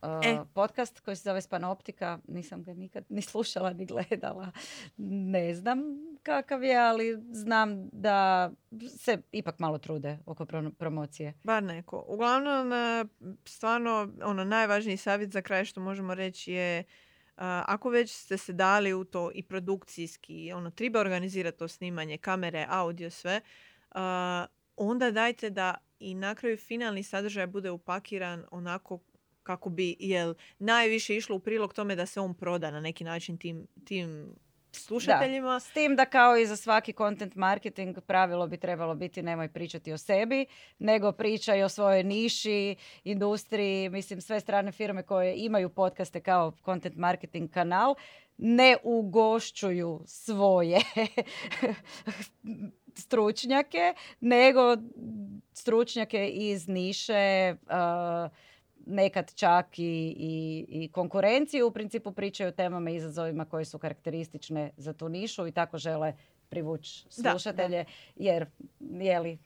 Uh, 0.01 0.25
e. 0.25 0.37
podcast 0.53 0.99
koji 0.99 1.15
se 1.15 1.23
zove 1.23 1.41
Spanoptika, 1.41 2.19
nisam 2.27 2.63
ga 2.63 2.73
nikad 2.73 3.05
ni 3.09 3.21
slušala 3.21 3.73
ni 3.73 3.85
gledala. 3.85 4.51
Ne 4.97 5.53
znam 5.53 5.79
kakav 6.23 6.63
je, 6.63 6.77
ali 6.77 7.17
znam 7.31 7.89
da 7.91 8.51
se 8.97 9.21
ipak 9.31 9.59
malo 9.59 9.77
trude 9.77 10.17
oko 10.25 10.45
promocije. 10.77 11.33
Bar 11.43 11.63
neko. 11.63 12.05
Uglavnom, 12.07 12.73
e, 12.73 13.05
stvarno, 13.45 14.13
ono, 14.23 14.43
najvažniji 14.43 14.97
savjet 14.97 15.31
za 15.31 15.41
kraj 15.41 15.65
što 15.65 15.81
možemo 15.81 16.13
reći 16.13 16.53
je 16.53 16.83
ako 17.65 17.89
već 17.89 18.11
ste 18.11 18.37
se 18.37 18.53
dali 18.53 18.93
u 18.93 19.03
to 19.03 19.31
i 19.33 19.43
produkcijski, 19.43 20.51
ono, 20.53 20.71
treba 20.71 20.99
organizirati 20.99 21.57
to 21.57 21.67
snimanje, 21.67 22.17
kamere, 22.17 22.65
audio, 22.69 23.09
sve, 23.09 23.41
onda 24.75 25.11
dajte 25.11 25.49
da 25.49 25.75
i 25.99 26.15
na 26.15 26.35
kraju 26.35 26.57
finalni 26.57 27.03
sadržaj 27.03 27.47
bude 27.47 27.71
upakiran 27.71 28.45
onako 28.51 28.99
kako 29.43 29.69
bi 29.69 29.95
jel, 29.99 30.33
najviše 30.59 31.15
išlo 31.15 31.35
u 31.35 31.39
prilog 31.39 31.73
tome 31.73 31.95
da 31.95 32.05
se 32.05 32.19
on 32.19 32.33
proda 32.33 32.71
na 32.71 32.79
neki 32.79 33.03
način 33.03 33.37
tim, 33.37 33.67
tim 33.85 34.35
slušateljima. 34.79 35.53
Da. 35.53 35.59
S 35.59 35.73
tim 35.73 35.95
da 35.95 36.05
kao 36.05 36.37
i 36.37 36.45
za 36.45 36.55
svaki 36.55 36.93
content 36.93 37.35
marketing 37.35 37.97
pravilo 38.07 38.47
bi 38.47 38.57
trebalo 38.57 38.95
biti 38.95 39.21
nemoj 39.23 39.47
pričati 39.47 39.93
o 39.93 39.97
sebi, 39.97 40.45
nego 40.79 41.11
pričaj 41.11 41.63
o 41.63 41.69
svojoj 41.69 42.03
niši, 42.03 42.75
industriji, 43.03 43.89
mislim 43.89 44.21
sve 44.21 44.39
strane 44.39 44.71
firme 44.71 45.03
koje 45.03 45.35
imaju 45.37 45.69
podcaste 45.69 46.19
kao 46.21 46.53
content 46.65 46.95
marketing 46.95 47.51
kanal 47.51 47.95
ne 48.37 48.77
ugošćuju 48.83 50.01
svoje 50.05 50.79
stručnjake, 53.05 53.93
nego 54.19 54.77
stručnjake 55.53 56.27
iz 56.27 56.67
niše 56.67 57.55
uh, 57.61 58.31
nekad 58.85 59.33
čak 59.35 59.79
i, 59.79 60.15
i, 60.17 60.65
i 60.69 60.91
konkurenciju 60.91 61.67
u 61.67 61.71
principu 61.71 62.11
pričaju 62.11 62.49
o 62.49 62.51
temama 62.51 62.89
i 62.89 62.95
izazovima 62.95 63.45
koje 63.45 63.65
su 63.65 63.79
karakteristične 63.79 64.71
za 64.77 64.93
tu 64.93 65.09
nišu 65.09 65.47
i 65.47 65.51
tako 65.51 65.77
žele 65.77 66.13
privući 66.49 67.05
slušatelje, 67.09 67.85
jer 68.15 68.45
je 68.79 69.19
li 69.19 69.37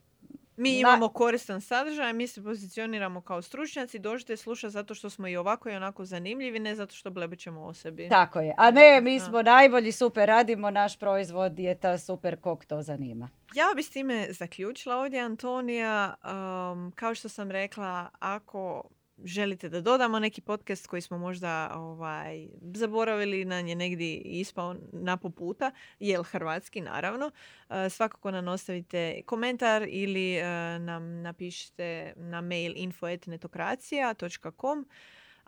mi 0.59 0.79
imamo 0.79 1.09
koristan 1.09 1.61
sadržaj, 1.61 2.13
mi 2.13 2.27
se 2.27 2.43
pozicioniramo 2.43 3.21
kao 3.21 3.41
stručnjaci, 3.41 3.99
dođite 3.99 4.37
slušati 4.37 4.71
zato 4.71 4.95
što 4.95 5.09
smo 5.09 5.27
i 5.27 5.37
ovako 5.37 5.69
i 5.69 5.75
onako 5.75 6.05
zanimljivi, 6.05 6.59
ne 6.59 6.75
zato 6.75 6.95
što 6.95 7.09
blebećemo 7.09 7.65
o 7.65 7.73
sebi. 7.73 8.09
Tako 8.09 8.39
je. 8.39 8.53
A 8.57 8.71
ne, 8.71 9.01
mi 9.01 9.19
smo 9.19 9.41
najbolji, 9.41 9.91
super 9.91 10.27
radimo, 10.27 10.71
naš 10.71 10.99
proizvod 10.99 11.59
je 11.59 11.75
ta 11.75 11.97
super 11.97 12.39
kog 12.41 12.65
to 12.65 12.81
zanima. 12.81 13.29
Ja 13.53 13.65
bi 13.75 13.83
s 13.83 13.89
time 13.89 14.27
zaključila 14.29 14.95
ovdje, 14.95 15.19
Antonija. 15.19 16.15
Um, 16.23 16.91
kao 16.95 17.15
što 17.15 17.29
sam 17.29 17.51
rekla, 17.51 18.09
ako 18.19 18.83
želite 19.23 19.69
da 19.69 19.81
dodamo 19.81 20.19
neki 20.19 20.41
podcast 20.41 20.87
koji 20.87 21.01
smo 21.01 21.17
možda 21.17 21.71
ovaj, 21.75 22.47
zaboravili 22.73 23.45
na 23.45 23.61
nje 23.61 23.75
negdje 23.75 24.17
ispao 24.17 24.75
na 24.93 25.17
poputa, 25.17 25.71
jel 25.99 26.23
hrvatski 26.23 26.81
naravno, 26.81 27.31
e, 27.69 27.89
svakako 27.89 28.31
nam 28.31 28.47
ostavite 28.47 29.21
komentar 29.25 29.85
ili 29.87 30.35
e, 30.35 30.43
nam 30.79 31.21
napišite 31.21 32.13
na 32.15 32.41
mail 32.41 32.73
info.netokracija.com 32.75 34.85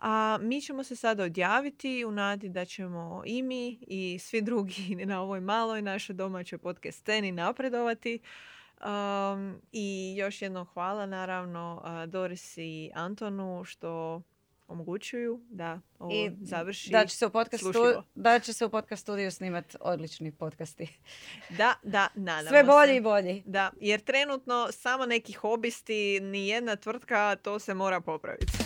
a 0.02 0.38
mi 0.40 0.60
ćemo 0.60 0.84
se 0.84 0.96
sada 0.96 1.24
odjaviti 1.24 2.04
u 2.04 2.10
nadi 2.10 2.48
da 2.48 2.64
ćemo 2.64 3.22
i 3.26 3.42
mi 3.42 3.78
i 3.86 4.18
svi 4.18 4.42
drugi 4.42 4.96
na 5.06 5.20
ovoj 5.20 5.40
maloj 5.40 5.82
našoj 5.82 6.14
domaćoj 6.14 6.58
podcast 6.58 6.98
sceni 6.98 7.32
napredovati. 7.32 8.18
Um, 8.82 9.60
I 9.72 10.14
još 10.18 10.42
jednom 10.42 10.66
hvala 10.66 11.06
naravno 11.06 11.82
uh, 11.84 12.10
Doris 12.10 12.54
i 12.56 12.90
Antonu 12.94 13.64
što 13.64 14.22
omogućuju 14.68 15.40
da 15.50 15.80
ovo 15.98 16.12
I 16.12 16.30
završi 16.40 16.90
da 16.90 17.06
će 17.06 17.16
se 17.16 17.26
u 17.26 17.30
podcast, 17.30 17.64
da 18.14 18.38
će 18.38 18.52
se 18.52 18.66
u 18.66 18.70
podcast 18.70 19.02
studiju 19.02 19.30
snimati 19.30 19.76
odlični 19.80 20.32
podcasti. 20.32 20.88
Da, 21.58 21.74
da, 21.82 22.08
nadamo 22.14 22.48
Sve 22.48 22.64
bolji 22.64 22.96
i 22.96 23.00
bolji. 23.00 23.42
Da, 23.46 23.70
jer 23.80 24.00
trenutno 24.00 24.68
samo 24.72 25.06
neki 25.06 25.32
hobisti, 25.32 26.20
ni 26.20 26.48
jedna 26.48 26.76
tvrtka, 26.76 27.36
to 27.42 27.58
se 27.58 27.74
mora 27.74 28.00
popraviti. 28.00 28.61